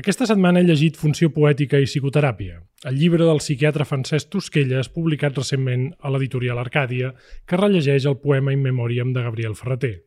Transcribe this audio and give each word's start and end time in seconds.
Aquesta 0.00 0.24
setmana 0.24 0.62
he 0.62 0.64
llegit 0.64 0.96
Funció 0.96 1.28
poètica 1.28 1.76
i 1.76 1.84
psicoteràpia, 1.84 2.54
el 2.88 2.94
llibre 2.96 3.26
del 3.28 3.40
psiquiatre 3.42 3.84
Francesc 3.84 4.30
Tosquelles, 4.32 4.88
publicat 4.94 5.36
recentment 5.36 5.90
a 6.00 6.12
l'editorial 6.14 6.60
Arcàdia, 6.62 7.10
que 7.44 7.58
rellegeix 7.58 8.06
el 8.08 8.16
poema 8.22 8.54
In 8.54 8.62
Memoriam 8.64 9.10
de 9.12 9.24
Gabriel 9.26 9.58
Ferreter. 9.58 9.98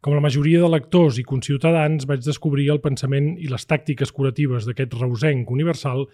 Com 0.00 0.16
la 0.16 0.22
majoria 0.24 0.62
de 0.62 0.70
lectors 0.72 1.18
i 1.20 1.26
conciutadans, 1.34 2.08
vaig 2.08 2.24
descobrir 2.24 2.70
el 2.72 2.80
pensament 2.80 3.34
i 3.36 3.50
les 3.52 3.68
tàctiques 3.68 4.14
curatives 4.16 4.64
d'aquest 4.64 4.96
reusenc 5.02 5.52
universal 5.52 6.06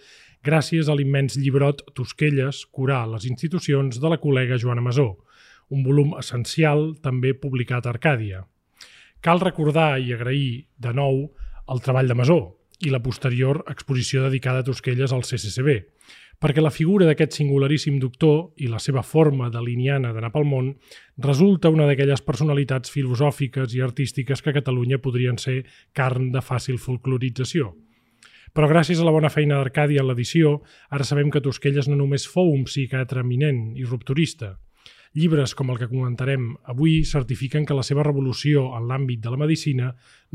gràcies 0.43 0.91
a 0.91 0.98
l'immens 0.98 1.38
llibrot 1.38 1.86
Tosquelles, 1.95 2.64
curar 2.75 3.04
les 3.12 3.30
institucions 3.30 4.02
de 4.02 4.11
la 4.11 4.18
col·lega 4.18 4.59
Joana 4.59 4.82
Masó, 4.82 5.12
un 5.70 5.86
volum 5.86 6.16
essencial 6.18 6.88
també 7.07 7.36
publicat 7.38 7.86
a 7.86 7.95
Arcàdia. 7.95 8.43
Cal 9.23 9.46
recordar 9.46 9.93
i 10.02 10.11
agrair 10.11 10.54
de 10.82 10.98
nou 11.04 11.29
el 11.70 11.86
treball 11.86 12.11
de 12.11 12.18
Masó, 12.18 12.41
i 12.84 12.93
la 12.93 13.00
posterior 13.02 13.62
exposició 13.70 14.27
dedicada 14.27 14.61
a 14.61 14.66
Tosquelles 14.66 15.12
al 15.12 15.25
CCCB, 15.25 15.76
perquè 16.43 16.61
la 16.61 16.72
figura 16.75 17.07
d'aquest 17.08 17.39
singularíssim 17.39 17.96
doctor 18.00 18.53
i 18.61 18.68
la 18.68 18.80
seva 18.82 19.03
forma 19.03 19.48
de 19.53 19.62
liniana 19.64 20.12
d'anar 20.12 20.32
pel 20.34 20.44
món 20.44 20.75
resulta 21.25 21.72
una 21.72 21.86
d'aquelles 21.89 22.20
personalitats 22.26 22.93
filosòfiques 22.93 23.72
i 23.75 23.81
artístiques 23.81 24.43
que 24.43 24.53
a 24.53 24.58
Catalunya 24.58 25.00
podrien 25.00 25.40
ser 25.40 25.62
carn 25.96 26.31
de 26.34 26.44
fàcil 26.44 26.76
folclorització. 26.82 27.72
Però 28.53 28.68
gràcies 28.68 29.00
a 29.00 29.04
la 29.04 29.12
bona 29.12 29.32
feina 29.32 29.56
d'Arcàdia 29.58 30.00
en 30.04 30.11
l'edició, 30.11 30.61
ara 30.90 31.04
sabem 31.04 31.32
que 31.32 31.43
Tosquelles 31.45 31.89
no 31.89 31.96
només 31.96 32.28
fou 32.28 32.53
un 32.53 32.64
psiquiatre 32.69 33.20
eminent 33.20 33.75
i 33.77 33.84
rupturista, 33.84 34.55
Llibres 35.16 35.55
com 35.56 35.70
el 35.72 35.78
que 35.80 35.86
comentarem 35.88 36.50
avui 36.69 36.98
certifiquen 37.08 37.64
que 37.64 37.75
la 37.77 37.84
seva 37.88 38.02
revolució 38.05 38.66
en 38.77 38.84
l'àmbit 38.91 39.22
de 39.25 39.30
la 39.33 39.39
medicina 39.41 39.86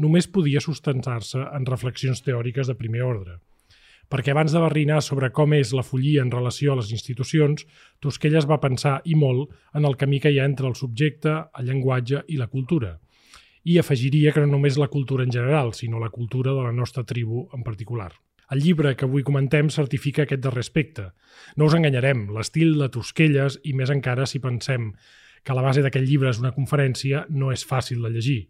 només 0.01 0.27
podia 0.37 0.63
sustentar-se 0.65 1.43
en 1.57 1.67
reflexions 1.69 2.23
teòriques 2.25 2.71
de 2.71 2.75
primer 2.79 3.03
ordre. 3.05 3.35
Perquè 4.09 4.33
abans 4.33 4.55
de 4.55 4.63
barrinar 4.63 4.97
sobre 5.05 5.29
com 5.37 5.53
és 5.53 5.75
la 5.77 5.85
follia 5.85 6.25
en 6.25 6.33
relació 6.33 6.73
a 6.73 6.79
les 6.79 6.89
institucions, 6.97 7.67
Tosquelles 8.01 8.49
va 8.49 8.57
pensar, 8.63 8.95
i 9.05 9.13
molt, 9.13 9.53
en 9.77 9.85
el 9.85 9.99
camí 10.01 10.19
que 10.19 10.33
hi 10.33 10.41
ha 10.41 10.49
entre 10.49 10.67
el 10.71 10.75
subjecte, 10.79 11.37
el 11.59 11.69
llenguatge 11.69 12.25
i 12.33 12.41
la 12.41 12.49
cultura. 12.49 12.95
I 13.63 13.77
afegiria 13.77 14.33
que 14.33 14.41
no 14.41 14.49
només 14.55 14.81
la 14.81 14.89
cultura 14.89 15.23
en 15.23 15.31
general, 15.31 15.75
sinó 15.77 16.01
la 16.01 16.09
cultura 16.09 16.57
de 16.57 16.65
la 16.65 16.73
nostra 16.73 17.05
tribu 17.05 17.45
en 17.53 17.61
particular. 17.61 18.15
El 18.51 18.59
llibre 18.59 18.97
que 18.99 19.07
avui 19.07 19.23
comentem 19.23 19.69
certifica 19.71 20.25
aquest 20.25 20.41
darrer 20.43 20.65
aspecte. 20.65 21.05
No 21.55 21.69
us 21.69 21.75
enganyarem, 21.77 22.25
l'estil 22.35 22.73
de 22.81 22.89
Tosquelles, 22.91 23.55
i 23.63 23.71
més 23.71 23.93
encara 23.93 24.25
si 24.27 24.41
pensem 24.43 24.89
que 25.47 25.55
la 25.55 25.63
base 25.63 25.83
d'aquest 25.85 26.03
llibre 26.05 26.29
és 26.33 26.41
una 26.41 26.51
conferència, 26.51 27.23
no 27.29 27.53
és 27.55 27.63
fàcil 27.65 28.03
de 28.03 28.11
llegir. 28.11 28.41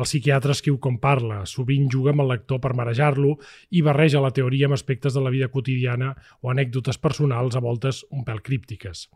El 0.00 0.08
psiquiatre 0.08 0.56
escriu 0.56 0.78
com 0.82 0.96
parla, 1.02 1.42
sovint 1.46 1.90
juga 1.92 2.14
amb 2.14 2.24
el 2.24 2.32
lector 2.32 2.58
per 2.64 2.72
marejar-lo 2.78 3.36
i 3.70 3.84
barreja 3.84 4.22
la 4.24 4.32
teoria 4.34 4.66
amb 4.70 4.78
aspectes 4.78 5.14
de 5.14 5.22
la 5.22 5.32
vida 5.34 5.50
quotidiana 5.52 6.14
o 6.40 6.50
anècdotes 6.50 6.98
personals 6.98 7.54
a 7.54 7.62
voltes 7.62 8.00
un 8.10 8.24
pèl 8.24 8.40
críptiques. 8.42 9.06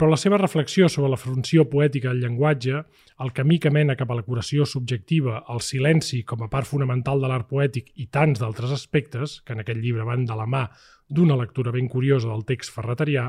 Però 0.00 0.08
la 0.08 0.16
seva 0.16 0.38
reflexió 0.40 0.86
sobre 0.88 1.10
la 1.12 1.18
funció 1.20 1.66
poètica 1.68 2.08
del 2.08 2.22
llenguatge, 2.22 2.78
el 3.20 3.32
camí 3.36 3.58
que 3.60 3.68
mena 3.68 3.98
cap 4.00 4.08
a 4.08 4.14
la 4.16 4.22
curació 4.24 4.64
subjectiva, 4.64 5.42
el 5.52 5.60
silenci 5.60 6.22
com 6.24 6.40
a 6.40 6.48
part 6.48 6.64
fonamental 6.64 7.20
de 7.20 7.28
l'art 7.28 7.44
poètic 7.50 7.90
i 8.00 8.06
tants 8.08 8.40
d'altres 8.40 8.72
aspectes, 8.72 9.34
que 9.44 9.52
en 9.52 9.60
aquest 9.60 9.76
llibre 9.82 10.06
van 10.08 10.24
de 10.24 10.38
la 10.38 10.46
mà 10.48 10.62
d'una 11.04 11.36
lectura 11.36 11.74
ben 11.74 11.92
curiosa 11.92 12.30
del 12.30 12.46
text 12.48 12.72
ferreterià, 12.72 13.26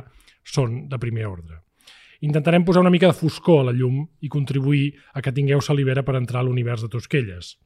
són 0.48 0.86
de 0.88 1.02
primer 1.04 1.28
ordre. 1.28 1.60
Intentarem 2.24 2.64
posar 2.64 2.86
una 2.86 2.94
mica 2.96 3.12
de 3.12 3.20
foscor 3.20 3.66
a 3.66 3.68
la 3.68 3.76
llum 3.76 4.06
i 4.24 4.32
contribuir 4.32 4.94
a 5.12 5.20
que 5.20 5.36
tingueu 5.36 5.60
salivera 5.60 6.06
per 6.08 6.16
entrar 6.16 6.40
a 6.40 6.48
l'univers 6.48 6.88
de 6.88 6.92
Tosquelles. 6.96 7.58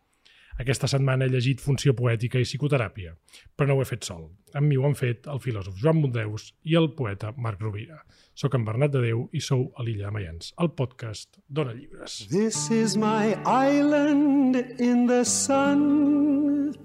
Aquesta 0.55 0.87
setmana 0.87 1.25
he 1.25 1.33
llegit 1.33 1.59
Funció 1.59 1.91
poètica 1.97 2.39
i 2.39 2.45
psicoteràpia, 2.47 3.11
però 3.55 3.67
no 3.67 3.75
ho 3.75 3.83
he 3.83 3.89
fet 3.89 4.07
sol. 4.07 4.29
Amb 4.55 4.69
mi 4.69 4.77
ho 4.79 4.85
han 4.87 4.95
fet 4.95 5.27
el 5.27 5.41
filòsof 5.43 5.75
Joan 5.81 5.99
Mondeus 5.99 6.53
i 6.63 6.77
el 6.79 6.93
poeta 6.95 7.33
Marc 7.35 7.59
Rovira. 7.65 7.99
Soc 8.35 8.55
en 8.55 8.63
Bernat 8.67 8.93
de 8.93 9.01
Déu 9.03 9.25
i 9.35 9.43
sou 9.43 9.67
a 9.75 9.83
l'Illa 9.83 10.07
de 10.07 10.15
Mayans, 10.15 10.53
el 10.63 10.71
podcast 10.79 11.41
Dona 11.47 11.75
Llibres. 11.75 12.21
This 12.31 12.69
is 12.71 12.95
my 12.95 13.35
island 13.43 14.55
in 14.79 15.07
the 15.11 15.23
sun 15.25 16.75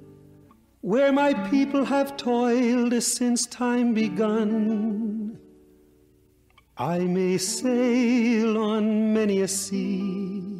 Where 0.82 1.12
my 1.12 1.34
people 1.50 1.84
have 1.84 2.16
toiled 2.16 3.02
since 3.02 3.46
time 3.46 3.92
begun 3.92 5.38
I 6.78 7.00
may 7.00 7.36
sail 7.36 8.56
on 8.56 9.12
many 9.12 9.42
a 9.42 9.48
sea 9.48 10.59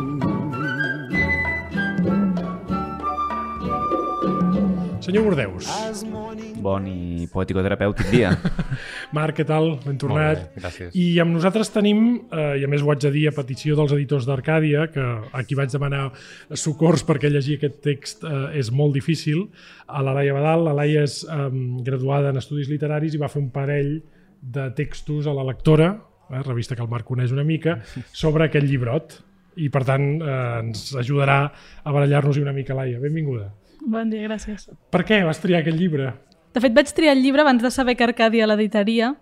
Senyor 5.11 5.25
Bordeus. 5.27 5.67
Bon 6.63 6.85
i 6.87 7.25
poètico-terapèutic 7.27 8.13
dia. 8.13 8.29
Marc, 9.17 9.41
què 9.41 9.43
tal? 9.43 9.73
Ben 9.83 9.97
tornat. 9.99 10.39
Molt 10.39 10.53
bé, 10.55 10.61
gràcies. 10.63 10.93
I 10.95 11.19
amb 11.19 11.35
nosaltres 11.35 11.67
tenim, 11.75 12.05
eh, 12.31 12.61
i 12.61 12.63
a 12.63 12.69
més 12.71 12.79
ho 12.79 12.93
haig 12.93 13.01
de 13.03 13.11
dir 13.11 13.25
a 13.27 13.33
petició 13.35 13.75
dels 13.75 13.91
editors 13.97 14.23
d'Arcàdia, 14.29 14.85
que 14.93 15.03
a 15.03 15.43
qui 15.43 15.57
vaig 15.59 15.75
demanar 15.75 16.05
socors 16.55 17.03
perquè 17.03 17.27
llegir 17.27 17.59
aquest 17.59 17.81
text 17.83 18.23
eh, 18.23 18.55
és 18.63 18.71
molt 18.71 18.95
difícil, 18.95 19.49
a 19.83 19.99
la 19.99 20.15
Laia 20.15 20.39
Badal. 20.39 20.63
La 20.69 20.77
Laia 20.79 21.03
és 21.03 21.25
eh, 21.27 21.43
graduada 21.83 22.31
en 22.31 22.39
Estudis 22.39 22.71
Literaris 22.71 23.19
i 23.19 23.19
va 23.19 23.27
fer 23.35 23.43
un 23.43 23.51
parell 23.51 23.97
de 24.39 24.71
textos 24.79 25.27
a 25.27 25.35
la 25.35 25.43
lectora, 25.43 25.91
eh, 26.29 26.39
revista 26.47 26.79
que 26.79 26.87
el 26.87 26.93
Marc 26.93 27.11
coneix 27.11 27.35
una 27.35 27.43
mica, 27.43 27.81
sobre 28.15 28.47
aquest 28.47 28.63
llibrot. 28.63 29.19
I, 29.59 29.67
per 29.67 29.83
tant, 29.83 30.13
eh, 30.23 30.43
ens 30.63 30.93
ajudarà 30.95 31.41
a 31.51 31.91
barallar-nos-hi 31.91 32.47
una 32.47 32.55
mica, 32.55 32.79
Laia. 32.79 33.03
Benvinguda. 33.03 33.57
Bon 33.81 34.09
dia, 34.09 34.27
gràcies. 34.27 34.69
Per 34.93 35.01
què 35.07 35.23
vas 35.25 35.41
triar 35.41 35.61
aquest 35.61 35.77
llibre? 35.77 36.13
De 36.53 36.61
fet, 36.61 36.73
vaig 36.75 36.89
triar 36.93 37.15
el 37.15 37.23
llibre 37.23 37.41
abans 37.41 37.63
de 37.63 37.71
saber 37.73 37.95
que 37.97 38.05
Arcàdia 38.05 38.47
l'editaria 38.47 39.15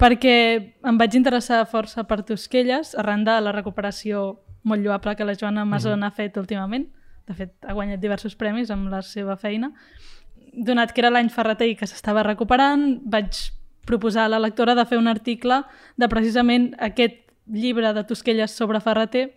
perquè 0.00 0.36
em 0.84 0.98
vaig 0.98 1.14
interessar 1.16 1.62
força 1.70 2.04
per 2.08 2.24
Tosquelles 2.26 2.94
arran 2.98 3.24
de 3.24 3.36
la 3.40 3.52
recuperació 3.54 4.40
molt 4.64 4.82
lloable 4.82 5.14
que 5.16 5.24
la 5.24 5.36
Joana 5.38 5.64
Masó 5.64 5.94
mm. 5.94 6.02
ha 6.02 6.10
fet 6.10 6.36
últimament. 6.40 6.88
De 7.28 7.36
fet, 7.36 7.54
ha 7.64 7.72
guanyat 7.72 8.02
diversos 8.02 8.34
premis 8.36 8.72
amb 8.74 8.90
la 8.92 9.00
seva 9.06 9.36
feina. 9.40 9.70
Donat 10.52 10.92
que 10.92 11.00
era 11.00 11.12
l'any 11.12 11.30
Ferreter 11.32 11.70
i 11.70 11.76
que 11.78 11.88
s'estava 11.88 12.24
recuperant, 12.26 12.98
vaig 13.04 13.38
proposar 13.86 14.26
a 14.26 14.32
la 14.32 14.40
lectora 14.40 14.74
de 14.74 14.84
fer 14.88 14.98
un 14.98 15.08
article 15.08 15.62
de 15.96 16.08
precisament 16.08 16.72
aquest 16.82 17.20
llibre 17.46 17.92
de 17.92 18.04
Tosquelles 18.08 18.52
sobre 18.56 18.80
Ferreter 18.80 19.28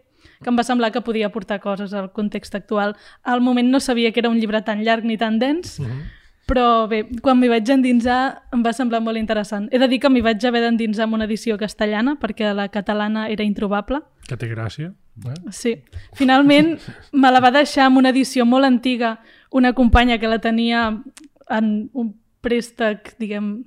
que 0.42 0.50
em 0.50 0.58
va 0.58 0.66
semblar 0.68 0.92
que 0.92 1.02
podia 1.02 1.28
aportar 1.28 1.60
coses 1.60 1.94
al 1.94 2.12
context 2.12 2.56
actual. 2.56 2.96
Al 3.24 3.42
moment 3.42 3.70
no 3.70 3.80
sabia 3.80 4.12
que 4.12 4.20
era 4.20 4.30
un 4.30 4.40
llibre 4.40 4.62
tan 4.62 4.84
llarg 4.84 5.06
ni 5.06 5.18
tan 5.18 5.40
dens, 5.40 5.80
uh 5.80 5.86
-huh. 5.86 6.02
però 6.48 6.88
bé, 6.88 7.08
quan 7.22 7.40
m'hi 7.40 7.48
vaig 7.48 7.70
endinsar 7.70 8.44
em 8.54 8.64
va 8.64 8.74
semblar 8.74 9.02
molt 9.02 9.18
interessant. 9.18 9.68
He 9.72 9.80
de 9.80 9.88
dir 9.88 10.00
que 10.00 10.10
m'hi 10.10 10.22
vaig 10.22 10.46
haver 10.46 10.62
d'endinsar 10.62 11.04
amb 11.04 11.14
una 11.14 11.26
edició 11.26 11.58
castellana 11.58 12.18
perquè 12.20 12.54
la 12.54 12.70
catalana 12.70 13.30
era 13.30 13.44
introbable. 13.44 14.02
Que 14.28 14.38
té 14.38 14.48
gràcia. 14.48 14.94
Eh? 15.26 15.52
Sí. 15.52 15.84
Finalment 16.14 16.80
me 17.12 17.32
la 17.32 17.40
va 17.40 17.52
deixar 17.52 17.86
amb 17.86 17.98
una 17.98 18.10
edició 18.10 18.46
molt 18.46 18.66
antiga 18.66 19.20
una 19.50 19.74
companya 19.74 20.20
que 20.20 20.28
la 20.28 20.40
tenia 20.40 21.04
en 21.50 21.90
un 21.94 22.16
préstec, 22.42 23.16
diguem, 23.20 23.66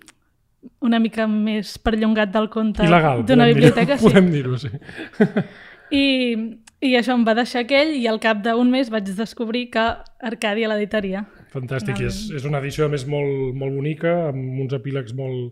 una 0.84 1.00
mica 1.00 1.26
més 1.26 1.76
perllongat 1.80 2.32
del 2.34 2.48
conte 2.52 2.84
d'una 2.84 3.48
biblioteca. 3.48 3.96
Sí. 3.98 4.08
Podem 4.08 4.30
dir-ho, 4.32 4.58
sí. 4.60 4.70
I, 5.90 6.04
I 6.80 6.94
això 6.96 7.12
em 7.12 7.24
va 7.28 7.34
deixar 7.36 7.66
aquell 7.66 7.92
i 7.98 8.06
al 8.08 8.20
cap 8.22 8.38
d'un 8.44 8.70
mes 8.72 8.88
vaig 8.92 9.10
descobrir 9.16 9.66
que 9.74 9.82
Arcàdia 10.24 10.68
l'editaria. 10.70 11.26
Fantàstic, 11.52 12.00
és, 12.08 12.22
és 12.32 12.46
una 12.48 12.60
edició 12.62 12.86
a 12.86 12.92
més 12.92 13.04
molt, 13.10 13.50
molt 13.58 13.76
bonica, 13.76 14.14
amb 14.30 14.62
uns 14.64 14.72
epílegs 14.76 15.12
molt, 15.18 15.50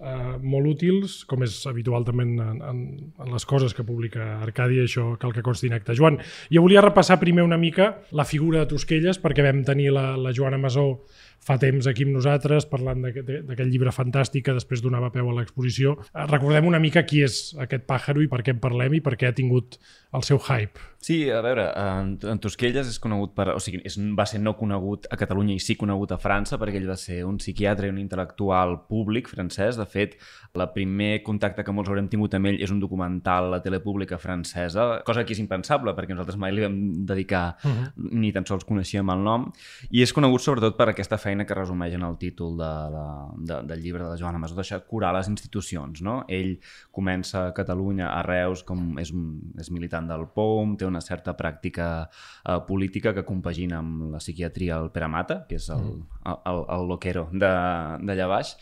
uh, 0.00 0.38
molt 0.40 0.70
útils, 0.70 1.18
com 1.28 1.44
és 1.44 1.58
habitual 1.68 2.06
també 2.08 2.24
en, 2.24 2.38
en, 2.40 2.80
en 3.20 3.34
les 3.34 3.44
coses 3.48 3.76
que 3.76 3.84
publica 3.84 4.38
Arcàdia, 4.40 4.86
això 4.88 5.10
cal 5.20 5.34
que 5.36 5.44
consti 5.44 5.68
en 5.68 5.76
acte. 5.76 5.96
Joan, 5.98 6.16
jo 6.48 6.64
volia 6.64 6.84
repassar 6.84 7.20
primer 7.20 7.44
una 7.44 7.60
mica 7.60 7.92
la 8.16 8.24
figura 8.24 8.62
de 8.62 8.70
Tosquelles, 8.72 9.20
perquè 9.20 9.44
vam 9.44 9.60
tenir 9.68 9.90
la, 9.92 10.12
la 10.16 10.32
Joana 10.32 10.62
Masó 10.62 11.02
fa 11.42 11.58
temps 11.62 11.88
aquí 11.90 12.06
amb 12.06 12.16
nosaltres 12.16 12.68
parlant 12.70 13.02
d'aquest 13.02 13.66
llibre 13.68 13.92
fantàstic 13.94 14.46
que 14.46 14.56
després 14.56 14.82
donava 14.84 15.10
peu 15.14 15.28
a 15.28 15.34
l'exposició. 15.36 15.96
Eh, 16.12 16.26
recordem 16.30 16.68
una 16.70 16.80
mica 16.82 17.04
qui 17.08 17.22
és 17.26 17.42
aquest 17.62 17.86
pàjaro 17.88 18.22
i 18.22 18.30
per 18.30 18.42
què 18.46 18.54
en 18.54 18.62
parlem 18.62 18.98
i 18.98 19.02
per 19.04 19.16
què 19.18 19.30
ha 19.30 19.36
tingut 19.36 19.78
el 20.12 20.24
seu 20.26 20.38
hype. 20.38 20.80
Sí, 21.02 21.16
a 21.34 21.40
veure, 21.42 21.64
en, 21.74 22.12
en 22.30 22.38
Tosquelles 22.42 22.86
és 22.86 23.00
conegut 23.02 23.32
per... 23.34 23.48
O 23.56 23.60
sigui, 23.62 23.80
és, 23.88 23.96
va 24.14 24.26
ser 24.28 24.38
no 24.42 24.54
conegut 24.54 25.08
a 25.10 25.18
Catalunya 25.18 25.56
i 25.56 25.62
sí 25.62 25.74
conegut 25.80 26.12
a 26.14 26.20
França 26.22 26.60
perquè 26.60 26.78
ell 26.78 26.90
va 26.90 26.98
ser 27.00 27.22
un 27.26 27.40
psiquiatre 27.42 27.88
i 27.88 27.94
un 27.94 27.98
intel·lectual 27.98 28.76
públic 28.86 29.30
francès. 29.32 29.80
De 29.80 29.88
fet, 29.88 30.14
el 30.54 30.68
primer 30.74 31.22
contacte 31.24 31.64
que 31.64 31.72
molts 31.72 31.88
haurem 31.88 32.08
tingut 32.12 32.34
amb 32.36 32.50
ell 32.50 32.58
és 32.60 32.70
un 32.72 32.80
documental 32.80 33.46
a 33.46 33.52
la 33.54 33.60
tele 33.64 33.78
pública 33.80 34.18
francesa, 34.20 35.00
cosa 35.06 35.24
que 35.24 35.32
és 35.32 35.40
impensable 35.40 35.94
perquè 35.96 36.12
nosaltres 36.12 36.36
mai 36.40 36.52
li 36.52 36.64
vam 36.66 36.76
dedicar 37.08 37.56
uh 37.64 37.70
-huh. 37.70 37.92
ni 37.96 38.32
tan 38.32 38.44
sols 38.44 38.64
coneixíem 38.64 39.08
el 39.10 39.24
nom. 39.24 39.50
I 39.90 40.02
és 40.02 40.12
conegut 40.12 40.40
sobretot 40.40 40.76
per 40.76 40.90
aquesta 40.90 41.16
feina 41.16 41.46
que 41.46 41.54
resumeix 41.54 41.94
en 41.94 42.02
el 42.02 42.18
títol 42.18 42.58
de, 42.58 42.72
la, 42.94 43.28
de, 43.36 43.62
del 43.66 43.82
llibre 43.82 44.02
de 44.04 44.10
la 44.10 44.16
Joana 44.16 44.38
Masó, 44.38 44.54
deixar 44.54 44.84
curar 44.86 45.14
les 45.14 45.28
institucions. 45.28 46.02
No? 46.02 46.24
Ell 46.28 46.58
comença 46.90 47.46
a 47.46 47.52
Catalunya, 47.54 48.08
a 48.08 48.22
Reus, 48.22 48.62
com 48.62 48.98
és, 48.98 49.12
és 49.58 49.70
militant 49.70 50.06
del 50.06 50.26
POM, 50.34 50.76
té 50.76 50.84
una 50.84 51.00
certa 51.00 51.34
pràctica 51.34 52.08
eh, 52.44 52.58
política 52.66 53.14
que 53.14 53.24
compagina 53.24 53.78
amb 53.78 54.12
la 54.12 54.18
psiquiatria 54.18 54.76
al 54.76 54.90
Pere 54.90 55.08
Mata, 55.08 55.46
que 55.48 55.54
és 55.54 55.68
el, 55.70 55.78
mm. 55.78 56.06
el, 56.26 56.36
el, 56.44 56.64
el 56.68 56.88
loquero 56.88 57.28
d'allà 57.32 58.28
baix, 58.28 58.56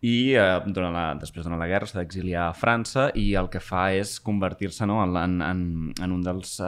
i 0.00 0.34
eh, 0.34 0.60
durant 0.66 0.92
la, 0.92 1.14
després 1.14 1.35
de 1.44 1.58
la 1.58 1.68
guerra 1.68 1.86
s'ha 1.86 2.00
d'exiliar 2.00 2.46
a 2.48 2.54
França 2.56 3.10
i 3.14 3.34
el 3.36 3.50
que 3.52 3.60
fa 3.60 3.90
és 3.92 4.16
convertir-se 4.24 4.86
no, 4.88 5.02
en, 5.04 5.42
en, 5.42 5.60
en 6.02 6.12
un 6.12 6.22
dels... 6.24 6.58
Eh, 6.60 6.64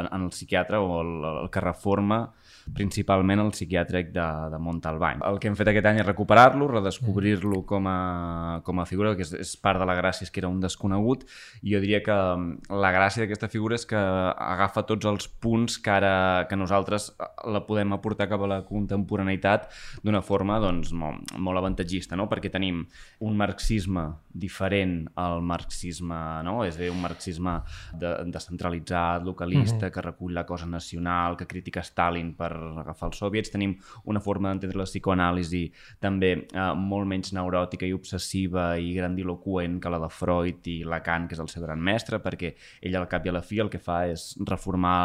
en, 0.00 0.10
en 0.12 0.26
el 0.26 0.32
psiquiatre 0.34 0.78
o 0.78 1.00
el, 1.00 1.14
el 1.44 1.50
que 1.50 1.60
reforma 1.64 2.26
principalment 2.74 3.42
el 3.42 3.52
psiquiàtric 3.54 4.12
de, 4.14 4.26
de 4.52 4.58
Montalbany. 4.62 5.22
El 5.26 5.38
que 5.40 5.50
hem 5.50 5.56
fet 5.58 5.70
aquest 5.72 5.88
any 5.90 6.00
és 6.02 6.06
recuperar-lo, 6.06 6.68
redescobrir-lo 6.70 7.62
com, 7.68 7.88
a, 7.90 8.60
com 8.66 8.80
a 8.80 8.86
figura, 8.88 9.14
que 9.18 9.24
és, 9.26 9.32
és 9.40 9.54
part 9.60 9.80
de 9.80 9.88
la 9.88 9.96
gràcia 9.98 10.26
és 10.26 10.32
que 10.32 10.42
era 10.42 10.50
un 10.50 10.60
desconegut, 10.62 11.26
i 11.62 11.74
jo 11.74 11.82
diria 11.82 12.02
que 12.04 12.14
mm, 12.14 12.70
la 12.82 12.92
gràcia 12.94 13.24
d'aquesta 13.24 13.50
figura 13.52 13.78
és 13.78 13.86
que 13.88 13.98
agafa 13.98 14.84
tots 14.88 15.08
els 15.10 15.28
punts 15.42 15.78
que 15.80 15.92
ara 15.92 16.46
que 16.50 16.58
nosaltres 16.58 17.10
eh, 17.12 17.30
la 17.50 17.64
podem 17.66 17.94
aportar 17.96 18.28
cap 18.30 18.44
a 18.44 18.50
la 18.50 18.60
contemporaneïtat 18.68 19.68
d'una 20.04 20.22
forma 20.24 20.60
doncs, 20.62 20.92
molt, 20.96 21.34
molt 21.38 21.60
avantatgista, 21.60 22.18
no? 22.18 22.28
perquè 22.30 22.52
tenim 22.52 22.84
un 23.26 23.38
marxisme 23.38 24.06
diferent 24.30 25.04
al 25.20 25.40
marxisme, 25.42 26.18
no? 26.46 26.60
és 26.66 26.78
a 26.78 26.84
dir, 26.84 26.92
un 26.92 27.02
marxisme 27.02 27.58
de, 27.98 28.14
descentralitzat, 28.30 29.24
localista, 29.26 29.86
uh 29.86 29.88
-huh. 29.88 29.94
que 29.94 30.00
recull 30.02 30.34
la 30.34 30.46
cosa 30.46 30.66
nacional, 30.66 31.36
que 31.36 31.46
critica 31.46 31.82
Stalin 31.82 32.34
per 32.34 32.52
agafar 32.82 33.10
els 33.10 33.20
soviets, 33.22 33.52
tenim 33.52 33.76
una 34.10 34.22
forma 34.22 34.50
d'entendre 34.50 34.80
la 34.80 34.88
psicoanàlisi 34.88 35.64
també 36.02 36.32
eh, 36.36 36.70
molt 36.76 37.08
menys 37.10 37.34
neuròtica 37.36 37.88
i 37.88 37.94
obsessiva 37.96 38.72
i 38.78 38.94
grandiloquent 38.96 39.80
que 39.80 39.92
la 39.92 40.00
de 40.02 40.10
Freud 40.12 40.70
i 40.70 40.80
Lacan, 40.84 41.28
que 41.28 41.36
és 41.38 41.44
el 41.44 41.52
seu 41.52 41.64
gran 41.64 41.80
mestre, 41.80 42.20
perquè 42.22 42.54
ell 42.80 42.98
al 43.00 43.08
cap 43.10 43.26
i 43.26 43.32
a 43.32 43.36
la 43.36 43.44
fi 43.44 43.60
el 43.62 43.72
que 43.72 43.82
fa 43.82 44.04
és 44.10 44.32
reformar 44.46 44.98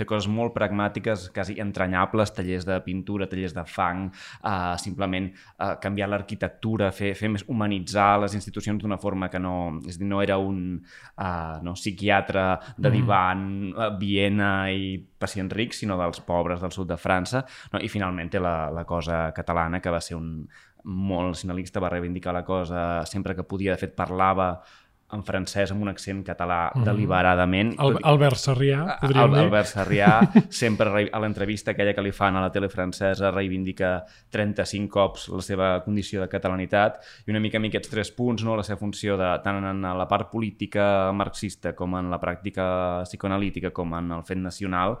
fer 0.00 0.08
coses 0.08 0.28
molt 0.32 0.54
pragmàtiques, 0.56 1.28
quasi 1.34 1.58
entranyables, 1.62 2.32
tallers 2.36 2.66
de 2.68 2.78
pintura, 2.84 3.28
tallers 3.30 3.54
de 3.56 3.64
fang, 3.68 4.06
uh, 4.10 4.74
simplement 4.80 5.28
uh, 5.30 5.74
canviar 5.82 6.08
l'arquitectura, 6.10 6.90
fer, 6.96 7.12
fer 7.18 7.30
més 7.32 7.44
humanitzar 7.48 8.14
les 8.24 8.36
institucions 8.38 8.80
d'una 8.82 9.00
forma 9.00 9.30
que 9.32 9.42
no... 9.42 9.54
És 9.86 10.00
dir, 10.00 10.08
no 10.10 10.22
era 10.24 10.38
un 10.40 10.80
uh, 10.80 11.60
no, 11.62 11.76
psiquiatre 11.78 12.46
de 12.76 12.88
mm. 12.88 12.94
divan 12.96 13.44
mm. 13.70 14.00
Viena 14.00 14.50
i 14.72 14.96
pacients 15.20 15.54
rics, 15.54 15.82
sinó 15.84 15.98
dels 16.00 16.22
pobres 16.26 16.62
del 16.64 16.74
sud 16.74 16.88
de 16.90 16.98
França. 17.00 17.44
No? 17.74 17.80
I 17.82 17.92
finalment 17.92 18.32
té 18.32 18.42
la, 18.42 18.70
la 18.74 18.86
cosa 18.88 19.28
catalana, 19.36 19.82
que 19.84 19.92
va 19.92 20.02
ser 20.02 20.16
un 20.18 20.32
molt 20.84 21.34
nacionalista, 21.34 21.80
va 21.80 21.90
reivindicar 21.92 22.32
la 22.32 22.44
cosa 22.44 23.04
sempre 23.06 23.34
que 23.36 23.44
podia. 23.44 23.74
De 23.74 23.82
fet, 23.82 23.92
parlava 23.96 24.54
en 25.14 25.22
francès 25.26 25.72
amb 25.74 25.84
un 25.84 25.90
accent 25.92 26.22
català 26.26 26.60
mm 26.74 26.86
deliberadament. 26.90 27.72
El, 27.82 27.98
Albert 28.08 28.38
Sarrià, 28.40 28.80
podríem 29.00 29.34
dir. 29.34 29.42
Albert 29.44 29.68
Sarrià, 29.68 30.10
sempre 30.62 31.04
a 31.12 31.20
l'entrevista 31.22 31.74
aquella 31.74 31.92
que 31.96 32.04
li 32.04 32.12
fan 32.14 32.38
a 32.38 32.44
la 32.44 32.50
tele 32.54 32.70
francesa, 32.72 33.30
reivindica 33.34 33.92
35 34.32 34.90
cops 34.90 35.28
la 35.34 35.42
seva 35.44 35.70
condició 35.84 36.22
de 36.22 36.28
catalanitat 36.32 37.00
i 37.26 37.34
una 37.34 37.42
mica 37.42 37.60
a 37.60 37.62
mi 37.62 37.70
aquests 37.70 37.92
tres 37.92 38.12
punts, 38.16 38.44
no? 38.46 38.56
la 38.58 38.64
seva 38.66 38.80
funció 38.80 39.18
de, 39.20 39.28
tant 39.44 39.60
en 39.70 39.84
la 39.84 40.08
part 40.10 40.30
política 40.32 41.10
marxista 41.16 41.74
com 41.78 41.98
en 42.00 42.10
la 42.10 42.20
pràctica 42.22 42.66
psicoanalítica 43.04 43.74
com 43.76 43.94
en 43.98 44.12
el 44.18 44.24
fet 44.26 44.40
nacional, 44.40 44.98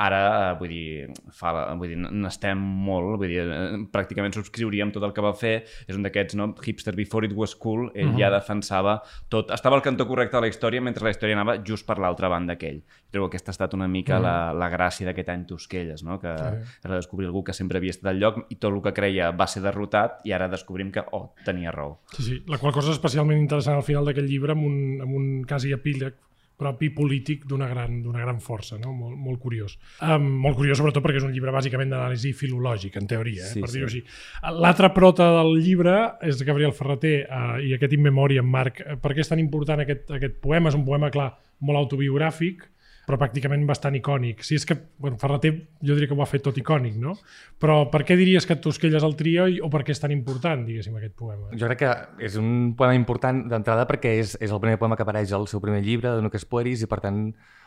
Ara, 0.00 0.54
vull 0.56 0.70
dir, 0.72 1.10
fa, 1.36 1.52
vull 1.76 1.92
dir, 1.92 1.98
n'estem 2.00 2.58
molt, 2.58 3.18
vull 3.20 3.28
dir, 3.28 3.42
eh, 3.44 3.82
pràcticament 3.92 4.32
subscriuríem 4.34 4.90
tot 4.94 5.04
el 5.04 5.12
que 5.12 5.22
va 5.24 5.34
fer, 5.36 5.52
és 5.86 5.98
un 5.98 6.06
d'aquests, 6.06 6.36
no? 6.40 6.48
Hipster 6.64 6.94
before 6.96 7.28
it 7.28 7.34
was 7.36 7.54
cool, 7.54 7.90
ell 7.94 8.08
uh 8.08 8.12
-huh. 8.14 8.18
ja 8.18 8.30
mhm. 8.30 8.38
defensava 8.38 9.02
tot, 9.28 9.50
estava 9.50 9.76
al 9.76 9.82
cantó 9.82 10.06
correcte 10.06 10.36
de 10.36 10.40
la 10.40 10.48
història 10.48 10.80
mentre 10.80 11.04
la 11.04 11.10
història 11.10 11.36
anava 11.36 11.62
just 11.62 11.86
per 11.86 11.98
l'altra 11.98 12.28
banda 12.28 12.56
que 12.56 12.68
ell. 12.68 12.82
Crec 13.12 13.22
que 13.22 13.26
aquesta 13.26 13.50
ha 13.50 13.56
estat 13.56 13.74
una 13.74 13.86
mica 13.86 14.18
uh 14.18 14.20
-huh. 14.20 14.22
la, 14.22 14.52
la 14.52 14.70
gràcia 14.70 15.04
d'aquest 15.04 15.28
any 15.28 15.44
Tosquelles, 15.46 16.02
no? 16.02 16.18
Que 16.18 16.36
sí. 16.38 16.78
era 16.84 16.96
descobrir 16.96 17.26
algú 17.26 17.44
que 17.44 17.52
sempre 17.52 17.78
havia 17.78 17.90
estat 17.90 18.10
al 18.10 18.18
lloc 18.18 18.46
i 18.48 18.56
tot 18.56 18.72
el 18.72 18.82
que 18.82 18.92
creia 18.92 19.30
va 19.30 19.46
ser 19.46 19.62
derrotat 19.62 20.20
i 20.24 20.32
ara 20.32 20.48
descobrim 20.48 20.90
que, 20.90 21.04
oh, 21.12 21.34
tenia 21.44 21.70
raó. 21.70 22.00
Sí, 22.12 22.22
sí, 22.22 22.42
la 22.46 22.58
qual 22.58 22.72
cosa 22.72 22.90
és 22.90 22.96
especialment 22.96 23.38
interessant 23.38 23.76
al 23.76 23.82
final 23.82 24.04
d'aquest 24.04 24.28
llibre 24.28 24.52
amb 24.52 24.64
un, 24.64 25.00
amb 25.02 25.14
un 25.14 25.44
quasi 25.44 25.72
epíleg 25.72 26.14
propi 26.62 26.90
polític 26.94 27.44
d'una 27.50 27.68
gran, 27.70 28.00
gran 28.06 28.40
força, 28.42 28.78
no? 28.80 28.94
molt, 28.96 29.18
molt 29.18 29.40
curiós. 29.42 29.76
Um, 30.00 30.28
molt 30.46 30.58
curiós 30.58 30.80
sobretot 30.80 31.04
perquè 31.04 31.20
és 31.20 31.26
un 31.26 31.34
llibre 31.34 31.54
bàsicament 31.54 31.92
d'anàlisi 31.92 32.32
filològic, 32.38 32.96
en 33.00 33.08
teoria, 33.10 33.44
eh? 33.48 33.52
sí, 33.52 33.62
per 33.64 33.72
dir-ho 33.74 33.90
sí. 33.90 34.02
així. 34.02 34.58
L'altra 34.62 34.92
prota 34.94 35.28
del 35.40 35.56
llibre 35.60 35.96
és 36.28 36.42
Gabriel 36.46 36.74
Ferreter 36.76 37.16
uh, 37.26 37.56
i 37.62 37.74
aquest 37.76 37.96
In 37.96 38.04
Memoriam, 38.06 38.48
Marc. 38.48 38.82
Per 39.02 39.14
què 39.14 39.24
és 39.24 39.32
tan 39.32 39.42
important 39.42 39.84
aquest, 39.84 40.08
aquest 40.18 40.38
poema? 40.44 40.72
És 40.72 40.78
un 40.78 40.86
poema, 40.86 41.10
clar, 41.14 41.32
molt 41.66 41.84
autobiogràfic, 41.84 42.64
però 43.06 43.18
pràcticament 43.18 43.64
bastant 43.66 43.96
icònic. 43.98 44.44
Si 44.46 44.56
és 44.58 44.66
que, 44.68 44.76
bueno, 45.02 45.18
Ferreter 45.18 45.52
jo 45.82 45.96
diria 45.96 46.10
que 46.10 46.14
ho 46.14 46.22
ha 46.22 46.28
fet 46.30 46.44
tot 46.46 46.58
icònic, 46.58 46.94
no? 47.02 47.16
Però 47.60 47.80
per 47.90 48.04
què 48.06 48.16
diries 48.18 48.46
que 48.46 48.56
Tosquelles 48.62 49.02
el 49.02 49.16
trio 49.18 49.48
o 49.66 49.70
per 49.72 49.82
què 49.82 49.94
és 49.94 50.02
tan 50.02 50.14
important, 50.14 50.62
diguéssim, 50.66 50.94
aquest 50.98 51.16
poema? 51.18 51.50
Jo 51.58 51.70
crec 51.70 51.82
que 51.82 52.26
és 52.28 52.36
un 52.38 52.74
poema 52.78 52.94
important 52.98 53.42
d'entrada 53.50 53.88
perquè 53.90 54.14
és, 54.20 54.36
és 54.38 54.50
el 54.54 54.62
primer 54.62 54.78
poema 54.78 54.98
que 54.98 55.06
apareix 55.06 55.34
al 55.34 55.48
seu 55.50 55.62
primer 55.64 55.82
llibre, 55.82 56.14
de 56.14 56.22
Nuques 56.22 56.46
Pueris, 56.46 56.84
i 56.84 56.90
per 56.90 57.00
tant 57.02 57.24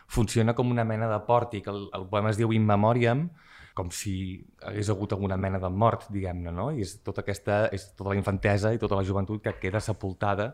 funciona 0.08 0.56
com 0.56 0.72
una 0.72 0.86
mena 0.88 1.10
de 1.12 1.20
pòrtic. 1.28 1.68
El, 1.68 1.90
el 1.98 2.08
poema 2.12 2.32
es 2.32 2.40
diu 2.40 2.54
In 2.56 2.68
Memoriam, 2.68 3.28
com 3.76 3.90
si 3.92 4.40
hagués 4.64 4.90
hagut 4.90 5.12
alguna 5.12 5.36
mena 5.36 5.60
de 5.60 5.68
mort, 5.68 6.08
diguem-ne, 6.16 6.54
no? 6.56 6.70
I 6.72 6.86
és 6.86 7.02
tota 7.04 7.26
aquesta, 7.26 7.66
és 7.76 7.90
tota 7.92 8.14
la 8.14 8.16
infantesa 8.16 8.72
i 8.72 8.80
tota 8.80 8.96
la 8.96 9.04
joventut 9.04 9.44
que 9.44 9.58
queda 9.60 9.84
sepultada, 9.84 10.54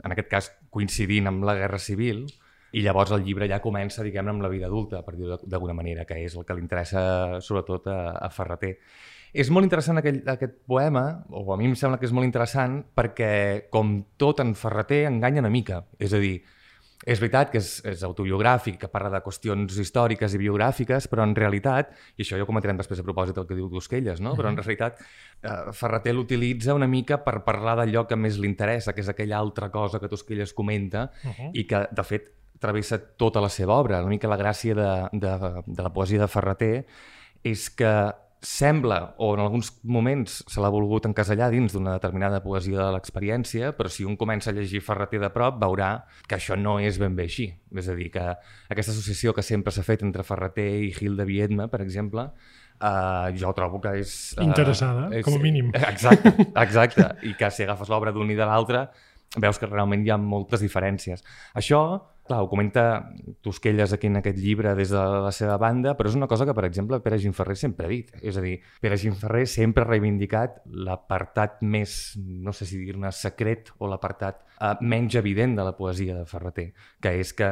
en 0.00 0.14
aquest 0.14 0.30
cas 0.30 0.48
coincidint 0.72 1.28
amb 1.28 1.44
la 1.44 1.58
Guerra 1.58 1.76
Civil, 1.82 2.24
i 2.72 2.82
llavors 2.84 3.12
el 3.12 3.24
llibre 3.26 3.48
ja 3.50 3.60
comença, 3.60 4.04
diguem-ne, 4.04 4.32
amb 4.32 4.44
la 4.44 4.50
vida 4.52 4.68
adulta, 4.70 5.02
per 5.04 5.16
dir-ho 5.16 5.38
d'alguna 5.44 5.76
manera, 5.76 6.06
que 6.08 6.16
és 6.24 6.36
el 6.36 6.46
que 6.48 6.56
li 6.56 6.64
interessa 6.64 7.40
sobretot 7.44 7.90
a, 7.92 7.98
a 8.16 8.30
Ferreter. 8.32 8.76
És 9.32 9.48
molt 9.52 9.64
interessant 9.64 10.00
aquell, 10.00 10.22
aquest 10.28 10.58
poema, 10.68 11.06
o 11.32 11.46
a 11.52 11.56
mi 11.60 11.70
em 11.70 11.76
sembla 11.76 12.00
que 12.00 12.08
és 12.08 12.12
molt 12.12 12.28
interessant, 12.28 12.82
perquè, 12.96 13.68
com 13.72 13.98
tot 14.20 14.40
en 14.44 14.52
Ferreter, 14.56 15.06
enganya 15.08 15.44
una 15.44 15.52
mica. 15.52 15.82
És 16.00 16.12
a 16.12 16.20
dir, 16.20 16.34
és 17.02 17.18
veritat 17.18 17.50
que 17.50 17.58
és, 17.58 17.70
és 17.88 18.02
autobiogràfic, 18.06 18.76
que 18.82 18.90
parla 18.92 19.10
de 19.16 19.22
qüestions 19.24 19.78
històriques 19.84 20.36
i 20.36 20.40
biogràfiques, 20.42 21.08
però 21.10 21.24
en 21.26 21.34
realitat, 21.36 21.90
i 22.16 22.24
això 22.24 22.38
ja 22.38 22.46
ho 22.46 22.48
comentarem 22.48 22.78
després 22.78 23.00
a 23.02 23.06
propòsit 23.06 23.38
del 23.38 23.48
que 23.48 23.56
diu 23.58 23.70
Dusquelles, 23.72 24.20
no? 24.22 24.36
però 24.38 24.52
en 24.52 24.60
realitat 24.60 25.00
eh, 25.02 25.72
Ferreter 25.76 26.14
l'utilitza 26.14 26.76
una 26.78 26.88
mica 26.90 27.18
per 27.24 27.40
parlar 27.46 27.76
d'allò 27.80 28.06
que 28.08 28.20
més 28.20 28.38
li 28.38 28.48
interessa, 28.50 28.94
que 28.94 29.02
és 29.02 29.10
aquella 29.10 29.40
altra 29.40 29.70
cosa 29.74 29.98
que 29.98 30.12
Dusquelles 30.12 30.54
comenta 30.54 31.10
uh 31.10 31.32
-huh. 31.32 31.50
i 31.52 31.66
que, 31.66 31.88
de 31.90 32.04
fet, 32.06 32.30
travessa 32.62 32.98
tota 33.18 33.42
la 33.42 33.50
seva 33.52 33.76
obra. 33.76 34.00
Una 34.00 34.14
mica 34.14 34.30
la 34.30 34.40
gràcia 34.40 34.76
de, 34.78 34.90
de, 35.12 35.32
de 35.66 35.82
la 35.82 35.92
poesia 35.92 36.22
de 36.22 36.30
Ferreter 36.30 36.74
és 37.42 37.68
que 37.74 37.92
sembla, 38.42 39.14
o 39.22 39.34
en 39.36 39.40
alguns 39.40 39.70
moments 39.86 40.40
se 40.50 40.60
l'ha 40.60 40.70
volgut 40.74 41.06
encasellar 41.06 41.48
dins 41.52 41.72
d'una 41.72 41.94
determinada 41.94 42.40
poesia 42.42 42.80
de 42.80 42.88
l'experiència, 42.96 43.70
però 43.78 43.90
si 43.90 44.02
un 44.04 44.16
comença 44.18 44.50
a 44.50 44.56
llegir 44.56 44.82
Ferreter 44.82 45.20
de 45.22 45.30
prop 45.30 45.60
veurà 45.62 45.92
que 46.26 46.36
això 46.36 46.58
no 46.58 46.80
és 46.82 46.98
ben 46.98 47.14
bé 47.14 47.28
així. 47.30 47.46
És 47.78 47.88
a 47.88 47.94
dir, 47.94 48.10
que 48.10 48.24
aquesta 48.74 48.90
associació 48.90 49.32
que 49.32 49.46
sempre 49.46 49.72
s'ha 49.72 49.86
fet 49.86 50.02
entre 50.02 50.26
Ferreter 50.26 50.66
i 50.88 50.90
Gil 50.96 51.16
de 51.16 51.28
Viedma, 51.28 51.70
per 51.72 51.80
exemple, 51.86 52.28
Uh, 52.82 53.30
jo 53.38 53.52
trobo 53.54 53.78
que 53.78 53.92
és... 54.00 54.12
Uh, 54.34 54.42
Interessada, 54.42 55.04
és, 55.14 55.22
com 55.22 55.36
a 55.36 55.38
mínim. 55.38 55.68
Exacte, 55.92 56.32
exacte. 56.58 57.04
I 57.28 57.36
que 57.38 57.50
si 57.54 57.62
agafes 57.62 57.92
l'obra 57.92 58.10
d'un 58.10 58.32
i 58.32 58.34
de 58.34 58.48
l'altre, 58.48 58.80
veus 59.38 59.60
que 59.60 59.68
realment 59.68 60.02
hi 60.02 60.10
ha 60.10 60.16
moltes 60.18 60.64
diferències. 60.64 61.22
Això 61.54 61.78
Clar, 62.22 62.38
ho 62.38 62.48
comenta 62.48 63.10
Tosquelles 63.42 63.92
aquí 63.92 64.06
en 64.06 64.20
aquest 64.20 64.38
llibre 64.38 64.76
des 64.78 64.92
de 64.94 65.00
la 65.02 65.32
seva 65.34 65.56
banda, 65.58 65.96
però 65.98 66.06
és 66.06 66.14
una 66.14 66.28
cosa 66.30 66.46
que, 66.46 66.54
per 66.54 66.64
exemple, 66.68 67.00
Pere 67.02 67.18
Gimferrer 67.18 67.56
sempre 67.58 67.88
ha 67.88 67.90
dit. 67.90 68.12
És 68.22 68.38
a 68.38 68.44
dir, 68.44 68.60
Pere 68.80 68.98
Gimferrer 69.00 69.42
sempre 69.50 69.82
ha 69.82 69.88
reivindicat 69.88 70.60
l'apartat 70.86 71.58
més, 71.66 72.14
no 72.16 72.54
sé 72.54 72.68
si 72.70 72.78
dir-ne 72.78 73.10
secret, 73.10 73.74
o 73.82 73.90
l'apartat 73.90 74.38
eh, 74.54 74.72
menys 74.86 75.18
evident 75.18 75.58
de 75.58 75.66
la 75.66 75.74
poesia 75.74 76.20
de 76.20 76.24
Ferreter, 76.30 76.68
que 77.02 77.16
és 77.18 77.34
que 77.34 77.50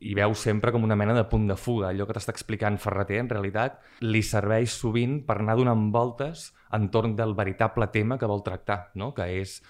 hi 0.00 0.16
veu 0.16 0.32
sempre 0.32 0.72
com 0.72 0.88
una 0.88 0.96
mena 0.96 1.12
de 1.12 1.26
punt 1.28 1.44
de 1.50 1.60
fuga. 1.60 1.90
Allò 1.90 2.08
que 2.08 2.16
t'està 2.16 2.32
explicant 2.32 2.80
Ferreter, 2.80 3.20
en 3.20 3.28
realitat, 3.28 3.82
li 4.00 4.24
serveix 4.24 4.72
sovint 4.80 5.20
per 5.28 5.42
anar 5.42 5.58
donant 5.60 5.90
voltes 5.92 6.54
entorn 6.76 7.14
del 7.20 7.36
veritable 7.36 7.92
tema 7.92 8.16
que 8.16 8.32
vol 8.32 8.40
tractar, 8.46 8.86
no? 8.96 9.12
que 9.12 9.28
és 9.42 9.60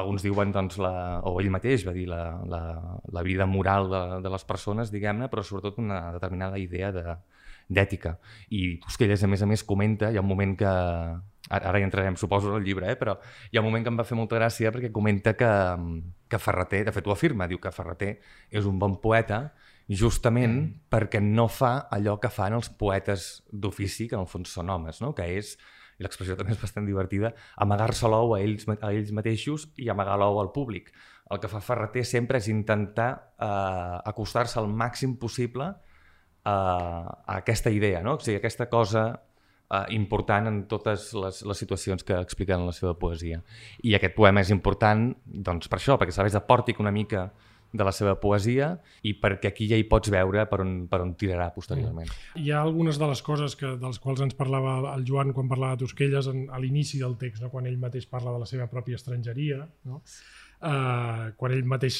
alguns 0.00 0.24
diuen, 0.24 0.52
doncs, 0.54 0.78
la, 0.82 1.20
o 1.26 1.36
ell 1.40 1.50
mateix 1.54 1.84
va 1.86 1.94
dir, 1.94 2.06
la, 2.10 2.22
la, 2.50 2.62
la 3.12 3.22
vida 3.26 3.46
moral 3.46 3.90
de, 3.90 4.02
de 4.24 4.32
les 4.32 4.46
persones, 4.48 4.90
diguem-ne, 4.94 5.28
però 5.32 5.44
sobretot 5.44 5.78
una 5.82 6.00
determinada 6.16 6.58
idea 6.58 6.90
d'ètica. 6.94 8.16
I 8.50 8.78
Tosquelles, 8.82 9.22
a 9.22 9.30
més 9.30 9.44
a 9.44 9.48
més, 9.50 9.64
comenta, 9.66 10.10
hi 10.10 10.18
ha 10.18 10.24
un 10.24 10.30
moment 10.30 10.56
que... 10.58 10.74
Ara, 11.52 11.76
hi 11.76 11.84
entrarem, 11.84 12.16
suposo, 12.16 12.54
el 12.56 12.64
llibre, 12.64 12.88
eh? 12.88 12.96
però 12.96 13.18
hi 13.52 13.58
ha 13.58 13.60
un 13.60 13.68
moment 13.68 13.84
que 13.84 13.92
em 13.92 13.98
va 14.00 14.06
fer 14.08 14.16
molta 14.16 14.38
gràcia 14.38 14.70
perquè 14.72 14.88
comenta 14.88 15.34
que, 15.36 15.50
que 16.32 16.40
Ferreter, 16.40 16.86
de 16.86 16.94
fet 16.96 17.04
ho 17.04 17.12
afirma, 17.12 17.44
diu 17.50 17.60
que 17.60 17.72
Ferreter 17.74 18.14
és 18.48 18.64
un 18.64 18.78
bon 18.80 18.96
poeta 19.02 19.42
justament 19.84 20.54
mm. 20.54 20.88
perquè 20.88 21.20
no 21.20 21.44
fa 21.52 21.74
allò 21.92 22.16
que 22.20 22.30
fan 22.32 22.56
els 22.56 22.70
poetes 22.72 23.44
d'ofici, 23.52 24.08
que 24.08 24.16
en 24.16 24.24
el 24.24 24.30
fons 24.30 24.56
són 24.56 24.72
homes, 24.72 25.02
no? 25.04 25.12
que 25.12 25.28
és 25.36 25.52
l'expressió 26.04 26.36
també 26.38 26.54
és 26.54 26.60
bastant 26.60 26.86
divertida, 26.86 27.32
amagar-se 27.64 28.10
l'ou 28.10 28.36
a, 28.36 28.40
ells, 28.44 28.68
a 28.76 28.92
ells 28.92 29.12
mateixos 29.16 29.68
i 29.80 29.90
amagar 29.92 30.18
l'ou 30.20 30.40
al 30.42 30.52
públic. 30.54 30.92
El 31.32 31.40
que 31.40 31.48
fa 31.48 31.62
Ferreter 31.64 32.04
sempre 32.04 32.38
és 32.38 32.50
intentar 32.52 33.10
eh, 33.40 33.98
acostar-se 34.12 34.60
al 34.60 34.68
màxim 34.68 35.16
possible 35.20 35.70
eh, 35.72 36.50
a 36.50 37.38
aquesta 37.38 37.72
idea, 37.72 38.02
no? 38.04 38.18
o 38.18 38.20
sigui, 38.20 38.38
aquesta 38.38 38.68
cosa 38.68 39.06
eh, 39.70 39.86
important 39.96 40.50
en 40.50 40.60
totes 40.70 41.12
les, 41.16 41.40
les 41.48 41.64
situacions 41.64 42.04
que 42.04 42.20
expliquen 42.20 42.60
en 42.60 42.68
la 42.68 42.76
seva 42.76 42.94
poesia. 43.00 43.40
I 43.82 43.96
aquest 43.96 44.14
poema 44.16 44.44
és 44.44 44.52
important 44.54 45.10
doncs, 45.24 45.72
per 45.72 45.80
això, 45.80 45.98
perquè 46.00 46.14
serveix 46.14 46.36
de 46.36 46.44
pòrtic 46.44 46.84
una 46.84 46.92
mica 46.94 47.30
de 47.74 47.86
la 47.86 47.92
seva 47.94 48.14
poesia 48.22 48.70
i 49.02 49.16
perquè 49.18 49.50
aquí 49.50 49.66
ja 49.70 49.78
hi 49.78 49.86
pots 49.90 50.12
veure 50.14 50.44
per 50.50 50.60
on, 50.62 50.74
per 50.90 51.00
on 51.02 51.14
tirarà 51.18 51.48
posteriorment. 51.54 52.06
Mm. 52.06 52.44
Hi 52.44 52.52
ha 52.52 52.62
algunes 52.62 53.00
de 53.00 53.08
les 53.10 53.22
coses 53.26 53.56
que, 53.58 53.74
dels 53.80 53.98
quals 54.02 54.22
ens 54.24 54.38
parlava 54.38 54.76
el 54.92 55.02
Joan 55.08 55.34
quan 55.34 55.50
parlava 55.50 55.74
de 55.74 55.84
Tosquelles 55.84 56.30
en, 56.30 56.46
a 56.54 56.62
l'inici 56.62 57.02
del 57.02 57.18
text, 57.20 57.42
no? 57.42 57.50
quan 57.50 57.66
ell 57.66 57.80
mateix 57.82 58.06
parla 58.10 58.34
de 58.36 58.44
la 58.44 58.50
seva 58.50 58.68
pròpia 58.70 59.00
estrangeria, 59.00 59.64
no? 59.90 60.00
Uh, 60.64 61.34
quan 61.36 61.52
ell 61.52 61.66
mateix, 61.68 61.98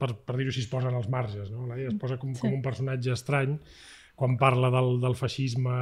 per, 0.00 0.08
per 0.26 0.38
dir-ho 0.38 0.50
així, 0.50 0.64
es 0.64 0.70
posa 0.70 0.88
en 0.90 0.96
els 0.98 1.06
marges, 1.12 1.52
no? 1.52 1.68
es 1.76 1.94
posa 2.00 2.16
com, 2.18 2.32
sí. 2.34 2.40
com 2.42 2.56
un 2.56 2.64
personatge 2.64 3.12
estrany, 3.14 3.58
quan 4.18 4.38
parla 4.40 4.72
del, 4.72 4.96
del 5.04 5.14
feixisme 5.18 5.76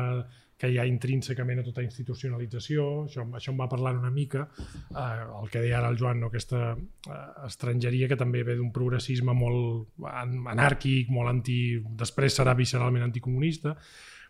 que 0.62 0.68
hi 0.70 0.76
ha 0.78 0.84
intrínsecament 0.86 1.58
a 1.58 1.64
tota 1.66 1.82
institucionalització, 1.82 2.84
això, 3.08 3.24
això 3.34 3.50
em 3.50 3.58
va 3.58 3.66
parlar 3.70 3.96
una 3.98 4.12
mica, 4.14 4.44
eh, 4.92 5.24
el 5.40 5.50
que 5.50 5.64
deia 5.64 5.80
ara 5.80 5.88
el 5.90 5.98
Joan, 5.98 6.20
no? 6.22 6.30
aquesta 6.30 6.60
eh, 6.76 7.18
estrangeria 7.48 8.06
que 8.06 8.18
també 8.20 8.44
ve 8.46 8.54
d'un 8.60 8.70
progressisme 8.70 9.34
molt 9.34 10.06
anàrquic, 10.06 11.10
molt 11.10 11.32
anti... 11.32 11.58
després 12.04 12.38
serà 12.38 12.54
visceralment 12.54 13.02
anticomunista, 13.08 13.74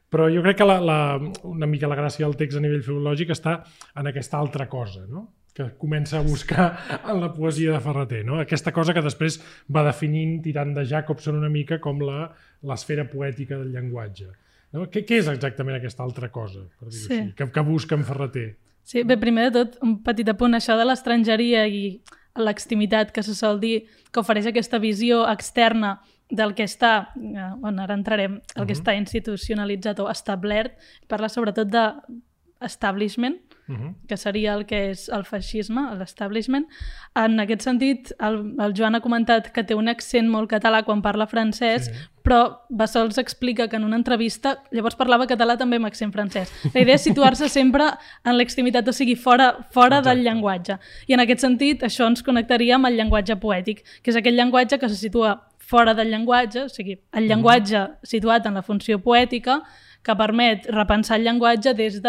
però 0.09 0.31
jo 0.33 0.41
crec 0.45 0.63
que 0.63 0.69
la, 0.71 0.79
la, 0.81 0.99
una 1.53 1.69
mica 1.69 1.91
la 1.93 2.01
gràcia 2.01 2.25
del 2.25 2.39
text 2.41 2.57
a 2.57 2.65
nivell 2.65 2.85
filològic 2.87 3.37
està 3.37 3.59
en 4.01 4.09
aquesta 4.09 4.41
altra 4.41 4.71
cosa, 4.73 5.05
no? 5.13 5.29
que 5.53 5.67
comença 5.77 6.17
a 6.17 6.25
buscar 6.25 6.71
en 7.13 7.21
la 7.21 7.29
poesia 7.35 7.75
de 7.75 7.81
Ferreter. 7.85 8.23
No? 8.25 8.41
Aquesta 8.41 8.73
cosa 8.73 8.97
que 8.97 9.05
després 9.05 9.37
va 9.69 9.85
definint, 9.85 10.39
tirant 10.41 10.73
de 10.73 10.87
Jacobson 10.89 11.37
una 11.37 11.53
mica, 11.53 11.77
com 11.77 12.01
l'esfera 12.01 13.05
poètica 13.05 13.61
del 13.61 13.77
llenguatge. 13.77 14.31
No? 14.73 14.87
Què, 14.89 15.05
què 15.05 15.21
és 15.21 15.29
exactament 15.29 15.77
aquesta 15.77 16.05
altra 16.05 16.31
cosa, 16.33 16.65
per 16.81 16.89
dir 16.89 16.99
sí. 16.99 17.19
així, 17.19 17.35
que, 17.37 17.49
que 17.53 17.65
busca 17.67 17.99
en 17.99 18.05
Ferreter? 18.09 18.47
Sí, 18.83 19.05
bé, 19.07 19.19
primer 19.21 19.51
de 19.51 19.53
tot, 19.61 19.77
un 19.85 19.99
petit 20.03 20.29
apunt, 20.33 20.57
això 20.57 20.75
de 20.79 20.87
l'estrangeria 20.89 21.67
i 21.69 22.01
l'extimitat 22.41 23.13
que 23.13 23.23
se 23.23 23.37
sol 23.37 23.61
dir, 23.61 23.85
que 24.11 24.23
ofereix 24.23 24.49
aquesta 24.49 24.81
visió 24.83 25.23
externa 25.29 25.99
del 26.33 26.55
que 26.57 26.65
està, 26.65 27.13
eh, 27.21 27.49
on 27.63 27.79
ara 27.83 27.95
entrarem, 27.95 28.41
el 28.41 28.41
uh 28.41 28.63
-huh. 28.63 28.67
que 28.67 28.73
està 28.73 28.97
institucionalitzat 28.97 30.01
o 30.01 30.09
establert, 30.11 30.79
parla 31.07 31.29
sobretot 31.29 31.69
de 31.69 31.93
establishment, 32.61 33.37
uh 33.69 33.75
-huh. 33.75 33.95
que 34.09 34.17
seria 34.17 34.55
el 34.55 34.67
que 34.67 34.91
és 34.91 35.09
el 35.09 35.25
feixisme, 35.25 35.95
l'establishment. 35.97 36.67
En 37.15 37.41
aquest 37.41 37.63
sentit, 37.63 38.13
el, 38.21 38.55
el 38.59 38.73
Joan 38.77 38.95
ha 38.95 39.01
comentat 39.01 39.53
que 39.53 39.65
té 39.65 39.75
un 39.75 39.89
accent 39.89 40.29
molt 40.29 40.51
català 40.51 40.85
quan 40.85 41.03
parla 41.03 41.27
francès, 41.27 41.87
sí. 41.87 41.93
però 42.23 42.59
Bassols 42.69 43.19
explica 43.19 43.69
que 43.69 43.77
en 43.77 43.85
una 43.85 43.97
entrevista 43.97 44.63
llavors 44.71 44.97
parlava 44.97 45.27
català 45.27 45.57
també 45.57 45.77
amb 45.77 45.87
accent 45.87 46.13
francès. 46.13 46.51
La 46.75 46.81
idea 46.81 46.95
és 46.95 47.03
situar-se 47.03 47.49
sempre 47.61 47.85
en 48.25 48.37
l'extremitat, 48.37 48.89
o 48.89 48.93
sigui, 48.93 49.17
fora, 49.17 49.67
fora 49.71 50.01
del 50.01 50.23
llenguatge. 50.23 50.79
I 51.07 51.15
en 51.15 51.21
aquest 51.21 51.41
sentit, 51.41 51.83
això 51.83 52.07
ens 52.07 52.23
connectaria 52.23 52.75
amb 52.77 52.87
el 52.87 52.97
llenguatge 52.97 53.37
poètic, 53.37 53.85
que 54.03 54.11
és 54.11 54.17
aquell 54.17 54.37
llenguatge 54.37 54.79
que 54.79 54.89
se 54.89 54.97
situa 54.97 55.49
fora 55.59 55.95
del 55.95 56.11
llenguatge, 56.11 56.65
o 56.65 56.69
sigui, 56.69 56.99
el 57.13 57.29
llenguatge 57.29 57.89
situat 58.03 58.47
en 58.47 58.55
la 58.55 58.63
funció 58.63 58.99
poètica, 58.99 59.63
que 60.03 60.17
permet 60.19 60.67
repensar 60.67 61.17
el 61.17 61.25
llenguatge 61.25 61.75
des 61.79 62.01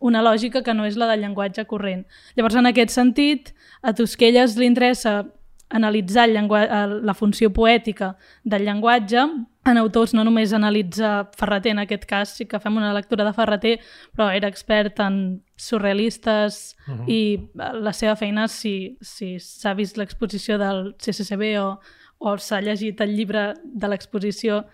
d'una 0.00 0.22
lògica 0.22 0.62
que 0.62 0.74
no 0.74 0.86
és 0.88 0.96
la 0.96 1.06
del 1.10 1.20
llenguatge 1.20 1.66
corrent. 1.66 2.06
Llavors, 2.36 2.56
en 2.56 2.66
aquest 2.66 2.90
sentit, 2.90 3.52
a 3.82 3.92
Tosquelles 3.92 4.56
li 4.56 4.66
interessa 4.66 5.24
analitzar 5.70 6.28
el 6.28 6.36
el, 6.36 7.06
la 7.06 7.14
funció 7.14 7.52
poètica 7.52 8.16
del 8.42 8.64
llenguatge. 8.64 9.22
En 9.64 9.78
autors 9.78 10.14
no 10.14 10.24
només 10.24 10.52
analitza 10.52 11.30
Ferreter, 11.36 11.72
en 11.72 11.78
aquest 11.78 12.06
cas 12.06 12.34
sí 12.34 12.46
que 12.46 12.58
fem 12.58 12.76
una 12.76 12.94
lectura 12.94 13.24
de 13.24 13.32
Ferreter, 13.32 13.78
però 14.16 14.30
era 14.34 14.48
expert 14.48 14.98
en 15.00 15.42
surrealistes 15.56 16.76
uh 16.88 16.94
-huh. 16.94 17.08
i 17.08 17.50
la 17.54 17.92
seva 17.92 18.16
feina, 18.16 18.48
si 18.48 18.96
s'ha 19.00 19.72
si 19.72 19.76
vist 19.76 19.96
l'exposició 19.96 20.58
del 20.58 20.94
CCCB 20.98 21.60
o, 21.60 21.80
o 22.18 22.38
s'ha 22.38 22.60
llegit 22.60 23.00
el 23.00 23.16
llibre 23.16 23.54
de 23.64 23.88
l'exposició, 23.88 24.64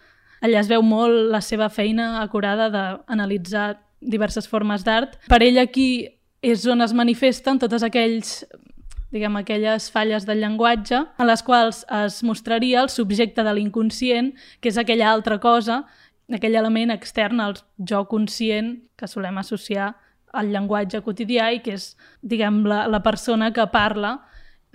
Allà 0.45 0.61
es 0.61 0.69
veu 0.69 0.83
molt 0.83 1.31
la 1.33 1.41
seva 1.41 1.69
feina 1.73 2.21
acurada 2.21 2.69
d'analitzar 2.71 3.79
diverses 4.01 4.49
formes 4.49 4.85
d'art. 4.85 5.17
Per 5.29 5.41
ell 5.43 5.59
aquí 5.59 6.07
és 6.43 6.67
on 6.69 6.85
es 6.85 6.95
manifesten 6.95 7.59
totes 7.59 7.83
aquells 7.83 8.45
diguem, 9.11 9.37
aquelles 9.39 9.91
falles 9.91 10.27
del 10.27 10.43
llenguatge 10.43 10.99
en 11.19 11.29
les 11.29 11.43
quals 11.47 11.85
es 12.05 12.23
mostraria 12.27 12.83
el 12.83 12.91
subjecte 12.93 13.45
de 13.47 13.55
l'inconscient, 13.55 14.33
que 14.61 14.71
és 14.73 14.79
aquella 14.79 15.11
altra 15.13 15.39
cosa, 15.41 15.85
aquell 16.33 16.59
element 16.59 16.93
extern 16.95 17.41
al 17.41 17.57
jo 17.79 18.03
conscient 18.11 18.75
que 18.99 19.09
solem 19.09 19.39
associar 19.39 19.95
al 20.37 20.51
llenguatge 20.53 21.01
quotidià 21.07 21.53
i 21.55 21.63
que 21.65 21.77
és, 21.79 21.95
diguem, 22.21 22.65
la, 22.69 22.85
la 22.91 23.01
persona 23.05 23.53
que 23.55 23.65
parla 23.73 24.19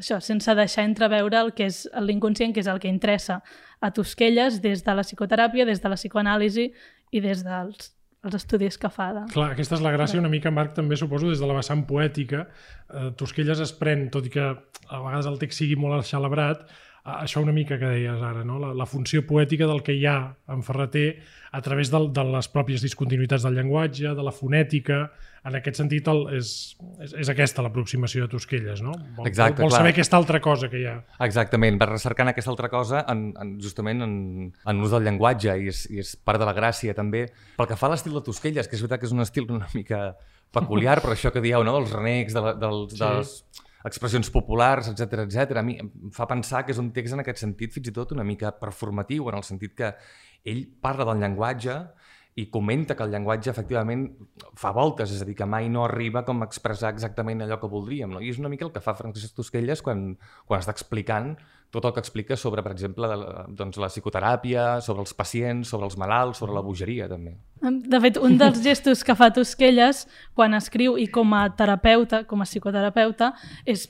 això, 0.01 0.17
sense 0.23 0.55
deixar 0.57 0.87
entreveure 0.87 1.37
el 1.37 1.51
que 1.53 1.67
és 1.69 1.83
l'inconscient, 2.01 2.55
que 2.55 2.63
és 2.63 2.69
el 2.71 2.79
que 2.81 2.89
interessa 2.89 3.41
a 3.81 3.91
Tosquelles 3.93 4.61
des 4.63 4.81
de 4.85 4.95
la 4.97 5.05
psicoteràpia, 5.05 5.67
des 5.67 5.81
de 5.83 5.91
la 5.91 5.99
psicoanàlisi 5.99 6.71
i 7.11 7.21
des 7.21 7.43
dels 7.45 7.91
els 8.27 8.37
estudis 8.37 8.77
que 8.81 8.89
fa. 8.93 9.09
De... 9.15 9.23
Clar, 9.33 9.51
aquesta 9.55 9.77
és 9.77 9.83
la 9.83 9.93
gràcia 9.95 10.21
una 10.21 10.29
mica, 10.31 10.51
Marc, 10.53 10.75
també 10.77 10.97
suposo, 10.99 11.31
des 11.31 11.41
de 11.41 11.49
la 11.49 11.57
vessant 11.57 11.83
poètica. 11.89 12.45
Eh, 12.89 13.09
Tosquelles 13.17 13.61
es 13.63 13.73
pren, 13.77 14.09
tot 14.13 14.27
i 14.29 14.33
que 14.33 14.45
a 14.45 15.01
vegades 15.01 15.29
el 15.31 15.39
text 15.41 15.63
sigui 15.63 15.77
molt 15.79 16.05
xalabrat, 16.07 16.67
això 17.03 17.41
una 17.41 17.53
mica 17.53 17.79
que 17.81 17.89
deies 17.89 18.21
ara, 18.21 18.43
no? 18.45 18.59
la, 18.61 18.71
la 18.77 18.85
funció 18.85 19.23
poètica 19.25 19.65
del 19.65 19.81
que 19.81 19.95
hi 19.97 20.05
ha 20.05 20.35
en 20.53 20.61
Ferreter 20.61 21.07
a 21.51 21.61
través 21.65 21.89
del, 21.91 22.11
de 22.13 22.23
les 22.29 22.47
pròpies 22.53 22.83
discontinuïtats 22.85 23.43
del 23.47 23.57
llenguatge, 23.57 24.13
de 24.15 24.23
la 24.23 24.31
fonètica, 24.31 25.07
en 25.41 25.57
aquest 25.57 25.79
sentit 25.81 26.05
el, 26.11 26.21
és, 26.37 26.51
és, 27.01 27.15
és 27.23 27.31
aquesta 27.33 27.65
l'aproximació 27.65 28.27
de 28.27 28.31
Tosquelles, 28.35 28.83
no? 28.85 28.93
Vol, 29.17 29.27
Exacte, 29.31 29.63
vol 29.65 29.73
saber 29.73 29.95
aquesta 29.95 30.19
altra 30.19 30.39
cosa 30.43 30.69
que 30.69 30.83
hi 30.83 30.85
ha. 30.91 30.99
Exactament, 31.25 31.79
va 31.81 31.89
recercant 31.89 32.29
aquesta 32.29 32.53
altra 32.53 32.69
cosa 32.69 33.01
en, 33.09 33.31
en, 33.41 33.55
justament 33.63 34.05
en, 34.05 34.13
en 34.53 34.83
l'ús 34.83 34.93
del 34.93 35.09
llenguatge 35.09 35.57
i 35.57 35.73
és, 35.73 35.87
i 35.89 36.03
és 36.05 36.13
part 36.21 36.39
de 36.41 36.45
la 36.47 36.53
gràcia 36.53 36.93
també. 36.97 37.25
Pel 37.57 37.71
que 37.71 37.79
fa 37.79 37.89
a 37.89 37.95
l'estil 37.95 38.13
de 38.19 38.23
Tosquelles, 38.29 38.69
que 38.69 38.77
és 38.77 38.85
veritat 38.85 39.01
que 39.01 39.09
és 39.09 39.17
un 39.17 39.25
estil 39.25 39.49
una 39.49 39.71
mica 39.73 40.11
peculiar, 40.53 40.99
però 41.03 41.17
això 41.17 41.33
que 41.33 41.41
dieu, 41.41 41.65
no? 41.65 41.73
dels 41.79 41.97
renecs, 41.97 42.37
de 42.37 42.45
la, 42.45 42.55
dels, 42.61 42.93
sí. 42.93 43.01
dels 43.01 43.35
expressions 43.87 44.29
populars, 44.33 44.89
etc 44.91 45.25
etc. 45.25 45.57
A 45.57 45.65
mi 45.65 45.77
em 45.81 45.91
fa 46.13 46.27
pensar 46.29 46.65
que 46.65 46.75
és 46.75 46.81
un 46.81 46.91
text 46.95 47.15
en 47.15 47.23
aquest 47.23 47.43
sentit 47.43 47.73
fins 47.73 47.89
i 47.89 47.95
tot 47.95 48.13
una 48.15 48.25
mica 48.27 48.53
performatiu, 48.59 49.29
en 49.29 49.39
el 49.39 49.47
sentit 49.47 49.75
que 49.77 49.93
ell 50.45 50.65
parla 50.81 51.07
del 51.11 51.21
llenguatge 51.21 51.77
i 52.39 52.45
comenta 52.47 52.95
que 52.95 53.03
el 53.03 53.11
llenguatge 53.11 53.51
efectivament 53.51 54.05
fa 54.55 54.71
voltes, 54.75 55.11
és 55.11 55.23
a 55.23 55.27
dir, 55.27 55.35
que 55.35 55.47
mai 55.49 55.67
no 55.69 55.83
arriba 55.83 56.23
com 56.27 56.39
a 56.39 56.47
expressar 56.47 56.93
exactament 56.93 57.43
allò 57.43 57.57
que 57.59 57.69
voldríem. 57.71 58.13
No? 58.13 58.21
I 58.23 58.31
és 58.31 58.39
una 58.39 58.51
mica 58.51 58.63
el 58.67 58.71
que 58.71 58.83
fa 58.83 58.95
Francesc 58.95 59.35
Tosquelles 59.35 59.83
quan, 59.83 60.13
quan 60.47 60.63
està 60.63 60.71
explicant 60.71 61.33
tot 61.71 61.85
el 61.87 61.93
que 61.95 62.01
explica 62.03 62.35
sobre, 62.37 62.63
per 62.63 62.73
exemple, 62.75 63.07
la, 63.07 63.45
doncs, 63.47 63.79
la 63.79 63.89
psicoteràpia, 63.91 64.65
sobre 64.83 65.05
els 65.05 65.15
pacients, 65.15 65.71
sobre 65.71 65.87
els 65.87 65.97
malalts, 65.99 66.41
sobre 66.43 66.55
la 66.57 66.63
bogeria, 66.65 67.07
també. 67.11 67.37
De 67.61 68.01
fet, 68.03 68.19
un 68.19 68.37
dels 68.41 68.59
gestos 68.67 69.05
que 69.07 69.15
fa 69.15 69.31
Tosquelles 69.33 70.05
quan 70.37 70.57
escriu 70.57 70.97
i 70.99 71.07
com 71.07 71.31
a 71.37 71.45
terapeuta, 71.55 72.25
com 72.27 72.43
a 72.43 72.49
psicoterapeuta, 72.49 73.31
és 73.63 73.87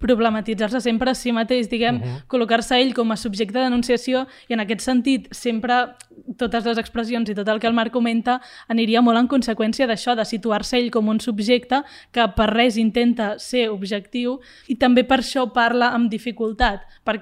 problematitzar-se 0.00 0.80
sempre 0.80 1.12
a 1.12 1.14
si 1.14 1.32
mateix, 1.32 1.68
diguem, 1.68 1.96
uh 1.96 2.02
-huh. 2.02 2.22
col·locar-se 2.26 2.80
ell 2.80 2.94
com 2.94 3.12
a 3.12 3.16
subjecte 3.16 3.58
de 3.58 3.64
denunciació 3.64 4.26
i 4.48 4.54
en 4.54 4.60
aquest 4.60 4.80
sentit 4.80 5.28
sempre 5.30 5.94
totes 6.36 6.64
les 6.64 6.78
expressions 6.78 7.28
i 7.28 7.34
tot 7.34 7.48
el 7.48 7.60
que 7.60 7.66
el 7.66 7.74
Marc 7.74 7.92
comenta 7.92 8.40
aniria 8.68 9.02
molt 9.02 9.18
en 9.18 9.28
conseqüència 9.28 9.86
d'això, 9.86 10.16
de 10.16 10.24
situar-se 10.24 10.78
ell 10.78 10.90
com 10.90 11.08
un 11.08 11.20
subjecte 11.20 11.82
que 12.12 12.28
per 12.36 12.50
res 12.50 12.76
intenta 12.76 13.38
ser 13.38 13.68
objectiu 13.68 14.40
i 14.68 14.76
també 14.76 15.04
per 15.04 15.20
això 15.20 15.52
parla 15.52 15.92
amb 15.94 16.10
dificultat. 16.10 16.80
Per, 17.04 17.20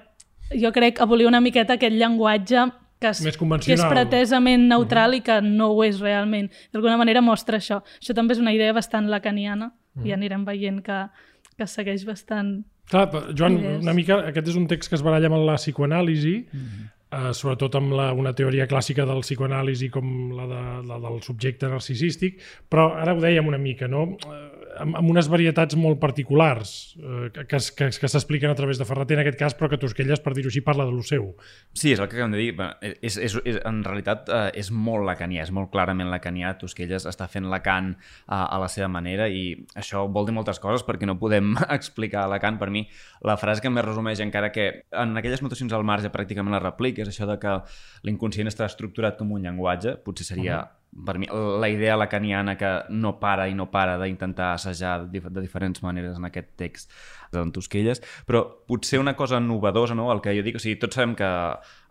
jo 0.55 0.73
crec 0.73 0.99
que 0.99 1.05
volia 1.05 1.29
una 1.29 1.41
miqueta 1.41 1.75
aquest 1.75 1.95
llenguatge 1.95 2.71
que 3.01 3.11
és, 3.11 3.37
que 3.39 3.75
és 3.75 3.85
pretesament 3.85 4.69
neutral 4.69 5.11
uh 5.11 5.15
-huh. 5.15 5.19
i 5.19 5.23
que 5.23 5.41
no 5.43 5.69
ho 5.73 5.85
és 5.85 6.01
realment. 6.01 6.51
D'alguna 6.73 6.97
manera 6.97 7.21
mostra 7.21 7.59
això. 7.59 7.83
Això 8.01 8.15
també 8.15 8.33
és 8.33 8.41
una 8.41 8.53
idea 8.53 8.73
bastant 8.73 9.09
lacaniana 9.09 9.67
uh 9.67 10.03
-huh. 10.03 10.07
i 10.07 10.13
anirem 10.13 10.45
veient 10.45 10.83
que, 10.83 11.09
que 11.59 11.67
segueix 11.67 12.07
bastant... 12.09 12.61
Clar, 12.89 13.09
Joan, 13.37 13.59
una 13.83 13.93
mica, 13.93 14.23
aquest 14.31 14.47
és 14.49 14.57
un 14.57 14.65
text 14.71 14.89
que 14.89 14.97
es 14.97 15.03
baralla 15.05 15.29
amb 15.29 15.43
la 15.45 15.59
psicoanàlisi, 15.61 16.37
mm 16.47 16.63
-hmm. 16.63 16.87
Eh, 17.11 17.33
sobretot 17.33 17.79
amb 17.81 17.97
la, 17.99 18.11
una 18.17 18.35
teoria 18.37 18.69
clàssica 18.71 19.07
del 19.09 19.25
psicoanàlisi 19.25 19.91
com 19.95 20.33
la, 20.37 20.47
de, 20.51 20.63
la 20.91 21.01
del 21.09 21.21
subjecte 21.25 21.71
narcisístic, 21.71 22.39
però 22.69 22.91
ara 22.97 23.17
ho 23.17 23.23
dèiem 23.23 23.49
una 23.49 23.61
mica, 23.61 23.89
no? 23.91 24.11
Eh, 24.19 24.59
amb, 24.83 24.97
amb 24.99 25.11
unes 25.11 25.29
varietats 25.31 25.77
molt 25.79 25.99
particulars 26.03 26.73
eh, 26.99 27.29
que, 27.35 27.45
que, 27.51 27.61
que, 27.77 27.89
que 28.01 28.11
s'expliquen 28.11 28.51
a 28.51 28.57
través 28.59 28.79
de 28.79 28.87
Ferreter 28.89 29.19
en 29.19 29.25
aquest 29.25 29.39
cas, 29.41 29.57
però 29.59 29.71
que 29.71 29.79
Tosquelles, 29.81 30.23
per 30.25 30.35
dir-ho 30.37 30.51
així, 30.53 30.63
parla 30.65 30.87
de 30.89 30.95
lo 30.95 31.05
seu. 31.07 31.31
Sí, 31.73 31.93
és 31.93 32.01
el 32.01 32.09
que 32.09 32.19
acabem 32.19 32.37
de 32.37 32.43
dir. 32.43 32.51
Bé, 32.59 32.71
És, 33.03 33.19
és, 33.21 33.37
és, 33.45 33.59
en 33.69 33.83
realitat 33.87 34.31
eh, 34.33 34.45
és 34.59 34.71
molt 34.75 35.07
lacanià, 35.09 35.45
és 35.45 35.53
molt 35.55 35.71
clarament 35.75 36.11
lacanià. 36.13 36.55
Tosquelles 36.61 37.07
està 37.09 37.29
fent 37.31 37.49
Lacan 37.51 37.95
a, 38.27 38.45
a 38.45 38.61
la 38.61 38.71
seva 38.73 38.89
manera 38.93 39.29
i 39.29 39.53
això 39.79 40.05
vol 40.11 40.29
dir 40.29 40.37
moltes 40.37 40.61
coses 40.63 40.85
perquè 40.87 41.09
no 41.09 41.19
podem 41.21 41.55
explicar 41.79 42.29
Lacan. 42.31 42.61
Per 42.61 42.71
mi, 42.75 42.85
la 43.27 43.39
frase 43.41 43.65
que 43.65 43.73
més 43.73 43.87
resumeix, 43.87 44.23
encara 44.25 44.53
que 44.55 44.69
en 44.93 45.17
aquelles 45.19 45.43
notacions 45.45 45.75
al 45.75 45.87
marge 45.87 46.13
pràcticament 46.15 46.57
la 46.57 46.63
replica, 46.63 46.98
és 47.03 47.13
això 47.13 47.27
de 47.27 47.39
que 47.39 47.55
l'inconscient 48.09 48.51
està 48.51 48.67
estructurat 48.67 49.19
com 49.19 49.33
un 49.33 49.43
llenguatge. 49.43 49.97
Potser 50.05 50.27
seria, 50.27 50.59
uh 50.59 50.65
-huh. 50.65 51.05
per 51.07 51.19
mi, 51.19 51.27
la 51.61 51.69
idea 51.69 51.97
lacaniana 51.97 52.57
que 52.57 52.85
no 52.91 53.19
para 53.21 53.49
i 53.49 53.55
no 53.55 53.71
para 53.71 53.99
d'intentar 53.99 54.55
assajar 54.55 55.11
de, 55.11 55.21
de 55.21 55.41
diferents 55.41 55.83
maneres 55.83 56.17
en 56.17 56.25
aquest 56.25 56.57
text 56.57 56.93
d'en 57.33 57.53
Tosquelles, 57.53 58.03
però 58.27 58.45
potser 58.69 59.01
una 59.01 59.17
cosa 59.17 59.41
novedosa, 59.41 59.97
no? 59.99 60.11
el 60.13 60.23
que 60.25 60.35
jo 60.37 60.45
dic, 60.47 60.59
o 60.59 60.63
sigui, 60.63 60.79
tots 60.81 60.99
sabem 60.99 61.15
que 61.19 61.29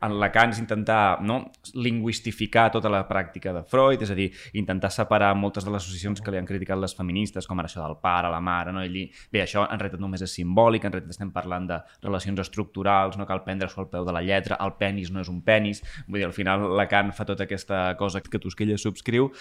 en 0.05 0.19
Lacan 0.21 0.53
és 0.53 0.59
intentar 0.61 1.19
no? 1.25 1.39
lingüistificar 1.73 2.67
tota 2.73 2.89
la 2.91 3.01
pràctica 3.09 3.53
de 3.55 3.63
Freud, 3.65 4.01
és 4.05 4.11
a 4.13 4.17
dir, 4.17 4.27
intentar 4.59 4.91
separar 4.93 5.31
moltes 5.35 5.65
de 5.65 5.73
les 5.73 5.81
associacions 5.81 6.21
que 6.21 6.33
li 6.33 6.37
han 6.37 6.47
criticat 6.49 6.77
les 6.79 6.93
feministes, 6.97 7.47
com 7.49 7.57
ara 7.57 7.69
això 7.69 7.81
del 7.81 7.97
pare, 8.01 8.29
la 8.31 8.41
mare, 8.43 8.73
no? 8.75 8.83
Dir, 8.87 9.07
bé, 9.33 9.41
això 9.43 9.65
en 9.65 9.81
realitat 9.81 10.01
només 10.01 10.21
és 10.25 10.35
simbòlic, 10.37 10.85
en 10.85 10.93
realitat 10.93 11.15
estem 11.15 11.31
parlant 11.33 11.67
de 11.71 11.79
relacions 12.05 12.41
estructurals, 12.45 13.17
no 13.17 13.25
cal 13.29 13.43
prendre-s'ho 13.45 13.81
al 13.83 13.89
peu 13.91 14.05
de 14.05 14.13
la 14.13 14.21
lletra, 14.25 14.59
el 14.63 14.75
penis 14.79 15.11
no 15.13 15.23
és 15.23 15.31
un 15.33 15.41
penis, 15.45 15.81
vull 16.07 16.21
dir, 16.21 16.27
al 16.29 16.35
final 16.35 16.67
Lacan 16.77 17.11
fa 17.17 17.25
tota 17.25 17.47
aquesta 17.47 17.81
cosa 17.97 18.21
que 18.21 18.41
Tosquelles 18.41 18.83
subscriu. 18.83 19.31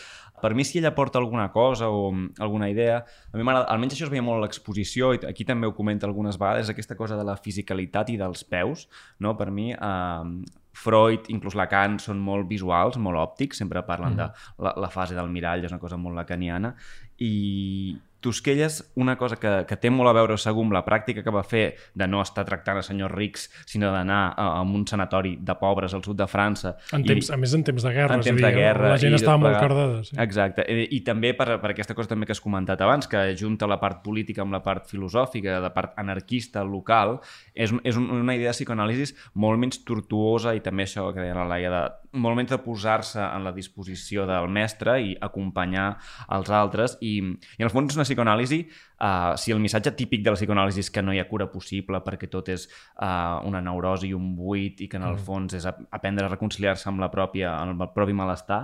Per 0.41 0.53
mi, 0.57 0.65
si 0.65 0.81
ella 0.81 0.95
porta 0.97 1.21
alguna 1.21 1.51
cosa 1.53 1.91
o 1.93 2.09
alguna 2.41 2.71
idea, 2.73 3.03
a 3.33 3.37
mi 3.37 3.45
m'agrada, 3.45 3.69
almenys 3.73 3.97
això 3.97 4.09
es 4.09 4.13
veia 4.13 4.25
molt 4.25 4.41
a 4.41 4.47
l'exposició, 4.47 5.13
i 5.17 5.23
aquí 5.29 5.45
també 5.49 5.69
ho 5.69 5.77
comenta 5.87 6.11
algunes 6.11 6.37
vegades, 6.43 6.69
aquesta 6.75 6.99
cosa 6.99 7.17
de 7.17 7.25
la 7.25 7.39
fisicalitat 7.39 8.11
i 8.11 8.19
dels 8.19 8.43
peus, 8.45 8.89
no? 9.23 9.37
Per 9.39 9.53
mi, 9.55 9.71
eh, 9.73 10.57
Freud, 10.77 11.31
inclús 11.33 11.55
Lacan, 11.57 12.01
són 12.03 12.19
molt 12.21 12.51
visuals, 12.51 12.99
molt 13.01 13.23
òptics, 13.23 13.63
sempre 13.63 13.85
parlen 13.87 14.13
mm. 14.13 14.19
de 14.19 14.67
la, 14.67 14.75
la 14.83 14.91
fase 14.93 15.17
del 15.17 15.31
mirall, 15.33 15.65
és 15.65 15.73
una 15.73 15.81
cosa 15.81 15.97
molt 15.97 16.19
lacaniana, 16.19 16.75
i 17.23 17.97
Tosquelles, 18.27 18.81
una 18.99 19.15
cosa 19.17 19.37
que, 19.39 19.53
que 19.69 19.77
té 19.79 19.91
molt 19.95 20.11
a 20.11 20.17
veure 20.17 20.35
segur 20.41 20.65
amb 20.67 20.75
la 20.75 20.83
pràctica 20.87 21.23
que 21.23 21.31
va 21.31 21.45
fer 21.47 21.77
de 21.95 22.09
no 22.11 22.19
estar 22.25 22.43
tractant 22.49 22.81
a 22.81 22.83
senyors 22.83 23.15
rics, 23.15 23.47
sinó 23.71 23.93
d'anar 23.95 24.33
a, 24.35 24.47
a 24.59 24.63
un 24.67 24.83
sanatori 24.87 25.37
de 25.41 25.55
pobres 25.61 25.95
al 25.95 26.03
sud 26.03 26.19
de 26.19 26.27
França. 26.27 26.75
En 26.97 27.05
temps, 27.07 27.31
a 27.31 27.39
més, 27.39 27.55
en 27.55 27.63
temps 27.67 27.83
de 27.87 27.93
guerra. 27.95 28.17
en 28.19 28.25
temps 28.27 28.41
dir, 28.41 28.45
de 28.49 28.53
guerra. 28.57 28.91
La 28.97 28.99
gent 28.99 29.15
i 29.15 29.21
estava 29.21 29.39
molt 29.39 29.59
cardada. 29.63 30.03
Sí. 30.05 30.17
Exacte. 30.19 30.65
I, 30.67 30.89
i 30.99 31.01
també 31.07 31.31
per, 31.39 31.47
per 31.63 31.71
aquesta 31.73 31.95
cosa 31.95 32.11
també 32.11 32.27
que 32.27 32.35
has 32.35 32.43
comentat 32.43 32.83
abans, 32.83 33.07
que 33.07 33.23
junta 33.39 33.69
la 33.71 33.79
part 33.79 34.03
política 34.03 34.43
amb 34.43 34.53
la 34.57 34.63
part 34.65 34.91
filosòfica, 34.91 35.61
la 35.63 35.71
part 35.75 35.95
anarquista 36.03 36.65
local, 36.67 37.21
és, 37.55 37.71
és 37.85 37.97
un- 37.97 38.11
una 38.11 38.35
idea 38.35 38.51
de 38.51 38.57
psicoanàlisis 38.59 39.15
molt 39.35 39.61
menys 39.63 39.85
tortuosa 39.87 40.55
i 40.57 40.61
també 40.65 40.85
això 40.89 41.07
que 41.15 41.23
deia 41.23 41.35
la 41.39 41.47
Laia, 41.47 41.71
de, 41.71 41.85
molt 42.17 42.37
menys 42.39 42.51
de 42.51 42.59
posar-se 42.65 43.21
en 43.23 43.45
la 43.45 43.53
disposició 43.53 44.27
del 44.27 44.49
mestre 44.49 44.99
i 45.05 45.15
acompanyar 45.21 45.93
els 46.35 46.51
altres. 46.51 46.97
I, 47.01 47.19
i 47.21 47.63
en 47.63 47.69
el 47.69 47.73
fons 47.75 47.93
és 47.93 48.01
una 48.01 48.09
psicoanàlisi 48.09 48.65
Uh, 48.97 49.35
si 49.37 49.53
el 49.53 49.59
missatge 49.61 49.91
típic 49.93 50.23
de 50.25 50.33
la 50.33 50.39
psicoanàlisi 50.39 50.81
és 50.81 50.89
que 50.89 51.03
no 51.05 51.13
hi 51.13 51.19
ha 51.21 51.27
cura 51.29 51.45
possible 51.53 51.99
perquè 52.01 52.31
tot 52.33 52.47
és 52.49 52.63
uh, 52.97 53.45
una 53.45 53.61
neurosi 53.61 54.09
i 54.09 54.15
un 54.17 54.31
buit 54.39 54.81
i 54.81 54.87
que 54.89 54.97
en 54.97 55.03
el 55.05 55.19
fons 55.21 55.53
és 55.59 55.67
ap- 55.69 55.83
aprendre 55.93 56.25
a 56.25 56.31
reconciliar-se 56.33 56.89
amb, 56.89 57.03
la 57.05 57.11
pròpia, 57.13 57.51
amb 57.61 57.85
el 57.85 57.91
propi 57.93 58.15
malestar, 58.17 58.63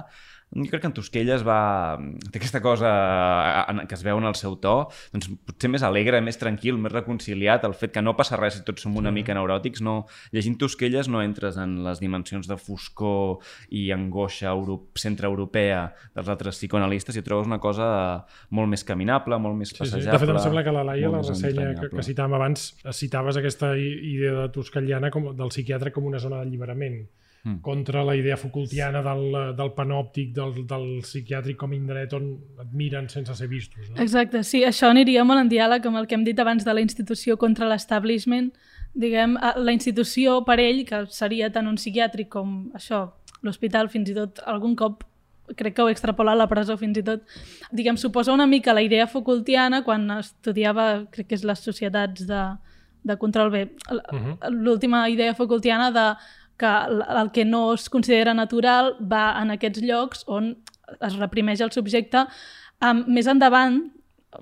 jo 0.53 0.67
crec 0.69 0.83
que 0.83 0.89
en 0.91 0.95
Tosquelles 0.97 1.43
va... 1.47 1.97
té 2.31 2.39
aquesta 2.39 2.61
cosa 2.65 2.91
eh, 3.69 3.87
que 3.89 3.97
es 3.97 4.03
veu 4.05 4.19
en 4.21 4.29
el 4.29 4.37
seu 4.39 4.57
to, 4.61 4.75
doncs 5.15 5.31
potser 5.49 5.71
més 5.73 5.85
alegre, 5.87 6.21
més 6.25 6.39
tranquil, 6.41 6.77
més 6.81 6.93
reconciliat, 6.93 7.65
el 7.65 7.75
fet 7.79 7.95
que 7.95 8.03
no 8.05 8.15
passa 8.19 8.37
res 8.41 8.59
si 8.59 8.65
tots 8.67 8.85
som 8.85 8.97
una 9.01 9.13
mica 9.15 9.35
neuròtics, 9.37 9.83
no... 9.85 10.03
llegint 10.33 10.59
Tosquelles 10.61 11.09
no 11.09 11.23
entres 11.25 11.57
en 11.61 11.79
les 11.87 12.03
dimensions 12.03 12.49
de 12.51 12.59
foscor 12.61 13.41
i 13.71 13.89
angoixa 13.95 14.51
euro... 14.53 14.79
centreeuropea 14.99 15.83
dels 16.15 16.29
altres 16.29 16.61
psicoanalistes 16.61 17.17
i 17.17 17.25
trobes 17.25 17.49
una 17.49 17.61
cosa 17.63 17.89
molt 18.51 18.69
més 18.69 18.85
caminable, 18.85 19.39
molt 19.41 19.57
més 19.59 19.73
Sí, 19.73 19.77
sí. 19.79 19.81
passejable. 19.87 20.13
De 20.19 20.21
fet, 20.27 20.35
em 20.35 20.43
sembla 20.43 20.63
que 20.67 20.73
la 20.75 20.85
Laia, 20.85 21.09
la 21.09 21.23
ressenya 21.25 21.73
que, 21.79 21.89
que 21.95 22.05
citàvem 22.05 22.37
abans, 22.37 22.69
citaves 22.93 23.39
aquesta 23.41 23.73
idea 23.79 24.35
de 24.43 24.49
Toscalliana 24.53 25.11
com, 25.11 25.31
del 25.37 25.53
psiquiatre 25.55 25.93
com 25.95 26.05
una 26.11 26.21
zona 26.21 26.43
d'alliberament 26.43 27.07
Mm. 27.45 27.57
contra 27.61 28.05
la 28.05 28.15
idea 28.15 28.37
Foucaultiana 28.37 29.01
del, 29.03 29.33
del 29.59 29.73
panòptic, 29.75 30.29
del, 30.33 30.53
del 30.65 31.01
psiquiàtric 31.03 31.57
com 31.59 31.73
a 31.73 31.75
indret 31.75 32.13
on 32.15 32.29
et 32.63 32.69
miren 32.73 33.09
sense 33.11 33.35
ser 33.35 33.49
vistos. 33.51 33.89
No? 33.91 33.97
Exacte, 34.01 34.45
sí, 34.47 34.61
això 34.63 34.87
aniria 34.93 35.25
molt 35.27 35.41
en 35.41 35.49
diàleg 35.51 35.85
amb 35.91 35.99
el 35.99 36.07
que 36.07 36.15
hem 36.15 36.23
dit 36.23 36.39
abans 36.39 36.63
de 36.65 36.73
la 36.73 36.81
institució 36.81 37.35
contra 37.37 37.67
l'establishment. 37.67 38.53
Diguem, 38.95 39.35
la 39.57 39.73
institució 39.75 40.45
per 40.47 40.61
ell, 40.61 40.85
que 40.87 41.01
seria 41.11 41.49
tant 41.51 41.67
un 41.67 41.75
psiquiàtric 41.81 42.29
com 42.29 42.71
això, 42.79 43.09
l'hospital, 43.43 43.89
fins 43.91 44.11
i 44.13 44.15
tot 44.15 44.39
algun 44.47 44.77
cop 44.79 45.03
crec 45.59 45.75
que 45.75 45.83
ho 45.83 45.89
he 45.89 45.93
extrapolat 45.97 46.37
a 46.37 46.43
la 46.45 46.47
presó 46.49 46.77
fins 46.79 46.97
i 46.99 47.03
tot, 47.03 47.25
diguem, 47.73 47.97
suposa 47.99 48.33
una 48.33 48.47
mica 48.47 48.73
la 48.73 48.83
idea 48.87 49.09
Foucaultiana 49.11 49.83
quan 49.83 50.07
estudiava, 50.15 51.09
crec 51.11 51.27
que 51.33 51.35
és 51.35 51.43
les 51.45 51.59
societats 51.59 52.23
de, 52.29 52.45
de 53.03 53.17
control 53.19 53.51
B, 53.51 53.65
l- 53.91 54.03
Mhm. 54.13 54.39
l'última 54.63 55.09
idea 55.11 55.35
Foucaultiana 55.35 55.91
de 55.91 56.07
que 56.59 56.73
el 57.21 57.33
que 57.33 57.45
no 57.45 57.73
es 57.75 57.89
considera 57.91 58.35
natural 58.35 58.97
va 59.01 59.33
en 59.43 59.51
aquests 59.55 59.83
llocs 59.83 60.25
on 60.27 60.55
es 61.01 61.17
reprimeix 61.17 61.61
el 61.61 61.73
subjecte. 61.73 62.27
Um, 62.83 63.05
més 63.09 63.29
endavant, 63.31 63.79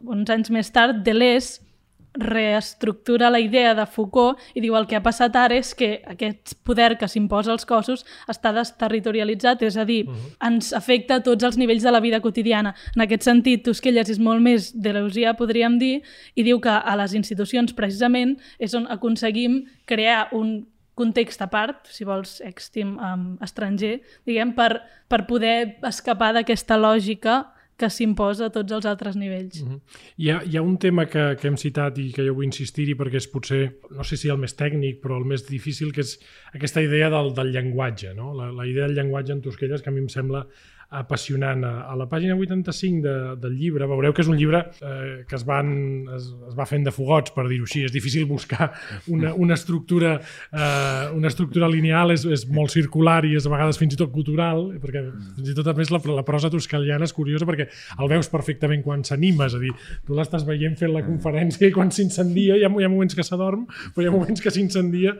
uns 0.02 0.30
anys 0.30 0.50
més 0.50 0.70
tard, 0.74 1.04
Deleuze 1.06 1.70
reestructura 2.14 3.30
la 3.30 3.38
idea 3.38 3.74
de 3.74 3.84
Foucault 3.86 4.38
i 4.54 4.62
diu 4.62 4.74
el 4.74 4.86
que 4.90 4.96
ha 4.98 5.02
passat 5.02 5.36
ara 5.38 5.54
és 5.54 5.70
que 5.78 6.00
aquest 6.10 6.56
poder 6.66 6.96
que 6.98 7.08
s'imposa 7.08 7.52
als 7.54 7.66
cossos 7.66 8.02
està 8.28 8.52
desterritorialitzat, 8.54 9.62
és 9.62 9.76
a 9.76 9.84
dir, 9.84 10.08
uh 10.08 10.12
-huh. 10.12 10.48
ens 10.48 10.72
afecta 10.72 11.16
a 11.16 11.22
tots 11.22 11.44
els 11.44 11.56
nivells 11.56 11.82
de 11.82 11.90
la 11.90 12.00
vida 12.00 12.20
quotidiana. 12.20 12.74
En 12.96 13.02
aquest 13.02 13.22
sentit, 13.22 13.64
Tosquelles 13.64 14.08
és 14.08 14.18
molt 14.18 14.42
més 14.42 14.74
deleuzià, 14.74 15.36
podríem 15.36 15.78
dir, 15.78 16.02
i 16.34 16.42
diu 16.42 16.60
que 16.60 16.70
a 16.70 16.96
les 16.96 17.14
institucions, 17.14 17.72
precisament, 17.72 18.38
és 18.58 18.74
on 18.74 18.86
aconseguim 18.90 19.64
crear 19.84 20.28
un 20.32 20.66
context 21.00 21.40
a 21.42 21.48
part, 21.52 21.88
si 21.88 22.04
vols, 22.08 22.38
extim 22.44 22.96
um, 22.98 23.30
estranger, 23.44 23.96
diguem, 24.28 24.52
per, 24.58 24.74
per 25.08 25.24
poder 25.30 25.80
escapar 25.88 26.34
d'aquesta 26.36 26.78
lògica 26.80 27.40
que 27.80 27.88
s'imposa 27.88 28.50
a 28.50 28.52
tots 28.52 28.74
els 28.76 28.86
altres 28.88 29.16
nivells. 29.16 29.62
Mm 29.62 29.68
-hmm. 29.68 29.80
Hi 30.22 30.30
ha, 30.30 30.40
hi 30.44 30.56
ha 30.56 30.62
un 30.62 30.76
tema 30.78 31.06
que, 31.06 31.36
que 31.40 31.48
hem 31.48 31.56
citat 31.56 31.98
i 31.98 32.10
que 32.12 32.26
jo 32.26 32.34
vull 32.34 32.48
insistir-hi 32.50 32.94
perquè 32.94 33.16
és 33.16 33.28
potser, 33.28 33.62
no 33.90 34.04
sé 34.04 34.16
si 34.16 34.28
el 34.28 34.38
més 34.38 34.56
tècnic, 34.56 35.00
però 35.00 35.16
el 35.16 35.24
més 35.24 35.46
difícil, 35.48 35.92
que 35.92 36.02
és 36.02 36.18
aquesta 36.52 36.82
idea 36.82 37.08
del, 37.08 37.32
del 37.34 37.52
llenguatge. 37.54 38.14
No? 38.14 38.34
La, 38.34 38.50
la 38.52 38.66
idea 38.66 38.86
del 38.86 38.96
llenguatge 38.96 39.32
en 39.32 39.40
Tosquelles, 39.40 39.82
que 39.82 39.88
a 39.88 39.92
mi 39.92 40.00
em 40.00 40.08
sembla 40.08 40.46
apassionant. 40.90 41.62
A, 41.64 41.94
la 41.98 42.06
pàgina 42.10 42.34
85 42.34 43.02
de, 43.04 43.14
del 43.40 43.54
llibre 43.58 43.86
veureu 43.90 44.14
que 44.14 44.24
és 44.24 44.30
un 44.30 44.38
llibre 44.38 44.62
eh, 44.82 45.22
que 45.28 45.36
es, 45.38 45.44
van, 45.46 45.70
es, 46.16 46.28
es 46.50 46.56
va 46.58 46.66
fent 46.66 46.86
de 46.86 46.92
fogots, 46.94 47.34
per 47.34 47.46
dir-ho 47.48 47.68
així. 47.68 47.84
És 47.86 47.94
difícil 47.94 48.26
buscar 48.30 48.70
una, 49.12 49.32
una, 49.34 49.54
estructura, 49.54 50.16
eh, 50.50 51.04
una 51.16 51.30
estructura 51.30 51.68
lineal, 51.70 52.14
és, 52.14 52.24
és 52.26 52.46
molt 52.50 52.74
circular 52.74 53.20
i 53.28 53.36
és 53.38 53.46
a 53.46 53.52
vegades 53.52 53.78
fins 53.80 53.94
i 53.94 54.00
tot 54.00 54.10
cultural, 54.14 54.66
perquè 54.82 55.04
fins 55.38 55.52
i 55.52 55.56
tot 55.58 55.70
a 55.70 55.76
més 55.78 55.92
la, 55.94 56.02
la 56.18 56.26
prosa 56.26 56.50
toscaliana 56.52 57.06
és 57.06 57.14
curiosa 57.16 57.48
perquè 57.48 57.68
el 57.70 58.10
veus 58.10 58.30
perfectament 58.32 58.82
quan 58.86 59.04
s'anima, 59.06 59.46
és 59.46 59.58
a 59.58 59.62
dir, 59.62 59.70
tu 60.06 60.18
l'estàs 60.18 60.46
veient 60.48 60.74
fent 60.80 60.94
la 60.94 61.04
conferència 61.06 61.68
i 61.68 61.74
quan 61.74 61.94
s'incendia, 61.94 62.58
hi, 62.58 62.66
hi 62.66 62.66
ha 62.66 62.92
moments 62.92 63.14
que 63.14 63.26
s'adorm, 63.26 63.68
però 63.94 64.04
hi 64.04 64.10
ha 64.10 64.16
moments 64.16 64.42
que 64.42 64.52
s'incendia 64.54 65.14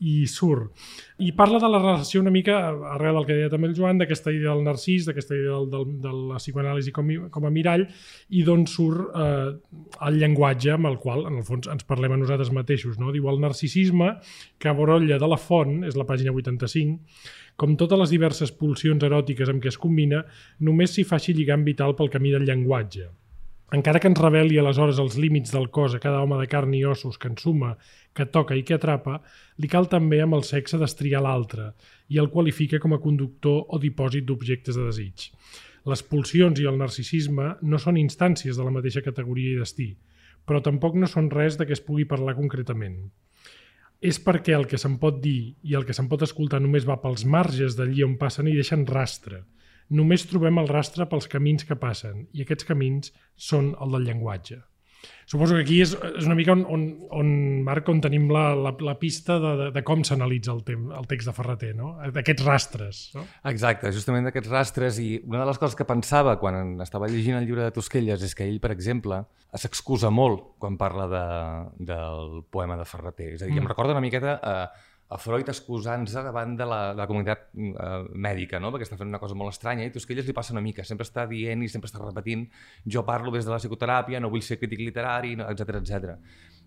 i 0.00 0.26
surt. 0.28 0.72
I 1.22 1.30
parla 1.36 1.60
de 1.62 1.68
la 1.70 1.80
relació 1.80 2.20
una 2.20 2.32
mica, 2.32 2.58
arrel 2.92 3.16
del 3.16 3.26
que 3.28 3.36
deia 3.38 3.52
també 3.52 3.70
el 3.70 3.76
Joan, 3.78 4.00
d'aquesta 4.00 4.32
idea 4.34 4.52
del 4.52 4.64
narcís, 4.66 5.06
d'aquesta 5.08 5.36
idea 5.36 5.56
del, 5.56 5.70
del, 5.72 5.94
de 6.04 6.12
la 6.32 6.40
psicoanàlisi 6.40 6.92
com, 6.96 7.08
com 7.32 7.48
a 7.48 7.52
mirall, 7.52 7.86
i 8.28 8.44
d'on 8.44 8.66
surt 8.70 9.16
eh, 9.16 9.56
el 10.08 10.20
llenguatge 10.20 10.74
amb 10.76 10.90
el 10.92 11.00
qual, 11.02 11.24
en 11.30 11.40
el 11.40 11.46
fons, 11.48 11.70
ens 11.72 11.88
parlem 11.88 12.16
a 12.16 12.20
nosaltres 12.20 12.52
mateixos. 12.52 13.00
No? 13.00 13.12
Diu, 13.14 13.30
el 13.32 13.40
narcisisme, 13.42 14.14
que 14.60 14.76
brolla 14.76 15.20
de 15.22 15.30
la 15.32 15.40
font, 15.40 15.80
és 15.88 15.96
la 15.96 16.08
pàgina 16.08 16.34
85, 16.36 17.00
com 17.56 17.76
totes 17.80 18.02
les 18.04 18.12
diverses 18.12 18.52
pulsions 18.52 19.04
eròtiques 19.06 19.48
amb 19.48 19.62
què 19.64 19.72
es 19.72 19.80
combina, 19.80 20.26
només 20.60 20.92
s'hi 20.92 21.06
faci 21.08 21.32
lligam 21.36 21.64
vital 21.64 21.96
pel 21.96 22.12
camí 22.12 22.34
del 22.34 22.44
llenguatge. 22.44 23.08
Encara 23.74 23.98
que 23.98 24.06
ens 24.06 24.20
reveli 24.22 24.60
aleshores 24.60 25.00
els 25.02 25.16
límits 25.18 25.50
del 25.50 25.64
cos 25.74 25.96
a 25.96 25.98
cada 25.98 26.20
home 26.22 26.36
de 26.38 26.46
carn 26.46 26.74
i 26.78 26.84
ossos 26.86 27.16
que 27.18 27.26
ensuma, 27.32 27.72
que 28.14 28.28
toca 28.30 28.54
i 28.54 28.62
que 28.62 28.76
atrapa, 28.76 29.16
li 29.58 29.66
cal 29.66 29.88
també 29.90 30.20
amb 30.22 30.36
el 30.38 30.44
sexe 30.46 30.78
destriar 30.78 31.24
l'altre 31.24 31.72
i 32.14 32.20
el 32.22 32.30
qualifica 32.30 32.78
com 32.78 32.94
a 32.94 33.00
conductor 33.02 33.64
o 33.66 33.80
dipòsit 33.82 34.28
d'objectes 34.28 34.78
de 34.78 34.86
desig. 34.86 35.26
Les 35.90 36.02
pulsions 36.06 36.62
i 36.62 36.68
el 36.70 36.78
narcisisme 36.78 37.56
no 37.62 37.82
són 37.82 37.98
instàncies 37.98 38.54
de 38.54 38.66
la 38.66 38.74
mateixa 38.74 39.02
categoria 39.02 39.56
i 39.56 39.58
destí, 39.58 39.88
però 40.46 40.62
tampoc 40.62 40.94
no 40.94 41.10
són 41.10 41.32
res 41.34 41.58
de 41.58 41.66
què 41.66 41.74
es 41.74 41.82
pugui 41.82 42.06
parlar 42.06 42.36
concretament. 42.38 43.00
És 43.98 44.20
perquè 44.22 44.54
el 44.54 44.68
que 44.70 44.78
se'n 44.78 45.00
pot 45.02 45.18
dir 45.22 45.56
i 45.66 45.74
el 45.74 45.86
que 45.88 45.94
se'n 45.96 46.06
pot 46.06 46.22
escoltar 46.22 46.62
només 46.62 46.86
va 46.86 47.00
pels 47.02 47.26
marges 47.26 47.74
d'allí 47.74 48.06
on 48.06 48.14
passen 48.20 48.46
i 48.46 48.54
deixen 48.54 48.86
rastre. 48.86 49.42
Només 49.90 50.26
trobem 50.26 50.58
el 50.58 50.70
rastre 50.70 51.06
pels 51.10 51.28
camins 51.30 51.66
que 51.66 51.78
passen, 51.78 52.26
i 52.34 52.42
aquests 52.42 52.66
camins 52.66 53.12
són 53.36 53.74
el 53.80 53.94
del 53.94 54.10
llenguatge. 54.10 54.62
Suposo 55.26 55.56
que 55.56 55.64
aquí 55.64 55.80
és, 55.82 55.92
és 56.20 56.26
una 56.26 56.36
mica 56.38 56.54
on, 56.54 56.62
on, 56.70 56.82
on 57.18 57.30
Marc, 57.66 57.88
on 57.90 57.98
tenim 58.02 58.28
la, 58.30 58.44
la, 58.54 58.70
la 58.86 58.94
pista 58.98 59.40
de, 59.42 59.52
de, 59.58 59.66
de 59.74 59.82
com 59.86 60.04
s'analitza 60.06 60.52
el, 60.54 60.62
tem, 60.66 60.84
el 60.94 61.08
text 61.10 61.30
de 61.30 61.34
Ferreter, 61.34 61.72
no? 61.78 61.92
d'aquests 62.14 62.46
rastres. 62.46 63.00
No? 63.16 63.24
Exacte, 63.50 63.90
justament 63.94 64.28
d'aquests 64.28 64.52
rastres 64.52 65.00
i 65.02 65.08
una 65.26 65.42
de 65.42 65.48
les 65.50 65.58
coses 65.62 65.74
que 65.78 65.86
pensava 65.88 66.36
quan 66.42 66.76
estava 66.84 67.10
llegint 67.10 67.40
el 67.40 67.48
llibre 67.48 67.66
de 67.66 67.74
Tosquelles 67.74 68.22
és 68.22 68.36
que 68.38 68.46
ell, 68.46 68.60
per 68.62 68.70
exemple, 68.74 69.24
s'excusa 69.56 70.12
molt 70.14 70.52
quan 70.62 70.78
parla 70.78 71.08
de, 71.10 71.24
del 71.90 72.44
poema 72.54 72.78
de 72.78 72.86
Ferreter. 72.86 73.32
És 73.34 73.42
a 73.42 73.48
dir, 73.48 73.56
mm. 73.56 73.64
em 73.64 73.72
recorda 73.74 73.96
una 73.98 74.04
miqueta 74.04 74.38
a, 74.38 74.56
a 75.08 75.18
Freud 75.22 75.46
excusant-se 75.52 76.22
davant 76.26 76.56
de 76.58 76.66
la, 76.66 76.80
de 76.90 76.98
la 76.98 77.06
comunitat 77.06 77.46
uh, 77.54 78.06
mèdica, 78.10 78.58
no? 78.58 78.72
perquè 78.74 78.88
està 78.88 78.98
fent 78.98 79.12
una 79.12 79.20
cosa 79.22 79.36
molt 79.38 79.54
estranya 79.54 79.86
i 79.86 79.92
Tosquelles 79.94 80.26
li 80.26 80.34
passa 80.34 80.54
una 80.54 80.64
mica, 80.64 80.82
sempre 80.84 81.06
està 81.06 81.28
dient 81.30 81.62
i 81.62 81.70
sempre 81.70 81.86
està 81.90 82.02
repetint 82.02 82.42
jo 82.82 83.04
parlo 83.06 83.30
des 83.34 83.46
de 83.46 83.54
la 83.54 83.60
psicoteràpia, 83.62 84.20
no 84.20 84.32
vull 84.32 84.42
ser 84.42 84.58
crític 84.58 84.82
literari, 84.82 85.36
etc 85.46 85.78
etc. 85.78 86.16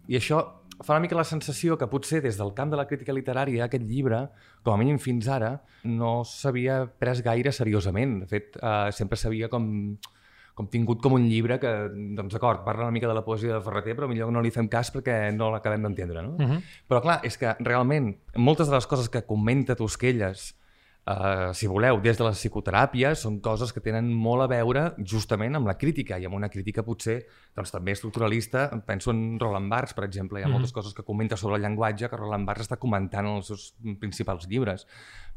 I 0.07 0.17
això 0.17 0.39
fa 0.79 0.95
una 0.95 1.03
mica 1.03 1.17
la 1.19 1.27
sensació 1.27 1.75
que 1.77 1.89
potser 1.91 2.21
des 2.23 2.39
del 2.39 2.53
camp 2.55 2.71
de 2.71 2.79
la 2.79 2.87
crítica 2.87 3.13
literària 3.13 3.65
aquest 3.65 3.83
llibre, 3.83 4.21
com 4.63 4.73
a 4.73 4.79
mínim 4.79 5.01
fins 5.03 5.27
ara, 5.27 5.57
no 5.83 6.21
s'havia 6.23 6.85
pres 7.01 7.19
gaire 7.25 7.51
seriosament. 7.51 8.21
De 8.23 8.31
fet, 8.31 8.55
uh, 8.63 8.87
sempre 8.95 9.19
s'havia 9.19 9.51
com 9.51 9.67
com 10.59 10.67
tingut 10.67 10.99
com 10.99 11.15
un 11.15 11.29
llibre 11.31 11.55
que, 11.61 11.71
doncs 12.17 12.35
d'acord, 12.35 12.65
parla 12.65 12.89
una 12.89 12.95
mica 12.95 13.07
de 13.07 13.15
la 13.15 13.23
poesia 13.23 13.55
de 13.55 13.63
Ferreter, 13.63 13.95
però 13.95 14.09
millor 14.11 14.33
no 14.35 14.43
li 14.43 14.51
fem 14.51 14.67
cas 14.67 14.91
perquè 14.91 15.31
no 15.31 15.47
l'acabem 15.53 15.87
d'entendre, 15.87 16.23
no? 16.25 16.35
Uh 16.35 16.49
-huh. 16.49 16.61
Però 16.89 17.01
clar, 17.01 17.19
és 17.23 17.37
que 17.37 17.55
realment 17.59 18.17
moltes 18.35 18.67
de 18.67 18.75
les 18.75 18.87
coses 18.87 19.09
que 19.09 19.25
comenta 19.25 19.75
Tosquelles 19.75 20.55
Uh, 21.09 21.55
si 21.57 21.65
voleu, 21.65 21.97
des 22.03 22.19
de 22.19 22.21
la 22.21 22.35
psicoteràpia, 22.35 23.15
són 23.17 23.39
coses 23.41 23.71
que 23.73 23.81
tenen 23.81 24.11
molt 24.13 24.43
a 24.43 24.47
veure 24.51 24.83
justament 25.01 25.55
amb 25.57 25.65
la 25.65 25.73
crítica 25.73 26.19
i 26.21 26.27
amb 26.27 26.37
una 26.37 26.51
crítica 26.53 26.83
potser 26.85 27.23
doncs, 27.57 27.71
també 27.73 27.95
estructuralista. 27.95 28.67
Penso 28.85 29.09
en 29.09 29.39
Roland 29.41 29.71
Barthes, 29.71 29.95
per 29.97 30.03
exemple. 30.05 30.37
Hi 30.37 30.43
ha 30.43 30.45
mm 30.45 30.51
-hmm. 30.51 30.59
moltes 30.59 30.71
coses 30.71 30.93
que 30.93 31.01
comenta 31.03 31.35
sobre 31.35 31.55
el 31.55 31.63
llenguatge 31.63 32.09
que 32.09 32.17
Roland 32.17 32.45
Barthes 32.45 32.69
està 32.69 32.77
comentant 32.77 33.25
en 33.25 33.37
els 33.37 33.47
seus 33.47 33.73
principals 33.99 34.47
llibres. 34.47 34.85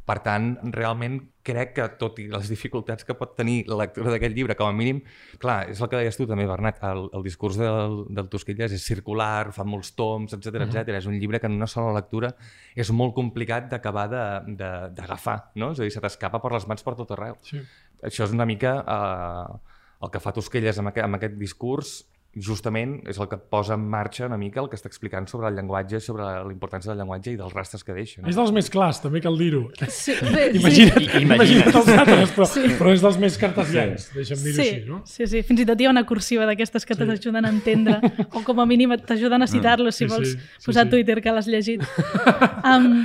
Per 0.03 0.17
tant, 0.19 0.57
realment 0.75 1.21
crec 1.47 1.77
que, 1.77 1.85
tot 1.99 2.17
i 2.19 2.25
les 2.31 2.49
dificultats 2.51 3.07
que 3.07 3.15
pot 3.19 3.37
tenir 3.39 3.61
la 3.71 3.77
lectura 3.79 4.11
d'aquest 4.11 4.35
llibre, 4.35 4.57
com 4.59 4.67
a 4.67 4.75
mínim, 4.75 4.99
clar, 5.43 5.69
és 5.71 5.83
el 5.83 5.91
que 5.91 6.01
deies 6.01 6.19
tu 6.19 6.27
també, 6.27 6.47
Bernat, 6.51 6.81
el, 6.89 7.05
el 7.15 7.23
discurs 7.27 7.59
del, 7.61 8.01
del 8.11 8.31
Tosquelles 8.33 8.75
és 8.75 8.87
circular, 8.87 9.53
fa 9.55 9.67
molts 9.67 9.93
toms, 9.99 10.35
etc 10.35 10.47
etc. 10.47 10.67
Mm 10.67 10.71
-hmm. 10.73 10.99
És 10.99 11.07
un 11.07 11.19
llibre 11.19 11.41
que 11.41 11.47
en 11.47 11.59
una 11.59 11.71
sola 11.71 11.95
lectura 11.95 12.35
és 12.75 12.91
molt 12.91 13.15
complicat 13.15 13.71
d'acabar 13.71 14.09
d'agafar, 14.09 15.53
no? 15.55 15.71
És 15.73 15.81
a 15.81 15.83
dir, 15.83 15.93
se 15.93 16.01
t'escapa 16.01 16.43
per 16.43 16.53
les 16.53 16.67
mans 16.67 16.83
per 16.83 16.95
tot 16.95 17.11
arreu. 17.11 17.37
Sí. 17.43 17.63
Això 18.03 18.25
és 18.25 18.33
una 18.33 18.47
mica 18.47 18.85
eh, 18.87 19.59
el 20.03 20.11
que 20.11 20.21
fa 20.21 20.33
Tosquelles 20.33 20.79
amb 20.79 20.89
aquest, 20.89 21.05
amb 21.05 21.15
aquest 21.15 21.39
discurs, 21.39 22.12
justament 22.35 22.95
és 23.11 23.19
el 23.21 23.27
que 23.29 23.37
posa 23.37 23.75
en 23.77 23.83
marxa 23.93 24.25
una 24.25 24.39
mica 24.41 24.61
el 24.63 24.69
que 24.73 24.77
està 24.79 24.89
explicant 24.89 25.27
sobre 25.29 25.51
el 25.51 25.57
llenguatge, 25.59 25.99
sobre 26.01 26.25
la 26.25 26.53
importància 26.53 26.89
del 26.93 27.03
llenguatge 27.03 27.35
i 27.35 27.37
dels 27.37 27.53
rastres 27.53 27.85
que 27.85 27.93
deixa. 27.93 28.23
No? 28.23 28.29
És 28.33 28.39
dels 28.39 28.53
més 28.57 28.71
clars, 28.73 29.03
també 29.05 29.21
cal 29.21 29.37
dir-ho. 29.37 29.67
Sí, 29.93 30.15
bé, 30.33 30.47
Imagina't, 30.61 31.03
I- 31.03 31.23
imagina't 31.27 31.77
els 31.77 31.91
altres, 31.93 32.33
però, 32.33 32.47
sí. 32.49 32.63
però 32.79 32.95
és 32.97 33.05
dels 33.05 33.19
més 33.21 33.37
cartesians, 33.37 34.09
deixa'm 34.17 34.41
sí. 34.41 34.45
dir-ho 34.49 34.57
Sí, 34.63 34.69
així, 34.71 34.89
no? 34.89 35.03
sí, 35.05 35.27
sí, 35.35 35.43
fins 35.51 35.61
i 35.61 35.67
tot 35.69 35.81
hi 35.85 35.91
ha 35.91 35.93
una 35.93 36.07
cursiva 36.09 36.47
d'aquestes 36.49 36.89
que 36.89 36.97
t'ajuden 36.97 37.45
a 37.45 37.53
entendre, 37.53 37.99
o 38.33 38.41
com 38.47 38.65
a 38.65 38.67
mínim 38.71 38.97
t'ajuden 38.97 39.45
a 39.45 39.51
citar-los 39.51 39.95
si 39.95 40.07
Sí, 40.07 40.09
sí, 40.09 40.15
vols 40.17 40.33
sí, 40.33 40.65
posar 40.65 40.87
sí. 40.87 40.89
a 40.89 40.91
Twitter 40.97 41.21
que 41.21 41.33
l'has 41.37 41.47
llegit. 41.53 41.85
um, 42.65 43.05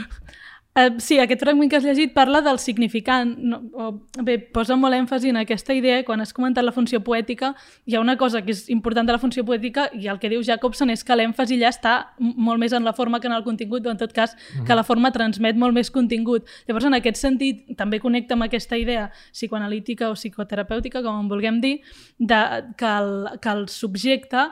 Uh, 0.77 0.99
sí, 1.01 1.15
aquest 1.17 1.41
fragment 1.41 1.71
que 1.71 1.79
has 1.79 1.85
llegit 1.87 2.11
parla 2.13 2.37
del 2.45 2.59
significant, 2.61 3.31
no, 3.41 3.57
o, 3.73 3.87
bé, 4.21 4.35
posa 4.53 4.75
molt 4.77 4.93
èmfasi 4.93 5.31
en 5.33 5.39
aquesta 5.41 5.73
idea, 5.73 6.03
quan 6.05 6.21
has 6.21 6.35
comentat 6.37 6.61
la 6.61 6.73
funció 6.75 6.99
poètica, 7.01 7.55
hi 7.89 7.95
ha 7.97 8.01
una 8.03 8.13
cosa 8.19 8.43
que 8.45 8.53
és 8.53 8.67
important 8.69 9.09
de 9.09 9.15
la 9.15 9.17
funció 9.17 9.41
poètica 9.47 9.87
i 9.97 10.05
el 10.05 10.19
que 10.21 10.29
diu 10.29 10.43
Jacobson 10.45 10.93
és 10.93 11.01
que 11.01 11.17
l'èmfasi 11.17 11.57
ja 11.57 11.71
està 11.73 11.95
molt 12.19 12.61
més 12.61 12.77
en 12.77 12.85
la 12.85 12.93
forma 12.93 13.17
que 13.19 13.25
en 13.25 13.33
el 13.33 13.41
contingut, 13.47 13.89
o 13.89 13.95
en 13.95 13.97
tot 13.97 14.13
cas 14.13 14.37
que 14.67 14.77
la 14.77 14.85
forma 14.85 15.09
transmet 15.15 15.57
molt 15.57 15.73
més 15.73 15.89
contingut. 15.89 16.45
Llavors, 16.69 16.85
en 16.85 16.99
aquest 16.99 17.17
sentit, 17.23 17.65
també 17.79 17.97
connecta 18.03 18.37
amb 18.37 18.45
aquesta 18.45 18.77
idea 18.77 19.09
psicoanalítica 19.31 20.11
o 20.11 20.13
psicoterapèutica, 20.13 21.01
com 21.01 21.23
en 21.23 21.33
vulguem 21.33 21.57
dir, 21.63 21.79
de, 22.19 22.43
que, 22.77 22.93
el, 23.01 23.39
que 23.41 23.49
el 23.49 23.65
subjecte 23.65 24.45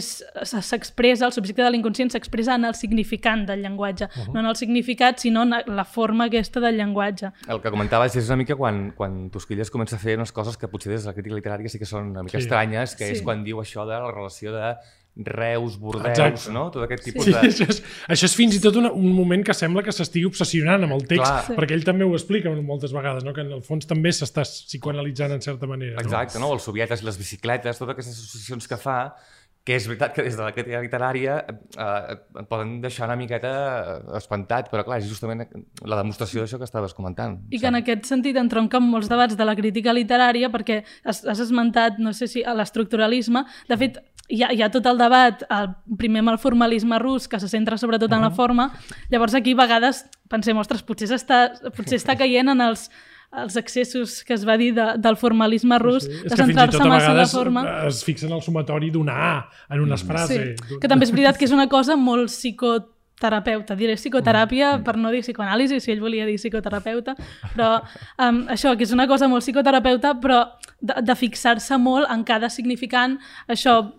s'expressa, 0.00 1.26
el 1.26 1.32
subjecte 1.32 1.62
de 1.62 1.70
l'inconscient 1.70 2.10
s'expressa 2.12 2.54
en 2.54 2.64
el 2.64 2.74
significant 2.74 3.46
del 3.48 3.62
llenguatge, 3.62 4.04
uh 4.04 4.08
-huh. 4.08 4.32
no 4.32 4.40
en 4.40 4.46
el 4.46 4.56
significat, 4.56 5.18
sinó 5.18 5.42
en 5.42 5.54
la 5.66 5.84
forma 5.84 6.24
aquesta 6.24 6.60
del 6.60 6.76
llenguatge. 6.76 7.32
El 7.48 7.60
que 7.60 7.70
comentaves 7.70 8.16
és 8.16 8.26
una 8.28 8.36
mica 8.36 8.54
quan, 8.56 8.92
quan 8.96 9.30
Tosquelles 9.30 9.70
comença 9.70 9.96
a 9.96 9.98
fer 9.98 10.16
unes 10.16 10.32
coses 10.32 10.56
que 10.56 10.68
potser 10.68 10.92
des 10.92 11.02
de 11.02 11.08
la 11.08 11.14
crítica 11.14 11.36
literària 11.36 11.68
sí 11.68 11.78
que 11.78 11.86
són 11.86 12.10
una 12.10 12.22
mica 12.22 12.38
Sí. 12.38 12.42
sí. 12.42 12.48
estranyes, 12.48 12.96
que 12.96 13.04
Sí. 13.06 13.10
sí. 13.14 13.16
és 13.18 13.22
quan 13.22 13.44
diu 13.44 13.58
això 13.58 13.86
de 13.86 13.98
la 13.98 14.10
relació 14.10 14.52
de 14.52 14.76
Reus, 15.14 15.78
Bordeus, 15.78 16.18
Exacte. 16.18 16.52
no? 16.52 16.70
Tot 16.70 16.84
aquest 16.84 17.04
tipus 17.04 17.26
Sí, 17.26 17.32
de... 17.32 17.38
això, 17.38 17.66
és, 17.68 17.82
això 18.08 18.24
és 18.24 18.34
fins 18.34 18.54
i 18.56 18.60
tot 18.60 18.76
una, 18.76 18.90
un 18.92 19.12
moment 19.12 19.44
que 19.44 19.52
sembla 19.52 19.82
que 19.82 19.92
s'estigui 19.92 20.24
obsessionant 20.24 20.82
amb 20.84 20.92
el 20.92 21.02
text, 21.06 21.26
Clar. 21.26 21.44
sí. 21.44 21.52
perquè 21.52 21.72
ell 21.76 21.84
també 21.84 22.04
ho 22.04 22.14
explica 22.14 22.48
moltes 22.50 22.92
vegades, 22.92 23.22
no? 23.22 23.34
que 23.34 23.42
en 23.42 23.52
el 23.52 23.60
fons 23.62 23.86
també 23.86 24.08
s'està 24.08 24.40
psicoanalitzant 24.40 25.32
en 25.32 25.42
certa 25.42 25.66
manera. 25.66 26.00
Exacte, 26.00 26.38
no? 26.38 26.52
Els 26.54 26.62
sovietes 26.62 27.02
i 27.02 27.04
les 27.04 27.18
bicicletes, 27.18 27.78
totes 27.78 27.92
aquestes 27.92 28.14
associacions 28.24 28.66
que 28.66 28.76
fa, 28.80 29.14
que 29.62 29.76
és 29.78 29.84
veritat 29.86 30.14
que 30.14 30.24
des 30.26 30.34
de 30.34 30.42
la 30.42 30.50
crítica 30.54 30.80
literària 30.82 31.36
eh, 31.46 32.14
et 32.42 32.46
poden 32.50 32.80
deixar 32.82 33.06
una 33.06 33.16
miqueta 33.18 33.52
eh, 33.52 33.98
espantat, 34.18 34.70
però 34.72 34.82
clar, 34.86 34.98
és 34.98 35.06
justament 35.10 35.44
la 35.86 35.98
demostració 36.00 36.42
d'això 36.42 36.58
que 36.58 36.66
estaves 36.66 36.94
comentant. 36.98 37.38
I 37.54 37.60
que 37.62 37.70
en 37.70 37.78
aquest 37.78 38.08
sentit 38.10 38.38
entronca 38.40 38.80
amb 38.80 38.90
molts 38.90 39.10
debats 39.12 39.38
de 39.38 39.46
la 39.46 39.54
crítica 39.58 39.94
literària, 39.94 40.50
perquè 40.50 40.80
has, 41.04 41.22
has 41.22 41.44
esmentat, 41.46 42.02
no 42.02 42.14
sé 42.16 42.26
si, 42.30 42.42
l'estructuralisme. 42.42 43.44
De 43.70 43.78
fet, 43.78 44.02
hi 44.32 44.42
ha, 44.42 44.50
hi 44.50 44.66
ha 44.66 44.70
tot 44.74 44.86
el 44.90 44.98
debat, 44.98 45.46
el, 45.46 45.70
primer 46.00 46.24
amb 46.24 46.34
el 46.34 46.42
formalisme 46.42 46.98
rus, 47.02 47.28
que 47.30 47.38
se 47.38 47.50
centra 47.52 47.78
sobretot 47.78 48.12
en 48.12 48.26
la 48.26 48.32
forma. 48.34 48.70
Llavors 49.14 49.38
aquí 49.38 49.54
a 49.54 49.62
vegades 49.62 50.04
pensem, 50.32 50.58
ostres, 50.58 50.82
potser 50.82 51.12
està, 51.14 51.44
potser 51.76 52.00
està 52.00 52.18
caient 52.18 52.50
en 52.50 52.66
els 52.66 52.88
els 53.32 53.56
excessos 53.56 54.22
que 54.24 54.34
es 54.34 54.42
va 54.46 54.58
dir 54.60 54.74
de, 54.76 54.84
del 54.98 55.16
formalisme 55.16 55.78
rus, 55.78 56.04
Sí, 56.04 56.10
de 56.28 56.36
centrar-se 56.36 56.84
massa 56.84 57.14
de 57.14 57.26
forma. 57.26 57.62
es 57.88 58.02
fixa 58.04 58.26
en 58.26 58.32
el 58.32 58.42
sumatori 58.42 58.90
d'una 58.90 59.14
A 59.14 59.48
en 59.70 59.80
unes 59.80 60.02
frases. 60.04 60.56
Sí, 60.68 60.78
que 60.80 60.88
també 60.88 61.04
és 61.06 61.12
veritat 61.12 61.38
que 61.38 61.46
és 61.46 61.52
una 61.52 61.68
cosa 61.68 61.96
molt 61.96 62.28
psicoterapeuta, 62.28 63.76
diré 63.78 63.94
psicoteràpia 63.94 64.78
Mm. 64.78 64.82
per 64.84 64.96
no 64.98 65.10
dir 65.10 65.22
psicoanàlisi, 65.22 65.80
si 65.80 65.92
ell 65.92 66.00
volia 66.00 66.26
dir 66.26 66.36
psicoterapeuta, 66.36 67.14
però 67.54 67.82
um, 68.18 68.42
això, 68.48 68.76
que 68.76 68.82
és 68.84 68.92
una 68.92 69.06
cosa 69.06 69.28
molt 69.28 69.42
psicoterapeuta, 69.44 70.16
però 70.20 70.42
de, 70.80 70.94
de 71.02 71.14
fixar-se 71.14 71.78
molt 71.78 72.10
en 72.10 72.24
cada 72.24 72.48
significant, 72.50 73.18
això, 73.48 73.92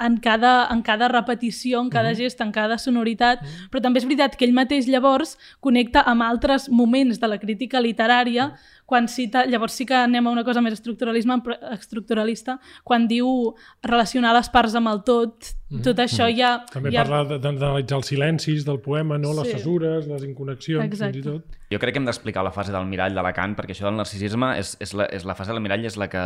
en 0.00 0.16
cada, 0.18 0.66
en 0.72 0.80
cada 0.82 1.08
repetició, 1.08 1.80
en 1.82 1.90
cada 1.90 2.14
gest, 2.14 2.40
en 2.40 2.50
cada 2.52 2.78
sonoritat, 2.78 3.40
però 3.70 3.82
també 3.82 3.98
és 4.00 4.06
veritat 4.06 4.36
que 4.36 4.46
ell 4.46 4.54
mateix 4.56 4.88
llavors 4.88 5.36
connecta 5.60 6.00
amb 6.06 6.22
altres 6.22 6.70
moments 6.70 7.20
de 7.20 7.28
la 7.28 7.38
crítica 7.38 7.80
literària 7.80 8.54
quan 8.90 9.06
cita, 9.08 9.44
llavors 9.46 9.78
sí 9.78 9.86
que 9.86 9.94
anem 9.94 10.26
a 10.26 10.34
una 10.34 10.44
cosa 10.46 10.62
més 10.64 10.74
estructuralisme, 10.74 11.38
estructuralista, 11.76 12.58
quan 12.84 13.06
diu 13.10 13.54
relacionar 13.86 14.34
les 14.34 14.50
parts 14.50 14.74
amb 14.78 14.90
el 14.90 15.04
tot, 15.06 15.54
tot 15.84 15.98
això 16.02 16.26
ja... 16.34 16.64
També 16.72 16.90
ja... 16.90 17.04
parla 17.04 17.22
de- 17.24 17.38
d'analitzar 17.38 17.98
els 18.00 18.06
silencis 18.10 18.64
del 18.66 18.80
poema, 18.82 19.18
no? 19.18 19.30
les 19.38 19.46
Sí. 19.50 19.56
cesures, 19.58 20.06
les 20.10 20.24
inconnexions, 20.26 20.84
Exacte. 20.84 21.12
fins 21.20 21.26
i 21.26 21.28
tot. 21.30 21.56
Jo 21.70 21.78
crec 21.78 21.94
que 21.94 22.00
hem 22.00 22.06
d'explicar 22.08 22.42
la 22.42 22.50
fase 22.50 22.72
del 22.74 22.84
mirall 22.90 23.14
de 23.14 23.22
Lacan, 23.22 23.52
perquè 23.54 23.70
això 23.76 23.84
del 23.86 23.94
narcisisme 23.94 24.56
és, 24.58 24.72
és, 24.82 24.90
la, 24.98 25.04
és 25.06 25.22
la 25.24 25.36
fase 25.38 25.52
del 25.54 25.60
mirall 25.62 25.84
és 25.86 25.94
la 25.96 26.08
que, 26.10 26.22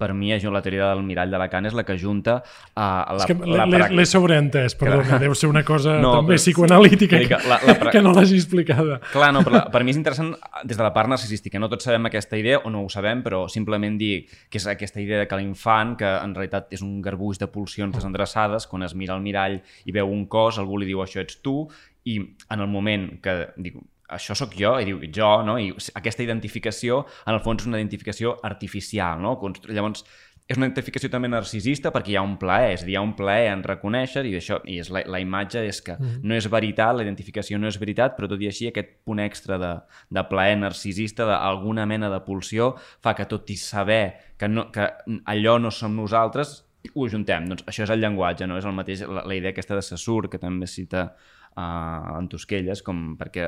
per 0.00 0.14
mi, 0.16 0.30
és 0.32 0.42
la 0.48 0.62
teoria 0.64 0.86
del 0.94 1.02
mirall 1.04 1.28
de 1.30 1.36
Lacan 1.36 1.66
és 1.68 1.74
la 1.76 1.84
que 1.84 1.98
junta 2.00 2.38
uh, 2.40 2.80
la, 2.80 3.18
És 3.18 3.26
que 3.28 3.34
la 3.44 3.66
l'he 3.92 4.06
sobreentès, 4.08 4.74
perdona, 4.80 5.18
deu 5.20 5.34
ser 5.36 5.50
una 5.50 5.62
cosa 5.68 5.98
No, 6.00 6.14
també 6.16 6.38
però- 6.38 6.40
psicoanalítica 6.40 7.18
que, 7.20 7.28
que 7.28 7.40
la- 7.46 7.60
la 7.66 7.74
pra- 7.78 7.92
que 7.92 8.00
no 8.00 8.14
l'hagi 8.16 8.36
explicada. 8.40 8.98
Clar, 9.12 9.28
no, 9.36 9.42
però 9.44 9.58
la- 9.58 9.70
per 9.70 9.84
mi 9.84 9.90
és 9.92 9.98
interessant 10.00 10.32
des 10.64 10.78
de 10.78 10.82
la 10.82 10.94
part 10.96 11.12
narcisística. 11.12 11.58
No 11.60 11.68
tots 11.68 11.84
sabem 11.84 12.08
aquesta 12.08 12.38
idea, 12.40 12.62
o 12.64 12.70
no 12.72 12.80
ho 12.86 12.88
sabem, 12.88 13.20
però 13.22 13.44
simplement 13.52 13.98
dir 14.00 14.24
que 14.48 14.56
és 14.56 14.66
aquesta 14.66 15.02
idea 15.04 15.18
de 15.20 15.28
que 15.28 15.36
l'infant, 15.36 15.98
que 16.00 16.08
en 16.08 16.32
realitat 16.34 16.72
és 16.72 16.80
un 16.80 17.02
garbuix 17.04 17.36
de 17.38 17.48
pulsions 17.52 17.94
desendreçades, 17.94 18.66
quan 18.66 18.82
es 18.86 18.94
mira 18.94 19.14
al 19.14 19.24
mirall 19.24 19.60
i 19.84 19.94
veu 19.94 20.10
un 20.10 20.26
cos, 20.30 20.58
algú 20.62 20.78
li 20.78 20.88
diu 20.88 21.02
això 21.04 21.20
ets 21.22 21.40
tu, 21.42 21.66
i 22.06 22.20
en 22.22 22.62
el 22.62 22.70
moment 22.70 23.10
que 23.22 23.36
diu 23.56 23.82
això 24.06 24.36
sóc 24.38 24.54
jo, 24.54 24.76
i 24.78 24.86
diu 24.86 25.00
jo, 25.10 25.32
no? 25.42 25.56
I 25.58 25.72
aquesta 25.98 26.22
identificació, 26.22 27.02
en 27.26 27.34
el 27.34 27.42
fons, 27.42 27.64
és 27.64 27.66
una 27.66 27.80
identificació 27.80 28.36
artificial, 28.46 29.18
no? 29.18 29.34
Llavors, 29.66 30.04
és 30.46 30.54
una 30.60 30.68
identificació 30.68 31.10
també 31.10 31.26
narcisista 31.26 31.90
perquè 31.90 32.12
hi 32.12 32.16
ha 32.20 32.22
un 32.22 32.36
plaer, 32.38 32.76
és 32.76 32.84
a 32.84 32.86
dir, 32.86 32.92
hi 32.94 32.98
ha 33.00 33.02
un 33.02 33.16
plaer 33.18 33.48
en 33.50 33.64
reconèixer 33.66 34.22
i 34.28 34.36
això 34.38 34.60
i 34.70 34.76
és 34.78 34.92
la, 34.94 35.02
la 35.10 35.18
imatge 35.18 35.64
és 35.66 35.80
que 35.82 35.96
Mm. 35.96 36.20
no 36.22 36.36
és 36.36 36.46
veritat, 36.50 36.94
la 36.94 37.02
identificació 37.02 37.58
no 37.58 37.66
és 37.66 37.80
veritat, 37.80 38.14
però 38.16 38.28
tot 38.28 38.40
i 38.40 38.46
així 38.46 38.68
aquest 38.68 39.02
punt 39.04 39.18
extra 39.18 39.58
de, 39.58 39.72
de 40.10 40.22
plaer 40.28 40.58
narcisista, 40.60 41.26
d'alguna 41.26 41.86
mena 41.86 42.10
de 42.12 42.20
pulsió, 42.20 42.76
fa 43.02 43.14
que 43.14 43.26
tot 43.26 43.50
i 43.50 43.56
saber 43.56 44.20
que, 44.38 44.46
no, 44.46 44.70
que 44.70 44.86
allò 45.24 45.58
no 45.58 45.70
som 45.70 45.96
nosaltres, 45.96 46.65
ho 46.94 47.08
juntem. 47.08 47.48
Doncs 47.50 47.64
això 47.66 47.84
és 47.86 47.92
el 47.94 48.00
llenguatge, 48.00 48.46
no? 48.46 48.58
És 48.58 48.66
el 48.68 48.74
mateix, 48.76 49.02
la, 49.08 49.24
la 49.26 49.36
idea 49.38 49.54
aquesta 49.54 49.78
de 49.78 49.82
Saussure, 49.82 50.30
que 50.32 50.40
també 50.42 50.68
cita 50.70 51.06
uh, 51.08 52.16
en 52.18 52.28
Tosquelles, 52.32 52.82
com, 52.86 53.16
perquè 53.18 53.46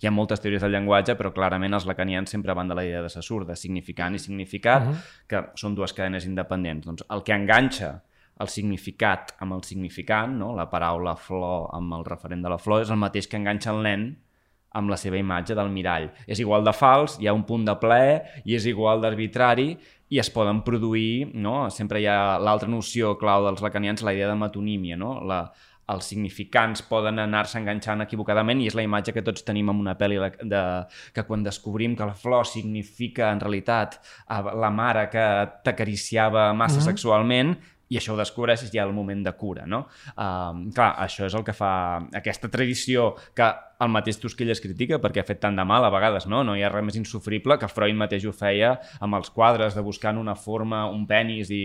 hi 0.00 0.08
ha 0.08 0.14
moltes 0.14 0.42
teories 0.42 0.62
del 0.64 0.74
llenguatge, 0.74 1.16
però 1.18 1.32
clarament 1.34 1.74
els 1.78 1.86
lacanians 1.86 2.32
sempre 2.34 2.56
van 2.58 2.70
de 2.70 2.78
la 2.78 2.86
idea 2.86 3.02
de 3.02 3.12
Saussure, 3.12 3.46
de 3.48 3.56
significant 3.56 4.16
i 4.16 4.22
significat, 4.22 4.86
uh 4.86 4.94
-huh. 4.94 5.04
que 5.28 5.44
són 5.54 5.74
dues 5.74 5.92
cadenes 5.92 6.26
independents. 6.26 6.86
Doncs 6.86 7.04
el 7.08 7.22
que 7.22 7.32
enganxa 7.34 8.02
el 8.40 8.48
significat 8.48 9.34
amb 9.38 9.52
el 9.52 9.62
significant, 9.62 10.36
no? 10.38 10.54
la 10.56 10.68
paraula 10.70 11.14
flor 11.16 11.68
amb 11.72 11.92
el 11.94 12.04
referent 12.04 12.42
de 12.42 12.48
la 12.48 12.58
flor, 12.58 12.82
és 12.82 12.90
el 12.90 12.96
mateix 12.96 13.28
que 13.28 13.36
enganxa 13.36 13.70
el 13.70 13.82
nen 13.82 14.16
amb 14.74 14.92
la 14.92 14.98
seva 15.00 15.18
imatge 15.20 15.56
del 15.58 15.70
mirall. 15.70 16.10
És 16.26 16.40
igual 16.40 16.64
de 16.64 16.72
fals, 16.76 17.18
hi 17.20 17.28
ha 17.28 17.34
un 17.36 17.44
punt 17.48 17.66
de 17.68 17.76
plaer 17.80 18.42
i 18.44 18.56
és 18.58 18.66
igual 18.70 19.02
d'arbitrari 19.02 19.72
i 20.12 20.20
es 20.20 20.28
poden 20.30 20.60
produir, 20.64 21.30
no? 21.34 21.70
sempre 21.70 22.02
hi 22.02 22.06
ha 22.06 22.38
l'altra 22.38 22.68
noció 22.68 23.16
clau 23.20 23.46
dels 23.46 23.62
lacanians, 23.64 24.04
la 24.04 24.12
idea 24.12 24.28
de 24.28 24.36
metonímia, 24.36 24.98
no? 25.00 25.14
la, 25.24 25.46
els 25.92 26.08
significants 26.12 26.84
poden 26.86 27.18
anar-se 27.22 27.58
enganxant 27.58 28.04
equivocadament 28.04 28.60
i 28.62 28.68
és 28.70 28.76
la 28.78 28.84
imatge 28.86 29.14
que 29.16 29.24
tots 29.24 29.44
tenim 29.46 29.72
en 29.72 29.80
una 29.82 29.96
pel·li 29.98 30.20
de, 30.52 30.62
que 31.14 31.24
quan 31.28 31.44
descobrim 31.46 31.96
que 31.98 32.08
la 32.08 32.16
flor 32.18 32.46
significa 32.48 33.32
en 33.32 33.40
realitat 33.42 33.98
la 34.28 34.70
mare 34.70 35.08
que 35.12 35.26
t'acariciava 35.64 36.52
massa 36.52 36.76
mm 36.76 36.80
-hmm. 36.80 36.90
sexualment 36.90 37.56
i 37.92 37.98
això 38.00 38.14
ho 38.14 38.16
descobreixes 38.16 38.70
ja 38.72 38.82
al 38.86 38.94
moment 38.96 39.22
de 39.24 39.32
cura, 39.36 39.66
no? 39.66 39.86
Um, 40.16 40.70
clar, 40.72 40.94
això 41.04 41.26
és 41.26 41.34
el 41.34 41.44
que 41.44 41.52
fa 41.52 41.72
aquesta 42.16 42.48
tradició 42.48 43.14
que 43.36 43.50
el 43.82 43.90
mateix 43.92 44.18
Tosquelles 44.22 44.60
critica 44.62 44.98
perquè 45.02 45.22
ha 45.22 45.26
fet 45.26 45.40
tant 45.42 45.56
de 45.58 45.64
mal 45.66 45.84
a 45.84 45.90
vegades, 45.92 46.28
no? 46.30 46.42
No 46.46 46.54
hi 46.56 46.62
ha 46.62 46.70
res 46.72 46.84
més 46.86 46.96
insufrible 47.00 47.56
que 47.58 47.68
Freud 47.70 47.96
mateix 47.98 48.24
ho 48.28 48.32
feia 48.36 48.76
amb 49.02 49.18
els 49.18 49.30
quadres 49.34 49.74
de 49.74 49.82
buscant 49.84 50.18
una 50.20 50.34
forma, 50.38 50.84
un 50.90 51.06
penis 51.10 51.50
i 51.50 51.62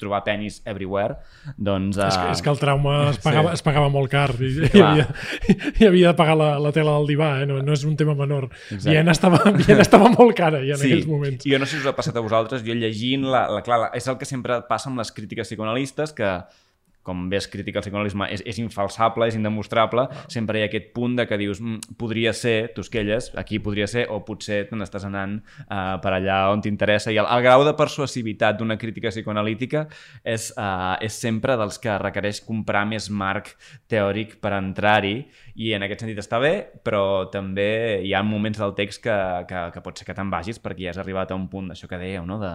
trobar 0.00 0.22
penis 0.26 0.60
everywhere. 0.68 1.16
Doncs, 1.56 1.98
uh... 1.98 2.06
És, 2.08 2.16
que, 2.18 2.30
és 2.36 2.42
que 2.44 2.52
el 2.52 2.60
trauma 2.60 2.96
es 3.10 3.20
pagava, 3.26 3.52
Sí. 3.54 3.58
es 3.60 3.64
pagava 3.66 3.88
molt 3.92 4.10
car 4.12 4.30
i, 4.40 4.50
i, 4.68 4.80
havia, 4.80 5.06
i 5.80 5.86
havia 5.88 6.12
de 6.12 6.16
pagar 6.18 6.36
la, 6.40 6.50
la 6.62 6.72
tela 6.72 6.96
del 6.98 7.08
divà, 7.14 7.30
eh? 7.42 7.46
no, 7.50 7.60
no 7.64 7.74
és 7.76 7.84
un 7.88 7.96
tema 8.00 8.14
menor. 8.18 8.48
Exacte. 8.68 8.90
Viena 8.90 9.14
estava, 9.14 9.40
Viena 9.58 9.84
estava 9.84 10.10
molt 10.12 10.36
cara 10.38 10.60
ja 10.64 10.76
en 10.78 10.84
aquells 10.84 11.08
moments. 11.10 11.46
Jo 11.48 11.60
no 11.60 11.68
sé 11.68 11.78
si 11.78 11.82
us 11.84 11.90
ha 11.90 11.96
passat 11.96 12.16
a 12.16 12.24
vosaltres, 12.24 12.64
jo 12.66 12.76
llegint, 12.76 13.26
la, 13.30 13.46
la, 13.52 13.62
clar, 13.66 13.80
la, 13.86 13.90
és 13.96 14.06
el 14.10 14.18
que 14.20 14.28
sempre 14.28 14.60
passa 14.68 14.90
amb 14.90 15.00
les 15.02 15.12
crítiques 15.14 15.48
psicoanalistes, 15.48 16.12
que 16.16 16.30
com 17.04 17.26
ves 17.30 17.46
crítica 17.52 17.78
al 17.78 17.84
psicoanalisme, 17.84 18.28
és, 18.32 18.42
és 18.48 18.58
infalsable, 18.62 19.28
és 19.28 19.36
indemostrable, 19.38 20.06
sempre 20.32 20.58
hi 20.58 20.64
ha 20.64 20.70
aquest 20.70 20.90
punt 20.96 21.18
de 21.18 21.28
que 21.28 21.38
dius, 21.40 21.60
mm, 21.60 21.96
podria 22.00 22.32
ser, 22.34 22.72
Tosquelles, 22.74 23.30
aquí 23.38 23.60
podria 23.62 23.86
ser, 23.90 24.06
o 24.10 24.22
potser 24.26 24.64
te 24.70 24.78
n'estàs 24.78 25.04
anant 25.06 25.36
uh, 25.68 26.00
per 26.02 26.14
allà 26.16 26.40
on 26.54 26.64
t'interessa, 26.64 27.12
i 27.12 27.20
el, 27.20 27.28
el 27.30 27.44
grau 27.44 27.64
de 27.68 27.76
persuasivitat 27.78 28.58
d'una 28.58 28.78
crítica 28.80 29.12
psicoanalítica 29.12 29.86
és, 30.24 30.50
uh, 30.56 30.96
és 31.04 31.14
sempre 31.14 31.58
dels 31.60 31.78
que 31.82 31.98
requereix 32.00 32.40
comprar 32.44 32.86
més 32.88 33.10
marc 33.12 33.52
teòric 33.92 34.38
per 34.42 34.56
entrar-hi, 34.56 35.18
i 35.54 35.70
en 35.76 35.84
aquest 35.86 36.02
sentit 36.02 36.18
està 36.18 36.40
bé, 36.42 36.54
però 36.82 37.28
també 37.30 38.00
hi 38.02 38.14
ha 38.14 38.24
moments 38.26 38.58
del 38.58 38.74
text 38.74 39.04
que, 39.04 39.16
que, 39.50 39.68
que 39.74 39.84
pot 39.84 40.00
ser 40.00 40.08
que 40.08 40.16
te'n 40.16 40.32
vagis 40.32 40.58
perquè 40.62 40.88
ja 40.88 40.94
has 40.94 41.00
arribat 41.02 41.30
a 41.30 41.38
un 41.38 41.46
punt 41.52 41.70
d'això 41.70 41.86
que 41.90 42.00
dèieu, 42.00 42.24
no? 42.26 42.40
de 42.42 42.50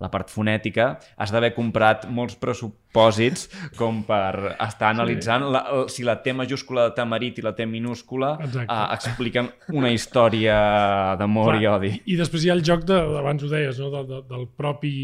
la 0.00 0.08
part 0.10 0.30
fonètica, 0.32 0.94
has 1.20 1.30
d'haver 1.32 1.52
comprat 1.54 2.06
molts 2.08 2.34
pressupòsits 2.40 3.48
com 3.76 4.02
per 4.08 4.54
estar 4.56 4.90
analitzant 4.94 5.44
la, 5.52 5.64
el- 5.76 5.88
si 5.92 6.02
la 6.06 6.16
T 6.24 6.32
majúscula 6.32 6.88
de 6.88 6.94
Tamarit 6.96 7.38
i 7.38 7.44
la 7.44 7.52
T 7.54 7.66
minúscula 7.68 8.34
Exacte. 8.40 8.66
uh, 8.72 8.86
expliquen 8.96 9.50
una 9.76 9.90
història 9.92 11.16
d'amor 11.20 11.60
i 11.60 11.66
odi. 11.68 11.90
I 12.06 12.16
després 12.16 12.44
hi 12.44 12.50
ha 12.50 12.56
el 12.56 12.64
joc, 12.64 12.86
de, 12.88 12.96
abans 13.20 13.42
ho 13.44 13.50
deies, 13.52 13.78
no? 13.78 13.90
de, 13.92 14.04
de, 14.08 14.22
del 14.30 14.46
propi 14.56 14.94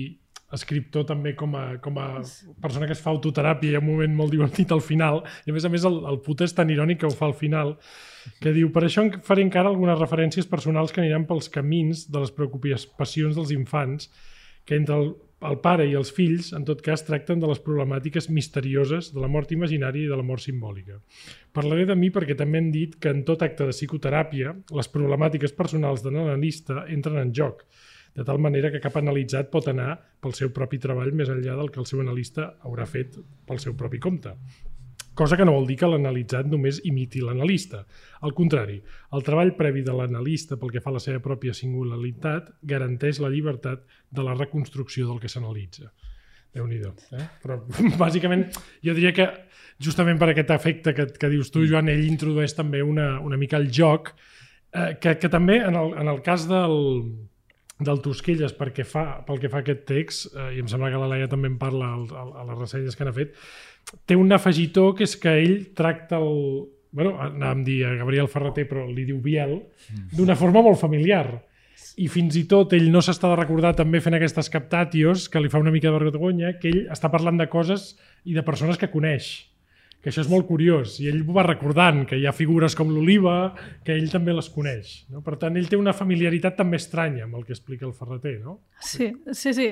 escriptor 0.56 1.02
també 1.04 1.32
com 1.35 1.52
a, 1.59 1.64
com 1.82 1.96
a 1.98 2.04
persona 2.62 2.87
que 2.87 2.94
es 2.94 3.00
fa 3.02 3.11
autoteràpia, 3.11 3.72
hi 3.72 3.76
ha 3.76 3.80
un 3.82 3.88
moment 3.88 4.12
molt 4.14 4.30
divertit 4.32 4.70
al 4.72 4.80
final, 4.80 5.24
i 5.44 5.50
a 5.50 5.56
més 5.56 5.64
a 5.66 5.70
més 5.72 5.85
el, 5.85 5.96
el 6.06 6.20
puta 6.22 6.46
és 6.46 6.54
tan 6.54 6.70
irònic 6.70 7.00
que 7.02 7.09
ho 7.09 7.14
fa 7.18 7.26
al 7.26 7.35
final, 7.35 7.74
que 8.40 8.52
diu, 8.54 8.70
per 8.72 8.85
això 8.87 9.04
faré 9.26 9.42
encara 9.42 9.68
algunes 9.72 9.98
referències 9.98 10.46
personals 10.48 10.94
que 10.94 11.02
aniran 11.02 11.26
pels 11.26 11.50
camins 11.52 12.06
de 12.09 12.22
les 12.22 12.30
preocupacions 12.30 13.35
dels 13.37 13.50
infants, 13.59 14.06
que 14.66 14.76
entre 14.76 14.98
el, 14.98 15.12
el 15.46 15.59
pare 15.64 15.87
i 15.88 15.94
els 15.98 16.11
fills, 16.16 16.50
en 16.57 16.64
tot 16.68 16.83
cas, 16.85 17.05
tracten 17.07 17.40
de 17.40 17.48
les 17.50 17.61
problemàtiques 17.62 18.29
misterioses 18.33 19.12
de 19.14 19.22
la 19.22 19.31
mort 19.31 19.52
imaginària 19.55 20.07
i 20.07 20.12
de 20.12 20.18
la 20.18 20.26
mort 20.26 20.42
simbòlica. 20.44 20.98
Parlaré 21.57 21.87
de 21.88 21.96
mi 21.98 22.11
perquè 22.14 22.37
també 22.38 22.61
hem 22.62 22.70
dit 22.74 22.96
que 23.00 23.12
en 23.12 23.22
tot 23.29 23.44
acte 23.46 23.68
de 23.68 23.76
psicoteràpia 23.76 24.55
les 24.79 24.90
problemàtiques 24.92 25.55
personals 25.57 26.02
de 26.05 26.14
l'analista 26.14 26.85
entren 26.92 27.20
en 27.22 27.35
joc, 27.37 27.66
de 28.16 28.24
tal 28.24 28.40
manera 28.40 28.70
que 28.72 28.81
cap 28.81 28.96
analitzat 28.96 29.50
pot 29.52 29.68
anar 29.68 29.98
pel 30.24 30.33
seu 30.35 30.50
propi 30.57 30.81
treball 30.81 31.12
més 31.12 31.29
enllà 31.29 31.59
del 31.59 31.68
que 31.70 31.83
el 31.83 31.88
seu 31.88 32.00
analista 32.00 32.55
haurà 32.64 32.88
fet 32.88 33.20
pel 33.46 33.61
seu 33.61 33.76
propi 33.76 34.00
compte. 34.00 34.33
Cosa 35.16 35.38
que 35.38 35.46
no 35.48 35.55
vol 35.57 35.64
dir 35.64 35.79
que 35.81 35.88
l'analitzat 35.88 36.48
només 36.52 36.83
imiti 36.85 37.22
l'analista. 37.24 37.87
Al 38.29 38.35
contrari, 38.37 38.76
el 39.16 39.24
treball 39.24 39.55
previ 39.57 39.81
de 39.87 39.94
l'analista 39.96 40.59
pel 40.61 40.74
que 40.74 40.83
fa 40.85 40.92
a 40.92 40.98
la 40.98 41.00
seva 41.00 41.22
pròpia 41.24 41.55
singularitat 41.57 42.50
garanteix 42.72 43.22
la 43.24 43.31
llibertat 43.33 43.87
de 44.12 44.26
la 44.26 44.37
reconstrucció 44.37 45.09
del 45.09 45.22
que 45.22 45.33
s'analitza. 45.33 45.88
déu 46.57 46.66
nhi 46.66 46.79
eh? 46.81 47.24
Però, 47.42 47.59
bàsicament, 48.05 48.46
jo 48.85 48.94
diria 48.96 49.12
que 49.12 49.26
justament 49.81 50.18
per 50.18 50.31
aquest 50.33 50.50
efecte 50.50 50.94
que, 50.96 51.07
que 51.20 51.29
dius 51.33 51.50
tu, 51.52 51.66
Joan, 51.68 51.88
ell 51.92 52.07
introdueix 52.07 52.55
també 52.57 52.83
una, 52.83 53.20
una 53.20 53.37
mica 53.37 53.57
el 53.57 53.70
joc, 53.72 54.12
eh, 54.72 54.96
que, 55.00 55.16
que 55.20 55.29
també 55.33 55.61
en 55.64 55.76
el, 55.76 55.92
en 56.00 56.09
el 56.09 56.22
cas 56.24 56.46
del, 56.48 56.76
del 57.79 58.00
Tosquelles 58.00 58.55
perquè 58.57 58.87
fa, 58.88 59.05
pel 59.26 59.40
que 59.42 59.50
fa 59.52 59.61
a 59.61 59.66
aquest 59.66 59.85
text, 59.88 60.31
eh, 60.33 60.55
i 60.57 60.62
em 60.62 60.68
sembla 60.70 60.90
que 60.92 61.00
la 61.00 61.11
Laia 61.12 61.29
també 61.29 61.50
en 61.52 61.59
parla 61.61 61.92
al, 61.98 62.07
al, 62.22 62.33
a 62.40 62.46
les 62.50 62.61
ressenyes 62.62 62.96
que 62.96 63.05
n'ha 63.05 63.16
fet, 63.16 63.37
té 64.07 64.16
un 64.18 64.33
afegitó 64.33 64.92
que 64.94 65.07
és 65.07 65.16
que 65.20 65.37
ell 65.42 65.59
tracta 65.75 66.20
el... 66.22 66.66
bueno, 66.96 67.16
anàvem 67.20 67.62
a 67.62 67.66
dir 67.66 67.81
a 67.85 67.94
Gabriel 68.01 68.29
Ferreter, 68.33 68.66
però 68.68 68.87
li 68.88 69.05
diu 69.05 69.18
Biel, 69.22 69.59
d'una 70.16 70.37
forma 70.37 70.62
molt 70.64 70.81
familiar. 70.81 71.27
I 72.01 72.07
fins 72.12 72.37
i 72.37 72.44
tot 72.49 72.72
ell 72.77 72.88
no 72.92 73.03
s'està 73.05 73.29
de 73.33 73.37
recordar 73.37 73.75
també 73.77 74.01
fent 74.05 74.16
aquestes 74.16 74.49
captatios, 74.53 75.29
que 75.29 75.40
li 75.40 75.53
fa 75.53 75.61
una 75.61 75.72
mica 75.72 75.92
de 75.92 76.01
vergonya, 76.01 76.55
que 76.61 76.72
ell 76.72 76.87
està 76.92 77.12
parlant 77.12 77.37
de 77.40 77.49
coses 77.53 77.94
i 78.25 78.37
de 78.37 78.44
persones 78.44 78.81
que 78.81 78.92
coneix 78.92 79.35
que 80.07 80.12
això 80.12 80.22
és 80.22 80.29
molt 80.31 80.46
curiós, 80.46 81.01
i 81.03 81.09
ell 81.11 81.25
ho 81.27 81.35
va 81.35 81.42
recordant, 81.42 82.05
que 82.07 82.14
hi 82.14 82.29
ha 82.31 82.33
figures 82.37 82.77
com 82.79 82.92
l'Oliva, 82.94 83.57
que 83.83 83.96
ell 83.99 84.07
també 84.12 84.37
les 84.37 84.46
coneix. 84.55 84.92
No? 85.11 85.18
Per 85.27 85.35
tant, 85.40 85.57
ell 85.59 85.66
té 85.66 85.75
una 85.75 85.96
familiaritat 85.99 86.55
també 86.61 86.79
estranya 86.79 87.25
amb 87.25 87.35
el 87.40 87.42
que 87.42 87.51
explica 87.57 87.88
el 87.88 87.94
Ferreter, 87.96 88.37
no? 88.44 88.61
Sí, 88.79 89.09
sí, 89.35 89.51
sí. 89.57 89.66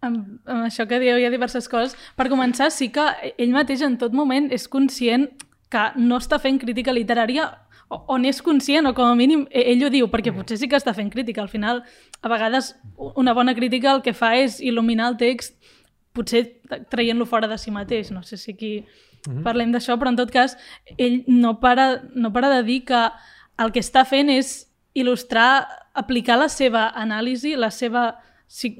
Amb, 0.00 0.40
amb 0.48 0.64
això 0.64 0.86
que 0.88 1.00
dieu 1.02 1.18
hi 1.20 1.26
ha 1.28 1.32
diverses 1.32 1.68
coses. 1.68 1.96
Per 2.16 2.28
començar, 2.32 2.70
sí 2.72 2.88
que 2.92 3.04
ell 3.36 3.52
mateix 3.52 3.82
en 3.84 3.98
tot 4.00 4.14
moment 4.16 4.48
és 4.52 4.68
conscient 4.68 5.28
que 5.70 5.82
no 6.00 6.18
està 6.18 6.40
fent 6.42 6.58
crítica 6.62 6.94
literària 6.96 7.50
o, 7.90 7.98
o 8.14 8.16
n'és 8.18 8.40
conscient, 8.42 8.86
o 8.86 8.94
com 8.94 9.10
a 9.10 9.18
mínim 9.18 9.44
e- 9.50 9.66
ell 9.72 9.84
ho 9.84 9.90
diu, 9.92 10.08
perquè 10.10 10.32
potser 10.34 10.56
sí 10.60 10.70
que 10.70 10.78
està 10.78 10.94
fent 10.96 11.10
crítica. 11.12 11.42
Al 11.42 11.50
final, 11.52 11.82
a 12.22 12.32
vegades, 12.32 12.72
una 12.96 13.34
bona 13.36 13.54
crítica 13.54 13.92
el 13.92 14.02
que 14.06 14.14
fa 14.16 14.32
és 14.38 14.60
il·luminar 14.62 15.10
el 15.12 15.20
text 15.20 15.58
potser 16.16 16.46
traient-lo 16.90 17.26
fora 17.26 17.50
de 17.50 17.58
si 17.58 17.70
mateix. 17.74 18.10
No 18.14 18.22
sé 18.26 18.38
si 18.40 18.54
aquí 18.56 18.72
parlem 19.44 19.74
d'això, 19.74 19.98
però 20.00 20.14
en 20.14 20.18
tot 20.18 20.32
cas, 20.32 20.56
ell 20.96 21.20
no 21.28 21.58
para, 21.60 22.02
no 22.14 22.32
para 22.32 22.50
de 22.56 22.62
dir 22.64 22.84
que 22.88 23.02
el 23.60 23.72
que 23.74 23.82
està 23.84 24.06
fent 24.08 24.30
és 24.32 24.70
il·lustrar 24.96 25.68
aplicar 25.94 26.38
la 26.40 26.48
seva 26.48 26.88
anàlisi, 26.96 27.54
la 27.54 27.70
seva 27.70 28.14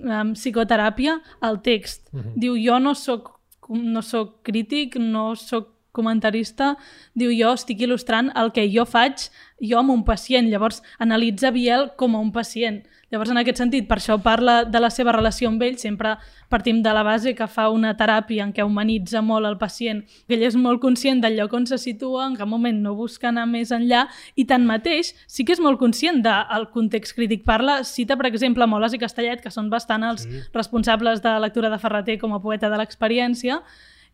um, 0.05 0.33
psicoteràpia 0.35 1.21
al 1.41 1.61
text. 1.63 2.09
Uh 2.13 2.21
-huh. 2.21 2.33
Diu, 2.37 2.57
jo 2.57 2.79
no 2.79 2.95
sóc 2.95 3.41
no 3.71 4.03
sóc 4.03 4.43
crític, 4.43 4.97
no 4.97 5.35
sóc 5.37 5.69
comentarista, 5.93 6.77
diu 7.19 7.33
jo 7.35 7.53
estic 7.55 7.83
il·lustrant 7.83 8.31
el 8.39 8.53
que 8.55 8.67
jo 8.71 8.85
faig 8.87 9.29
jo 9.61 9.81
amb 9.81 9.95
un 9.95 10.05
pacient. 10.07 10.49
Llavors, 10.51 10.83
analitza 10.99 11.51
Biel 11.51 11.91
com 11.97 12.15
a 12.15 12.23
un 12.23 12.33
pacient. 12.33 12.83
Llavors, 13.11 13.33
en 13.33 13.41
aquest 13.41 13.59
sentit, 13.59 13.89
per 13.89 13.97
això 13.99 14.15
parla 14.23 14.61
de 14.63 14.79
la 14.79 14.89
seva 14.95 15.11
relació 15.17 15.49
amb 15.51 15.63
ell, 15.67 15.75
sempre 15.83 16.13
partim 16.49 16.79
de 16.83 16.93
la 16.95 17.03
base 17.03 17.33
que 17.35 17.49
fa 17.51 17.65
una 17.75 17.91
teràpia 17.99 18.45
en 18.47 18.53
què 18.55 18.63
humanitza 18.63 19.19
molt 19.27 19.49
el 19.49 19.57
pacient, 19.59 20.05
que 20.29 20.37
ell 20.37 20.45
és 20.47 20.55
molt 20.55 20.79
conscient 20.83 21.19
del 21.25 21.35
lloc 21.41 21.57
on 21.59 21.67
se 21.67 21.79
situa, 21.83 22.29
en 22.29 22.37
cap 22.39 22.47
moment 22.47 22.79
no 22.85 22.95
busca 22.95 23.33
anar 23.33 23.49
més 23.51 23.75
enllà, 23.75 24.05
i 24.39 24.47
tanmateix 24.47 25.11
sí 25.27 25.45
que 25.45 25.57
és 25.57 25.63
molt 25.65 25.81
conscient 25.83 26.23
del 26.23 26.69
context 26.71 27.19
crític. 27.19 27.43
Parla, 27.43 27.81
cita, 27.83 28.15
per 28.15 28.31
exemple, 28.31 28.71
Moles 28.71 28.95
i 28.95 29.03
Castellet, 29.03 29.43
que 29.43 29.51
són 29.51 29.73
bastant 29.75 30.07
els 30.07 30.29
responsables 30.55 31.19
de 31.25 31.35
la 31.35 31.43
lectura 31.49 31.73
de 31.73 31.83
Ferreter 31.83 32.21
com 32.23 32.39
a 32.39 32.41
poeta 32.41 32.71
de 32.71 32.79
l'experiència, 32.79 33.59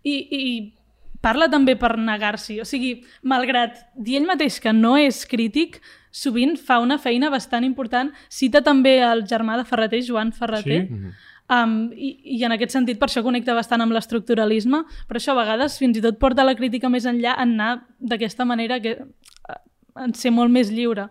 i, 0.07 0.17
i 0.17 0.43
parla 1.27 1.51
també 1.53 1.75
per 1.79 1.97
negar-s'hi. 1.99 2.61
O 2.63 2.67
sigui, 2.69 3.01
malgrat 3.27 3.83
dir 3.99 4.21
ell 4.21 4.29
mateix 4.31 4.61
que 4.63 4.73
no 4.73 4.95
és 5.01 5.25
crític, 5.29 5.81
sovint 6.15 6.57
fa 6.57 6.79
una 6.81 7.01
feina 7.03 7.31
bastant 7.33 7.67
important. 7.67 8.13
Cita 8.33 8.63
també 8.65 8.99
el 9.05 9.27
germà 9.29 9.59
de 9.61 9.67
Ferreter, 9.69 10.05
Joan 10.07 10.33
Ferreter, 10.37 10.85
sí? 10.87 11.17
Um, 11.47 11.93
i, 11.95 12.09
I 12.35 12.41
en 12.43 12.57
aquest 12.57 12.73
sentit 12.75 12.99
per 12.99 13.07
això 13.07 13.21
connecta 13.23 13.55
bastant 13.55 13.85
amb 13.85 13.95
l'estructuralisme, 13.95 14.81
però 15.07 15.21
això 15.21 15.31
a 15.37 15.39
vegades 15.39 15.77
fins 15.79 16.01
i 16.01 16.03
tot 16.03 16.19
porta 16.19 16.43
la 16.43 16.57
crítica 16.59 16.91
més 16.91 17.07
enllà 17.07 17.37
en 17.39 17.53
anar 17.55 17.85
d'aquesta 18.03 18.43
manera 18.49 18.81
que, 18.83 18.97
en 20.03 20.15
ser 20.19 20.33
molt 20.35 20.51
més 20.51 20.73
lliure 20.75 21.07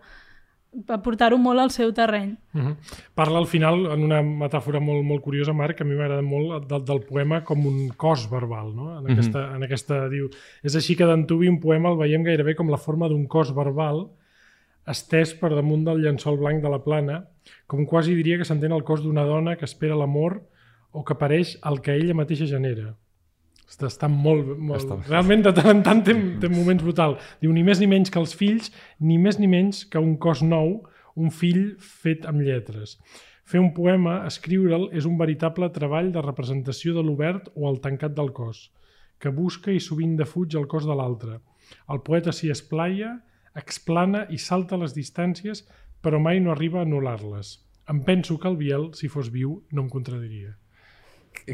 a 0.88 0.98
portar-ho 1.02 1.38
molt 1.38 1.60
al 1.60 1.70
seu 1.70 1.92
terreny. 1.92 2.36
Uh 2.54 2.60
-huh. 2.60 2.76
Parla 3.14 3.38
al 3.38 3.46
final, 3.46 3.86
en 3.92 4.04
una 4.04 4.22
metàfora 4.22 4.80
molt, 4.80 5.04
molt 5.04 5.22
curiosa, 5.22 5.52
Marc, 5.52 5.76
que 5.76 5.84
a 5.84 5.86
mi 5.86 5.94
m'agrada 5.94 6.22
molt, 6.22 6.68
del, 6.68 6.84
del 6.84 7.00
poema 7.00 7.44
com 7.44 7.66
un 7.66 7.88
cos 7.96 8.28
verbal. 8.30 8.74
No? 8.74 8.98
En, 8.98 9.10
aquesta, 9.10 9.38
uh 9.38 9.44
-huh. 9.44 9.56
en 9.56 9.62
aquesta, 9.62 10.08
diu, 10.08 10.28
és 10.62 10.74
així 10.74 10.96
que 10.96 11.06
d'Antubi 11.06 11.48
un 11.48 11.60
poema 11.60 11.90
el 11.90 11.96
veiem 11.96 12.22
gairebé 12.22 12.54
com 12.54 12.70
la 12.70 12.78
forma 12.78 13.08
d'un 13.08 13.26
cos 13.26 13.54
verbal 13.54 14.10
estès 14.86 15.34
per 15.34 15.50
damunt 15.54 15.84
del 15.84 16.02
llençol 16.02 16.38
blanc 16.38 16.62
de 16.62 16.70
la 16.70 16.82
plana, 16.84 17.24
com 17.66 17.86
quasi 17.86 18.14
diria 18.14 18.38
que 18.38 18.44
s'entén 18.44 18.72
el 18.72 18.84
cos 18.84 19.02
d'una 19.02 19.24
dona 19.24 19.56
que 19.56 19.64
espera 19.64 19.98
l'amor 19.98 20.42
o 20.92 21.04
que 21.04 21.12
apareix 21.12 21.58
el 21.64 21.80
que 21.82 21.94
ella 21.94 22.14
mateixa 22.14 22.46
genera. 22.46 22.94
Està, 23.66 23.88
està 23.90 24.08
molt... 24.10 24.52
molt... 24.56 24.78
Està... 24.80 24.98
Realment, 25.08 25.42
de 25.46 25.52
tant 25.56 25.72
en 25.72 25.82
tant 25.86 26.02
té, 26.06 26.14
té 26.42 26.50
moments 26.52 26.84
brutal. 26.86 27.16
Diu, 27.42 27.52
ni 27.54 27.64
més 27.66 27.82
ni 27.82 27.88
menys 27.90 28.12
que 28.14 28.20
els 28.22 28.34
fills, 28.38 28.70
ni 29.02 29.18
més 29.18 29.40
ni 29.42 29.48
menys 29.50 29.84
que 29.90 30.02
un 30.02 30.14
cos 30.22 30.42
nou, 30.46 30.78
un 31.16 31.32
fill 31.34 31.74
fet 31.82 32.28
amb 32.30 32.44
lletres. 32.46 32.96
Fer 33.46 33.60
un 33.62 33.72
poema, 33.74 34.20
escriure'l, 34.26 34.88
és 34.94 35.06
un 35.06 35.18
veritable 35.18 35.68
treball 35.74 36.12
de 36.14 36.22
representació 36.22 36.94
de 36.96 37.02
l'obert 37.06 37.50
o 37.54 37.68
el 37.70 37.80
tancat 37.82 38.14
del 38.14 38.32
cos, 38.36 38.68
que 39.22 39.34
busca 39.34 39.74
i 39.74 39.82
sovint 39.82 40.16
defuig 40.18 40.56
el 40.58 40.66
cos 40.70 40.86
de 40.86 40.96
l'altre. 40.98 41.40
El 41.90 42.02
poeta 42.06 42.34
s'hi 42.34 42.50
esplaia, 42.54 43.16
explana 43.58 44.26
i 44.30 44.38
salta 44.42 44.78
les 44.78 44.94
distàncies, 44.94 45.64
però 46.02 46.20
mai 46.22 46.42
no 46.42 46.52
arriba 46.52 46.82
a 46.82 46.86
anul·lar-les. 46.86 47.56
Em 47.90 48.02
penso 48.06 48.38
que 48.38 48.50
el 48.50 48.58
Biel, 48.58 48.90
si 48.98 49.08
fos 49.10 49.30
viu, 49.30 49.60
no 49.72 49.86
em 49.86 49.90
contradiria. 49.90 50.56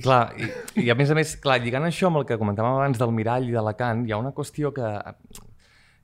Clar, 0.02 0.22
i, 0.40 0.48
i 0.84 0.90
a 0.92 0.96
més 0.98 1.10
a 1.12 1.16
més, 1.18 1.36
clar, 1.42 1.58
lligant 1.62 1.84
això 1.88 2.08
amb 2.08 2.22
el 2.22 2.26
que 2.28 2.38
comentàvem 2.40 2.78
abans 2.78 3.00
del 3.00 3.14
mirall 3.14 3.48
i 3.48 3.54
de 3.54 3.64
Lacan, 3.64 4.06
hi 4.06 4.14
ha 4.14 4.20
una 4.20 4.32
qüestió 4.36 4.72
que 4.76 4.88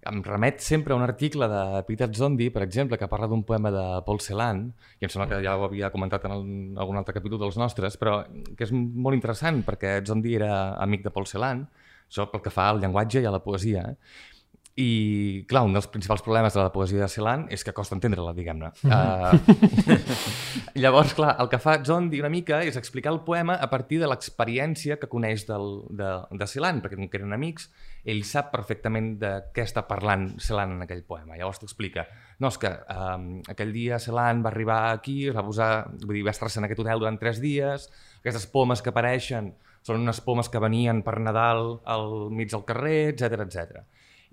em 0.09 0.23
remet 0.25 0.63
sempre 0.65 0.95
a 0.95 0.97
un 0.97 1.03
article 1.05 1.49
de 1.51 1.83
Peter 1.89 2.09
Zondi, 2.15 2.49
per 2.55 2.63
exemple, 2.65 2.99
que 2.99 3.09
parla 3.11 3.29
d'un 3.29 3.43
poema 3.45 3.71
de 3.75 3.85
Paul 4.07 4.21
Celan, 4.25 4.63
i 5.01 5.07
em 5.07 5.13
sembla 5.13 5.29
que 5.31 5.43
ja 5.45 5.57
ho 5.59 5.67
havia 5.67 5.91
comentat 5.95 6.25
en 6.29 6.37
el, 6.37 6.47
algun 6.81 7.01
altre 7.01 7.17
capítol 7.17 7.43
dels 7.43 7.59
nostres, 7.61 7.99
però 8.01 8.23
que 8.57 8.65
és 8.65 8.73
molt 8.73 9.19
interessant 9.19 9.61
perquè 9.67 9.99
Zondi 10.07 10.37
era 10.39 10.53
amic 10.85 11.05
de 11.05 11.13
Paul 11.15 11.29
Celan, 11.29 11.67
això 12.09 12.29
pel 12.33 12.45
que 12.45 12.53
fa 12.55 12.71
al 12.71 12.81
llenguatge 12.83 13.23
i 13.23 13.29
a 13.29 13.35
la 13.35 13.43
poesia. 13.45 13.85
Eh? 13.91 14.38
I, 14.79 15.43
clar, 15.51 15.65
un 15.67 15.73
dels 15.75 15.89
principals 15.91 16.21
problemes 16.23 16.55
de 16.55 16.61
la 16.61 16.71
poesia 16.71 17.01
de 17.03 17.09
Celan 17.11 17.49
és 17.51 17.65
que 17.67 17.73
costa 17.75 17.97
entendre-la, 17.97 18.31
diguem-ne. 18.37 18.69
Mm 18.87 18.91
-hmm. 18.93 19.89
uh, 19.91 20.79
llavors, 20.83 21.15
clar, 21.19 21.35
el 21.43 21.49
que 21.51 21.59
fa 21.59 21.83
Zondi 21.85 22.21
una 22.21 22.31
mica 22.31 22.63
és 22.63 22.77
explicar 22.77 23.13
el 23.13 23.21
poema 23.27 23.55
a 23.55 23.69
partir 23.71 23.99
de 23.99 24.07
l'experiència 24.07 25.01
que 25.01 25.09
coneix 25.09 25.47
del, 25.49 25.83
de, 25.91 26.11
de 26.31 26.47
Celan, 26.47 26.81
perquè 26.81 26.95
com 26.95 27.09
que 27.09 27.19
eren 27.19 27.33
amics, 27.33 27.71
ell 28.05 28.23
sap 28.23 28.53
perfectament 28.53 29.19
de 29.19 29.33
què 29.53 29.67
està 29.67 29.83
parlant 29.89 30.39
Celan 30.39 30.77
en 30.77 30.83
aquell 30.83 31.03
poema. 31.03 31.37
Llavors 31.37 31.59
t'explica, 31.59 32.07
no, 32.39 32.47
és 32.49 32.59
que 32.59 32.71
um, 32.71 33.43
aquell 33.49 33.73
dia 33.73 33.99
Celan 33.99 34.45
va 34.45 34.51
arribar 34.51 34.93
aquí, 34.93 35.27
es 35.27 35.35
va 35.35 35.43
posar, 35.43 35.91
vull 36.07 36.15
dir, 36.15 36.25
va 36.25 36.31
estar-se 36.31 36.61
en 36.61 36.65
aquest 36.65 36.79
hotel 36.79 37.01
durant 37.01 37.19
tres 37.19 37.41
dies, 37.41 37.91
aquestes 38.21 38.47
pomes 38.47 38.81
que 38.81 38.91
apareixen 38.91 39.55
són 39.83 40.03
unes 40.03 40.21
pomes 40.21 40.49
que 40.49 40.61
venien 40.63 41.03
per 41.03 41.19
Nadal 41.19 41.81
al 41.85 42.31
mig 42.31 42.51
del 42.53 42.65
carrer, 42.69 43.15
etc 43.15 43.41
etc. 43.47 43.83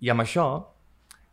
I 0.03 0.11
amb 0.11 0.25
això, 0.25 0.47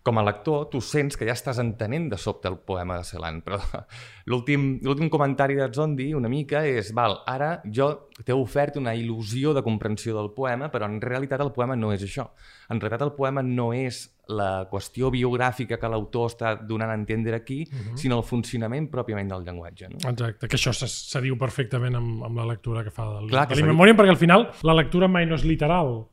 com 0.02 0.18
a 0.18 0.24
lector, 0.26 0.66
tu 0.70 0.80
sents 0.82 1.16
que 1.16 1.26
ja 1.28 1.34
estàs 1.36 1.60
entenent 1.62 2.08
de 2.10 2.18
sobte 2.18 2.50
el 2.50 2.58
poema 2.66 2.98
de 2.98 3.06
Celan, 3.06 3.38
però 3.46 3.60
l'últim 4.30 5.08
comentari 5.10 5.54
de 5.58 5.68
Zondi 5.74 6.08
una 6.18 6.30
mica 6.30 6.64
és, 6.66 6.90
val, 6.94 7.20
ara 7.30 7.54
jo 7.64 7.88
t'he 8.18 8.34
ofert 8.34 8.80
una 8.80 8.96
il·lusió 8.98 9.54
de 9.54 9.62
comprensió 9.62 10.16
del 10.18 10.32
poema, 10.34 10.72
però 10.74 10.90
en 10.90 10.98
realitat 11.02 11.44
el 11.44 11.52
poema 11.54 11.78
no 11.78 11.92
és 11.94 12.02
això. 12.02 12.26
En 12.70 12.82
realitat 12.82 13.06
el 13.06 13.14
poema 13.14 13.46
no 13.46 13.70
és 13.76 14.08
la 14.32 14.66
qüestió 14.70 15.10
biogràfica 15.12 15.78
que 15.78 15.90
l'autor 15.90 16.30
està 16.30 16.54
donant 16.66 16.90
a 16.90 16.98
entendre 16.98 17.36
aquí, 17.36 17.62
uh 17.62 17.74
-huh. 17.74 17.96
sinó 17.96 18.18
el 18.18 18.24
funcionament 18.24 18.90
pròpiament 18.90 19.28
del 19.28 19.44
llenguatge. 19.44 19.88
No? 19.88 20.10
Exacte, 20.10 20.48
que 20.48 20.56
això 20.56 20.72
se, 20.72 20.88
se 20.88 21.20
diu 21.20 21.38
perfectament 21.38 21.94
amb, 21.94 22.24
amb 22.24 22.36
la 22.36 22.46
lectura 22.46 22.82
que 22.82 22.90
fa 22.90 23.04
del 23.04 23.28
Clar, 23.28 23.46
que 23.48 23.54
l'Inmemoriam, 23.54 23.96
perquè 23.96 24.10
al 24.10 24.16
final 24.16 24.50
la 24.62 24.74
lectura 24.74 25.08
mai 25.08 25.26
no 25.26 25.34
és 25.34 25.44
literal, 25.44 26.08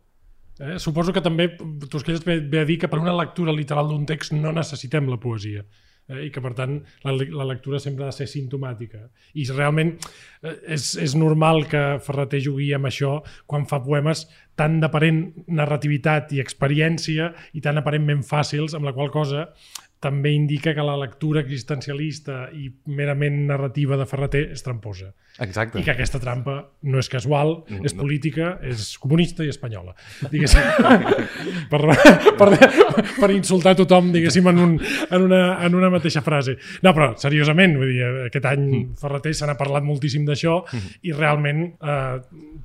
Eh? 0.60 0.78
Suposo 0.80 1.14
que 1.16 1.24
també 1.24 1.54
Tosquelles 1.88 2.26
ve, 2.26 2.40
ve 2.44 2.64
a 2.64 2.68
dir 2.68 2.80
que 2.82 2.90
per 2.92 3.00
una 3.00 3.16
lectura 3.16 3.56
literal 3.56 3.88
d'un 3.88 4.06
text 4.10 4.36
no 4.36 4.52
necessitem 4.52 5.08
la 5.08 5.20
poesia 5.22 5.64
eh? 6.10 6.26
i 6.26 6.30
que 6.36 6.44
per 6.44 6.52
tant 6.58 6.76
la, 7.06 7.14
la 7.16 7.48
lectura 7.48 7.80
sempre 7.80 8.04
ha 8.04 8.12
de 8.12 8.18
ser 8.18 8.28
simptomàtica 8.28 9.06
i 9.40 9.46
realment 9.48 9.94
eh, 9.96 10.56
és, 10.76 10.92
és 11.00 11.16
normal 11.16 11.64
que 11.72 11.84
Ferreter 12.04 12.42
jugui 12.44 12.74
amb 12.76 12.90
això 12.92 13.20
quan 13.48 13.68
fa 13.70 13.80
poemes 13.86 14.26
tan 14.60 14.82
d'aparent 14.84 15.24
narrativitat 15.48 16.34
i 16.36 16.44
experiència 16.44 17.32
i 17.56 17.64
tan 17.64 17.80
aparentment 17.80 18.26
fàcils 18.28 18.76
amb 18.76 18.90
la 18.90 18.96
qual 18.98 19.14
cosa 19.16 19.48
també 20.00 20.32
indica 20.32 20.74
que 20.76 20.84
la 20.86 20.96
lectura 21.00 21.42
existencialista 21.44 22.46
i 22.56 22.70
merament 22.96 23.42
narrativa 23.50 23.98
de 24.00 24.06
Ferreter 24.08 24.46
és 24.54 24.64
tramposa. 24.64 25.12
Exacte. 25.44 25.80
I 25.80 25.84
que 25.84 25.92
aquesta 25.92 26.20
trampa 26.20 26.56
no 26.88 27.00
és 27.00 27.10
casual, 27.12 27.54
no, 27.68 27.80
és 27.88 27.94
política, 27.96 28.54
no. 28.60 28.72
és 28.72 28.98
comunista 29.00 29.44
i 29.44 29.52
espanyola. 29.52 29.94
per, 31.72 31.82
per, 32.40 32.50
per 33.20 33.30
insultar 33.36 33.76
tothom, 33.80 34.12
diguéssim, 34.16 34.48
en, 34.52 34.60
un, 34.64 34.78
en, 34.80 35.28
una, 35.28 35.42
en 35.68 35.76
una 35.76 35.92
mateixa 35.92 36.24
frase. 36.26 36.58
No, 36.84 36.94
però, 36.96 37.12
seriosament, 37.20 37.76
vull 37.80 37.92
dir, 37.94 38.08
aquest 38.30 38.50
any 38.52 38.66
mm. 38.68 39.00
Ferreter 39.00 39.36
se 39.36 39.48
n'ha 39.48 39.58
parlat 39.60 39.86
moltíssim 39.88 40.28
d'això 40.28 40.62
mm. 40.64 40.98
i 41.08 41.16
realment 41.16 41.66
eh, 41.80 42.16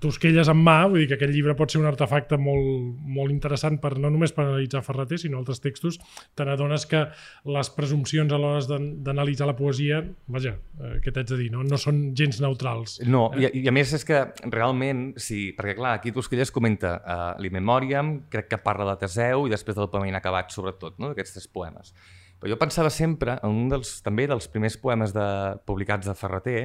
Tosquelles 0.02 0.50
en 0.50 0.58
mà, 0.62 0.80
vull 0.90 1.02
dir 1.02 1.10
que 1.10 1.18
aquest 1.18 1.34
llibre 1.34 1.54
pot 1.58 1.70
ser 1.72 1.80
un 1.82 1.88
artefacte 1.90 2.38
molt, 2.40 2.94
molt 3.18 3.34
interessant 3.34 3.78
per 3.82 3.94
no 3.98 4.10
només 4.12 4.34
per 4.34 4.46
analitzar 4.48 4.82
Ferreter, 4.86 5.18
sinó 5.22 5.42
altres 5.42 5.62
textos. 5.64 6.00
Te 6.34 6.46
n'adones 6.46 6.86
que 6.90 7.06
les 7.54 7.70
presumpcions 7.76 8.32
a 8.32 8.38
l'hora 8.40 8.78
d'analitzar 9.04 9.48
la 9.48 9.56
poesia, 9.58 10.00
vaja, 10.32 10.54
eh, 10.80 10.96
què 11.04 11.12
t'haig 11.12 11.28
de 11.30 11.38
dir, 11.40 11.50
no? 11.52 11.64
no 11.66 11.78
són 11.80 12.00
gens 12.16 12.40
neutrals. 12.44 12.98
No, 13.06 13.26
eh? 13.34 13.48
i, 13.50 13.64
i 13.64 13.70
a 13.70 13.74
més 13.74 13.92
és 13.96 14.06
que 14.08 14.22
realment, 14.52 15.06
sí, 15.20 15.46
perquè 15.56 15.76
clar, 15.78 15.96
aquí 15.98 16.14
Tosquelles 16.14 16.52
comenta 16.54 16.96
uh, 16.98 17.22
l'Immemoriam, 17.42 18.16
crec 18.32 18.50
que 18.52 18.60
parla 18.62 18.88
de 18.92 18.98
Teseu 19.04 19.48
i 19.48 19.52
després 19.52 19.78
del 19.78 19.90
poema 19.92 20.10
inacabat, 20.10 20.52
sobretot, 20.54 20.98
no? 20.98 21.12
d'aquests 21.12 21.38
tres 21.38 21.50
poemes. 21.52 21.94
Però 22.40 22.50
jo 22.52 22.58
pensava 22.60 22.90
sempre 22.92 23.38
en 23.42 23.62
un 23.64 23.70
dels, 23.72 23.98
també 24.04 24.26
dels 24.28 24.50
primers 24.52 24.76
poemes 24.80 25.14
de, 25.16 25.28
publicats 25.68 26.10
de 26.10 26.16
Ferreter, 26.18 26.64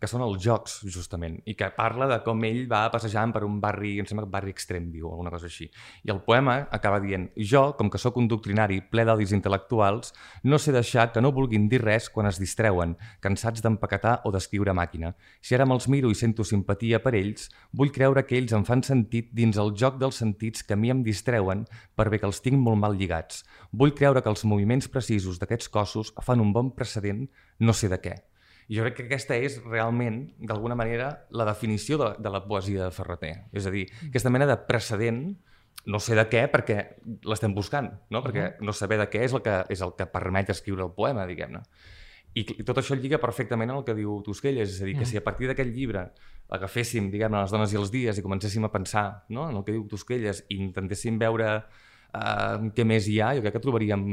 que 0.00 0.08
són 0.08 0.24
els 0.24 0.40
jocs, 0.42 0.78
justament, 0.88 1.36
i 1.44 1.54
que 1.58 1.68
parla 1.76 2.08
de 2.08 2.18
com 2.24 2.40
ell 2.48 2.62
va 2.70 2.86
passejant 2.92 3.34
per 3.34 3.42
un 3.44 3.58
barri, 3.60 3.98
em 4.00 4.08
sembla 4.08 4.24
que 4.24 4.32
barri 4.32 4.54
extrem, 4.54 4.88
diu, 4.92 5.10
alguna 5.10 5.32
cosa 5.34 5.50
així. 5.50 5.68
I 6.08 6.12
el 6.14 6.22
poema 6.24 6.56
acaba 6.72 7.02
dient, 7.04 7.28
jo, 7.36 7.66
com 7.76 7.90
que 7.92 8.00
sóc 8.00 8.16
un 8.16 8.28
doctrinari 8.30 8.80
ple 8.90 9.04
d'odis 9.04 9.34
intel·lectuals, 9.36 10.14
no 10.48 10.58
sé 10.58 10.72
deixar 10.72 11.10
que 11.12 11.20
no 11.20 11.34
vulguin 11.36 11.68
dir 11.68 11.82
res 11.84 12.08
quan 12.08 12.30
es 12.30 12.40
distreuen, 12.40 12.96
cansats 13.20 13.60
d'empaquetar 13.60 14.20
o 14.24 14.32
d'escriure 14.32 14.74
màquina. 14.76 15.12
Si 15.44 15.54
ara 15.54 15.68
me'ls 15.68 15.90
miro 15.92 16.10
i 16.10 16.16
sento 16.16 16.46
simpatia 16.48 17.02
per 17.04 17.14
ells, 17.20 17.50
vull 17.76 17.92
creure 17.92 18.24
que 18.24 18.40
ells 18.40 18.56
em 18.56 18.64
fan 18.64 18.82
sentit 18.86 19.30
dins 19.36 19.60
el 19.60 19.74
joc 19.76 20.00
dels 20.00 20.22
sentits 20.24 20.64
que 20.64 20.78
a 20.78 20.80
mi 20.80 20.94
em 20.94 21.04
distreuen 21.04 21.66
per 21.94 22.08
bé 22.08 22.22
que 22.22 22.28
els 22.30 22.40
tinc 22.40 22.56
molt 22.56 22.80
mal 22.80 22.96
lligats. 22.96 23.44
Vull 23.70 23.92
creure 23.92 24.24
que 24.24 24.32
els 24.32 24.46
moviments 24.48 24.88
precisos 24.88 25.38
d'aquests 25.38 25.68
cossos 25.68 26.14
fan 26.24 26.40
un 26.40 26.56
bon 26.56 26.72
precedent, 26.72 27.26
no 27.60 27.76
sé 27.76 27.92
de 27.92 28.00
què. 28.00 28.16
I 28.70 28.76
jo 28.78 28.84
crec 28.86 29.00
que 29.00 29.06
aquesta 29.08 29.34
és 29.34 29.56
realment, 29.64 30.20
d'alguna 30.46 30.76
manera, 30.78 31.10
la 31.34 31.46
definició 31.48 31.98
de, 31.98 32.10
de 32.22 32.30
la 32.30 32.44
poesia 32.44 32.84
de 32.84 32.94
Ferreter. 32.94 33.32
És 33.50 33.66
a 33.66 33.72
dir, 33.74 33.88
aquesta 34.06 34.30
mena 34.30 34.46
de 34.46 34.54
precedent, 34.68 35.24
no 35.90 35.98
sé 35.98 36.14
de 36.14 36.22
què, 36.30 36.44
perquè 36.52 36.76
l'estem 37.26 37.56
buscant, 37.56 37.88
no? 38.14 38.22
perquè 38.22 38.52
no 38.62 38.74
saber 38.76 39.00
de 39.00 39.08
què 39.10 39.24
és 39.26 39.34
el 39.34 39.42
que, 39.42 39.56
és 39.74 39.82
el 39.82 39.96
que 39.98 40.06
permet 40.12 40.52
escriure 40.54 40.86
el 40.86 40.94
poema, 40.94 41.26
diguem-ne. 41.26 41.64
I, 42.38 42.44
I 42.60 42.66
tot 42.66 42.78
això 42.78 42.94
lliga 42.94 43.18
perfectament 43.18 43.72
el 43.74 43.82
que 43.82 43.96
diu 43.98 44.20
Tusquelles, 44.22 44.76
és 44.76 44.84
a 44.84 44.86
dir, 44.86 44.94
que 45.00 45.08
si 45.08 45.18
a 45.18 45.24
partir 45.26 45.50
d'aquest 45.50 45.74
llibre 45.74 46.06
agaféssim, 46.54 47.10
diguem 47.10 47.34
les 47.34 47.50
dones 47.50 47.74
i 47.74 47.78
els 47.80 47.90
dies 47.90 48.18
i 48.18 48.22
comencéssim 48.22 48.66
a 48.66 48.70
pensar 48.70 49.06
no? 49.34 49.48
en 49.50 49.58
el 49.58 49.66
que 49.66 49.74
diu 49.74 49.82
Tusquelles 49.90 50.44
i 50.46 50.60
intentéssim 50.62 51.18
veure 51.18 51.56
uh, 52.14 52.70
què 52.76 52.86
més 52.86 53.08
hi 53.08 53.18
ha, 53.20 53.34
jo 53.36 53.44
crec 53.44 53.56
que 53.56 53.62
trobaríem 53.64 54.06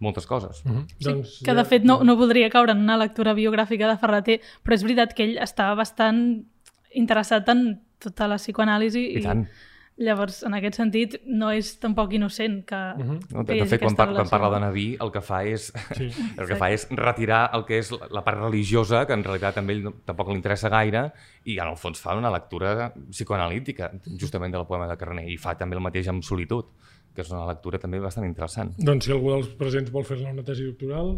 moltes 0.00 0.26
coses. 0.26 0.62
Mm 0.64 0.72
-hmm. 0.72 0.86
Sí, 0.98 1.04
doncs, 1.08 1.36
que 1.44 1.54
de 1.54 1.64
fet 1.64 1.84
no, 1.84 2.02
no 2.04 2.16
voldria 2.16 2.50
caure 2.50 2.72
en 2.72 2.78
una 2.78 2.96
lectura 2.96 3.34
biogràfica 3.34 3.88
de 3.90 3.98
Ferreter, 3.98 4.40
però 4.64 4.74
és 4.74 4.82
veritat 4.82 5.14
que 5.14 5.24
ell 5.24 5.38
estava 5.38 5.74
bastant 5.74 6.44
interessat 6.92 7.48
en 7.48 7.80
tota 7.98 8.26
la 8.28 8.36
psicoanàlisi 8.36 9.00
I, 9.00 9.18
i 9.18 9.22
tant. 9.22 9.46
Llavors, 9.94 10.40
en 10.42 10.56
aquest 10.56 10.74
sentit, 10.80 11.12
no 11.30 11.52
és 11.54 11.68
tampoc 11.78 12.16
innocent 12.16 12.64
que, 12.66 12.74
uh 12.74 12.98
-huh. 12.98 13.18
no, 13.30 13.44
que 13.44 13.52
de, 13.52 13.60
de 13.60 13.66
fet, 13.66 13.80
quan, 13.80 13.94
par 13.94 14.08
quan 14.12 14.28
parla 14.28 14.50
de 14.50 14.60
Naví, 14.60 14.96
el 15.00 15.12
que 15.12 15.20
fa 15.20 15.44
és 15.44 15.72
sí. 15.94 16.10
el 16.38 16.46
que 16.48 16.56
fa 16.56 16.72
és 16.72 16.88
retirar 16.90 17.50
el 17.54 17.64
que 17.64 17.78
és 17.78 17.92
la, 18.10 18.24
part 18.24 18.38
religiosa, 18.40 19.06
que 19.06 19.12
en 19.12 19.22
realitat 19.22 19.54
també 19.54 19.72
ell 19.72 19.84
no, 19.84 19.92
tampoc 20.04 20.28
li 20.28 20.34
interessa 20.34 20.68
gaire, 20.68 21.12
i 21.44 21.58
en 21.58 21.68
el 21.68 21.76
fons 21.76 22.00
fa 22.00 22.16
una 22.16 22.30
lectura 22.30 22.92
psicoanalítica, 22.92 23.92
justament 24.18 24.52
del 24.52 24.66
poema 24.66 24.88
de 24.88 24.96
Carner, 24.96 25.28
i 25.28 25.36
fa 25.36 25.54
també 25.54 25.76
el 25.76 25.82
mateix 25.82 26.08
amb 26.08 26.24
solitud 26.24 26.66
que 27.14 27.22
és 27.22 27.30
una 27.30 27.44
lectura 27.46 27.78
també 27.78 28.00
bastant 28.02 28.26
interessant. 28.26 28.72
Doncs 28.82 29.06
si 29.06 29.12
algú 29.14 29.30
dels 29.30 29.52
presents 29.58 29.92
vol 29.94 30.02
fer-ne 30.06 30.32
una 30.34 30.42
tesi 30.46 30.66
doctoral, 30.66 31.12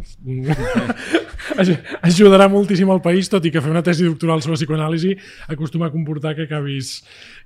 ajudarà 2.09 2.45
moltíssim 2.53 2.91
al 2.93 3.01
país, 3.01 3.31
tot 3.33 3.45
i 3.49 3.51
que 3.53 3.63
fer 3.65 3.73
una 3.73 3.81
tesi 3.85 4.05
doctoral 4.05 4.43
sobre 4.45 4.59
psicoanàlisi 4.59 5.15
acostuma 5.53 5.89
a 5.89 5.93
comportar 5.93 6.35
que 6.37 6.45
acabis, 6.45 6.99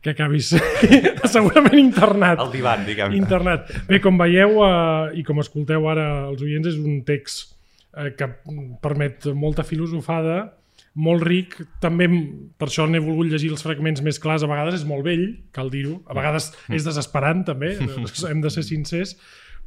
que 0.03 0.11
acabis 0.11 0.51
segurament 1.35 1.79
internat. 1.79 2.43
El 2.43 2.51
divan, 2.51 2.83
diguem. 2.87 3.15
Internat. 3.21 3.71
Bé, 3.87 4.01
com 4.03 4.19
veieu 4.19 4.59
eh, 4.67 5.21
i 5.21 5.25
com 5.27 5.39
escolteu 5.39 5.87
ara 5.91 6.07
els 6.27 6.43
oients, 6.43 6.67
és 6.73 6.79
un 6.81 7.05
text 7.07 7.55
eh, 7.95 8.11
que 8.19 8.27
permet 8.83 9.31
molta 9.31 9.63
filosofada, 9.67 10.43
molt 10.99 11.23
ric, 11.23 11.55
també 11.83 12.07
per 12.59 12.67
això 12.67 12.83
n'he 12.87 12.99
volgut 12.99 13.29
llegir 13.31 13.51
els 13.53 13.63
fragments 13.63 14.01
més 14.03 14.19
clars, 14.19 14.43
a 14.43 14.49
vegades 14.51 14.81
és 14.81 14.87
molt 14.87 15.05
vell, 15.07 15.23
cal 15.55 15.71
dir-ho, 15.71 16.01
a 16.05 16.17
vegades 16.17 16.51
és 16.67 16.83
desesperant 16.87 17.45
també, 17.47 17.77
hem 18.31 18.43
de 18.43 18.51
ser 18.51 18.65
sincers, 18.67 19.15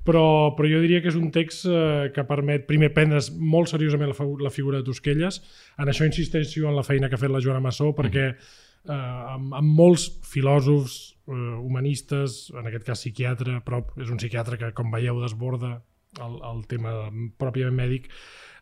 però, 0.04 0.52
però 0.56 0.68
jo 0.68 0.82
diria 0.82 1.00
que 1.00 1.08
és 1.08 1.16
un 1.16 1.30
text 1.32 1.64
eh, 1.64 2.10
que 2.12 2.26
permet 2.28 2.66
primer 2.68 2.92
prendre's 2.92 3.30
molt 3.32 3.72
seriosament 3.72 4.12
la, 4.12 4.28
la 4.44 4.52
figura 4.52 4.82
de 4.82 4.88
Tosquelles, 4.90 5.40
en 5.80 5.88
això 5.88 6.04
insisteixo 6.04 6.68
en 6.68 6.76
la 6.76 6.84
feina 6.84 7.08
que 7.08 7.16
ha 7.16 7.22
fet 7.22 7.32
la 7.32 7.40
Joana 7.40 7.64
Massó, 7.64 7.94
perquè 7.96 8.28
eh, 8.28 8.92
amb, 8.92 9.56
amb 9.56 9.80
molts 9.80 10.10
filòsofs, 10.28 10.98
eh, 11.24 11.56
humanistes, 11.56 12.50
en 12.52 12.68
aquest 12.68 12.84
cas 12.90 13.00
psiquiatre, 13.00 13.58
però 13.64 13.80
és 13.96 14.12
un 14.12 14.20
psiquiatre 14.20 14.60
que, 14.60 14.74
com 14.76 14.92
veieu, 14.92 15.24
desborda 15.24 15.78
el, 16.20 16.36
el 16.52 16.64
tema 16.70 16.94
pròpiament 17.40 17.80
mèdic, 17.80 18.12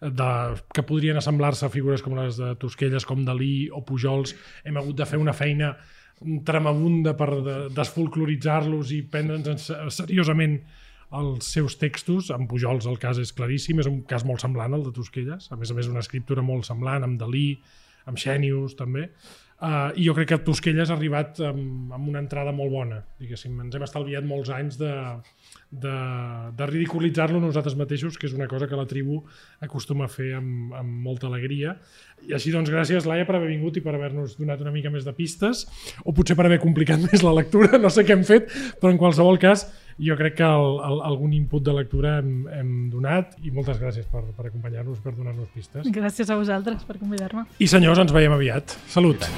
de, 0.03 0.31
que 0.75 0.83
podrien 0.83 1.19
assemblar-se 1.19 1.67
a 1.67 1.73
figures 1.73 2.03
com 2.03 2.17
les 2.19 2.39
de 2.41 2.53
Tosquelles, 2.59 3.07
com 3.07 3.25
Dalí 3.27 3.69
o 3.71 3.85
Pujols. 3.87 4.35
Hem 4.67 4.81
hagut 4.81 4.99
de 4.99 5.07
fer 5.07 5.21
una 5.23 5.35
feina 5.37 5.77
tremabunda 6.47 7.15
per 7.19 7.31
de, 7.43 7.59
desfolcloritzar-los 7.75 8.93
i 8.95 9.03
prendre'ns 9.11 9.71
seriosament 9.95 10.59
els 11.13 11.53
seus 11.55 11.77
textos, 11.77 12.31
amb 12.33 12.49
Pujols 12.51 12.89
el 12.89 12.99
cas 13.01 13.21
és 13.21 13.35
claríssim, 13.37 13.83
és 13.83 13.89
un 13.91 14.01
cas 14.09 14.25
molt 14.25 14.43
semblant 14.43 14.75
al 14.75 14.85
de 14.87 14.95
Tosquelles, 14.97 15.51
a 15.53 15.59
més 15.61 15.71
a 15.71 15.77
més 15.77 15.91
una 15.91 16.01
escriptura 16.01 16.45
molt 16.45 16.67
semblant, 16.67 17.05
amb 17.05 17.21
Dalí, 17.21 17.59
amb 18.09 18.19
Xènius 18.19 18.75
també, 18.79 19.11
uh, 19.61 19.91
i 19.93 20.07
jo 20.07 20.15
crec 20.17 20.33
que 20.33 20.41
Tosquelles 20.47 20.91
ha 20.91 20.97
arribat 20.97 21.43
amb, 21.45 21.93
amb 21.93 22.09
una 22.09 22.23
entrada 22.25 22.55
molt 22.57 22.73
bona, 22.73 23.03
diguéssim, 23.21 23.61
ens 23.61 23.77
hem 23.77 23.85
estalviat 23.85 24.25
molts 24.27 24.51
anys 24.57 24.81
de, 24.81 24.95
de, 25.73 26.53
de 26.53 26.67
ridiculitzar-lo 26.69 27.41
nosaltres 27.41 27.75
mateixos, 27.81 28.19
que 28.21 28.29
és 28.29 28.35
una 28.37 28.47
cosa 28.49 28.69
que 28.69 28.77
la 28.77 28.85
tribu 28.87 29.23
acostuma 29.65 30.05
a 30.05 30.13
fer 30.13 30.35
amb, 30.37 30.75
amb 30.77 31.07
molta 31.09 31.27
alegria. 31.31 31.79
I 32.29 32.37
així 32.37 32.53
doncs 32.53 32.71
gràcies 32.71 33.09
Laia 33.09 33.27
per 33.27 33.39
haver 33.39 33.49
vingut 33.51 33.81
i 33.81 33.85
per 33.85 33.97
haver-nos 33.97 34.37
donat 34.39 34.61
una 34.63 34.75
mica 34.75 34.93
més 34.93 35.07
de 35.09 35.15
pistes, 35.17 35.65
o 36.05 36.13
potser 36.13 36.37
per 36.37 36.47
haver 36.47 36.61
complicat 36.63 37.01
més 37.09 37.25
la 37.25 37.33
lectura, 37.35 37.81
no 37.81 37.91
sé 37.91 38.05
què 38.05 38.15
hem 38.19 38.27
fet, 38.29 38.53
però 38.83 38.93
en 38.93 39.01
qualsevol 39.01 39.41
cas 39.43 39.65
jo 40.03 40.17
crec 40.19 40.39
que 40.41 40.49
el, 40.49 40.77
el, 40.89 41.01
algun 41.09 41.33
input 41.37 41.65
de 41.65 41.75
lectura 41.77 42.19
hem, 42.21 42.35
hem 42.53 42.75
donat 42.93 43.37
i 43.43 43.53
moltes 43.55 43.81
gràcies 43.81 44.09
per, 44.13 44.25
per 44.37 44.49
acompanyar-nos, 44.51 45.01
per 45.05 45.17
donar-nos 45.17 45.49
pistes. 45.57 45.89
Gràcies 45.93 46.29
a 46.29 46.37
vosaltres 46.41 46.85
per 46.89 47.01
convidar-me. 47.01 47.49
I 47.61 47.71
senyors, 47.71 48.05
ens 48.05 48.15
veiem 48.15 48.37
aviat. 48.37 48.77
Salut! 48.93 49.29